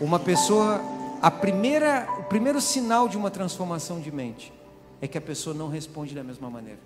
Uma 0.00 0.18
pessoa, 0.18 0.80
a 1.22 1.30
primeira, 1.30 2.06
o 2.18 2.24
primeiro 2.24 2.60
sinal 2.60 3.08
de 3.08 3.16
uma 3.16 3.30
transformação 3.30 4.00
de 4.00 4.10
mente 4.10 4.52
é 5.00 5.06
que 5.06 5.16
a 5.16 5.20
pessoa 5.20 5.54
não 5.54 5.68
responde 5.68 6.14
da 6.14 6.24
mesma 6.24 6.50
maneira. 6.50 6.80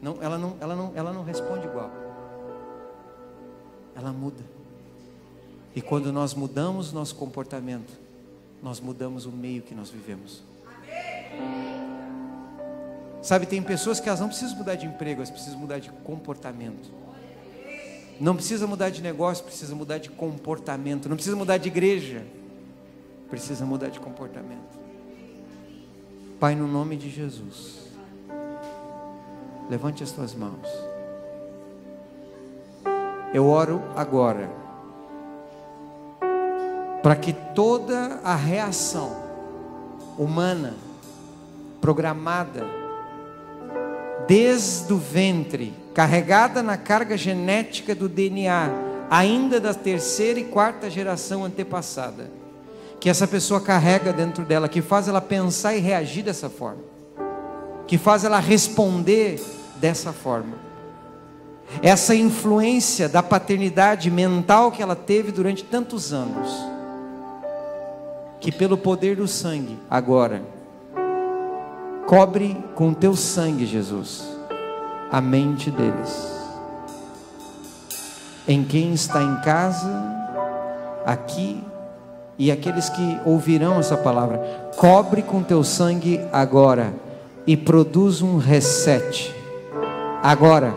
Não, 0.00 0.16
ela, 0.22 0.38
não, 0.38 0.56
ela, 0.60 0.76
não, 0.76 0.92
ela 0.94 1.12
não 1.12 1.24
responde 1.24 1.66
igual. 1.66 1.90
Ela 3.94 4.12
muda. 4.12 4.42
E 5.74 5.82
quando 5.82 6.12
nós 6.12 6.34
mudamos 6.34 6.92
nosso 6.92 7.14
comportamento, 7.16 7.92
nós 8.62 8.80
mudamos 8.80 9.26
o 9.26 9.30
meio 9.30 9.62
que 9.62 9.74
nós 9.74 9.90
vivemos. 9.90 10.42
Sabe, 13.22 13.46
tem 13.46 13.62
pessoas 13.62 14.00
que 14.00 14.08
elas 14.08 14.20
não 14.20 14.28
precisam 14.28 14.56
mudar 14.56 14.76
de 14.76 14.86
emprego, 14.86 15.20
elas 15.20 15.30
precisam 15.30 15.58
mudar 15.58 15.78
de 15.78 15.90
comportamento. 15.90 16.90
Não 18.18 18.34
precisa 18.34 18.66
mudar 18.66 18.90
de 18.90 19.02
negócio, 19.02 19.44
precisa 19.44 19.74
mudar 19.74 19.98
de 19.98 20.10
comportamento. 20.10 21.08
Não 21.08 21.16
precisa 21.16 21.36
mudar 21.36 21.58
de 21.58 21.68
igreja, 21.68 22.24
precisa 23.28 23.64
mudar 23.64 23.88
de 23.88 24.00
comportamento. 24.00 24.78
Pai, 26.38 26.54
no 26.54 26.66
nome 26.66 26.96
de 26.96 27.10
Jesus, 27.10 27.90
levante 29.68 30.02
as 30.02 30.12
tuas 30.12 30.34
mãos. 30.34 30.66
Eu 33.32 33.46
oro 33.46 33.82
agora, 33.94 34.50
para 37.02 37.14
que 37.16 37.32
toda 37.54 38.20
a 38.24 38.34
reação 38.34 39.14
humana, 40.18 40.74
programada, 41.80 42.79
desde 44.26 44.92
o 44.92 44.96
ventre, 44.96 45.74
carregada 45.94 46.62
na 46.62 46.76
carga 46.76 47.16
genética 47.16 47.94
do 47.94 48.08
DNA, 48.08 48.70
ainda 49.10 49.60
da 49.60 49.74
terceira 49.74 50.38
e 50.38 50.44
quarta 50.44 50.88
geração 50.88 51.44
antepassada, 51.44 52.30
que 53.00 53.08
essa 53.08 53.26
pessoa 53.26 53.60
carrega 53.60 54.12
dentro 54.12 54.44
dela, 54.44 54.68
que 54.68 54.80
faz 54.80 55.08
ela 55.08 55.20
pensar 55.20 55.74
e 55.74 55.80
reagir 55.80 56.22
dessa 56.22 56.48
forma, 56.48 56.82
que 57.86 57.98
faz 57.98 58.24
ela 58.24 58.38
responder 58.38 59.42
dessa 59.76 60.12
forma. 60.12 60.70
Essa 61.82 62.14
influência 62.14 63.08
da 63.08 63.22
paternidade 63.22 64.10
mental 64.10 64.70
que 64.72 64.82
ela 64.82 64.96
teve 64.96 65.32
durante 65.32 65.64
tantos 65.64 66.12
anos, 66.12 66.48
que 68.40 68.50
pelo 68.50 68.76
poder 68.76 69.16
do 69.16 69.28
sangue, 69.28 69.78
agora, 69.88 70.42
cobre 72.10 72.56
com 72.74 72.92
teu 72.92 73.14
sangue, 73.14 73.64
Jesus 73.64 74.28
a 75.12 75.20
mente 75.20 75.70
deles. 75.70 76.28
Em 78.48 78.64
quem 78.64 78.92
está 78.92 79.22
em 79.22 79.36
casa, 79.42 79.88
aqui, 81.06 81.62
e 82.36 82.50
aqueles 82.50 82.88
que 82.88 83.20
ouvirão 83.24 83.78
essa 83.78 83.96
palavra, 83.96 84.38
cobre 84.76 85.22
com 85.22 85.40
teu 85.40 85.62
sangue 85.62 86.20
agora 86.32 86.92
e 87.46 87.56
produz 87.56 88.22
um 88.22 88.38
reset. 88.38 89.32
Agora, 90.20 90.74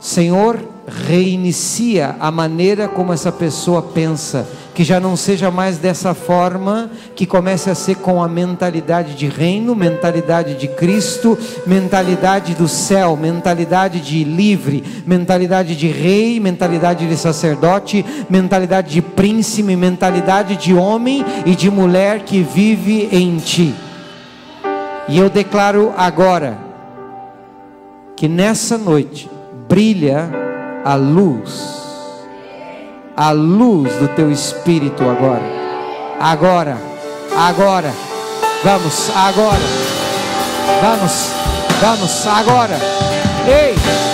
Senhor, 0.00 0.58
reinicia 0.86 2.14
a 2.20 2.30
maneira 2.30 2.86
como 2.86 3.12
essa 3.12 3.32
pessoa 3.32 3.82
pensa, 3.82 4.46
que 4.72 4.84
já 4.84 5.00
não 5.00 5.16
seja 5.16 5.50
mais 5.50 5.78
dessa 5.78 6.14
forma, 6.14 6.90
que 7.14 7.26
comece 7.26 7.68
a 7.68 7.74
ser 7.74 7.96
com 7.96 8.22
a 8.22 8.28
mentalidade 8.28 9.14
de 9.14 9.26
reino, 9.26 9.74
mentalidade 9.74 10.54
de 10.54 10.68
Cristo, 10.68 11.36
mentalidade 11.66 12.54
do 12.54 12.68
céu, 12.68 13.16
mentalidade 13.16 14.00
de 14.00 14.22
livre, 14.22 15.02
mentalidade 15.06 15.74
de 15.74 15.88
rei, 15.88 16.38
mentalidade 16.38 17.08
de 17.08 17.16
sacerdote, 17.16 18.04
mentalidade 18.30 18.92
de 18.92 19.02
príncipe, 19.02 19.74
mentalidade 19.74 20.56
de 20.56 20.72
homem 20.72 21.24
e 21.44 21.56
de 21.56 21.70
mulher 21.70 22.20
que 22.20 22.42
vive 22.42 23.08
em 23.10 23.38
ti. 23.38 23.74
E 25.08 25.18
eu 25.18 25.28
declaro 25.30 25.92
agora 25.96 26.58
que 28.14 28.28
nessa 28.28 28.78
noite 28.78 29.30
brilha 29.68 30.45
a 30.86 30.94
luz, 30.94 31.50
a 33.16 33.32
luz 33.32 33.92
do 33.96 34.06
teu 34.06 34.30
espírito 34.30 35.02
agora, 35.02 35.42
agora, 36.20 36.78
agora, 37.36 37.92
vamos, 38.62 39.10
agora, 39.10 39.58
vamos, 40.80 41.32
vamos, 41.80 42.26
agora, 42.28 42.78
ei. 43.48 44.05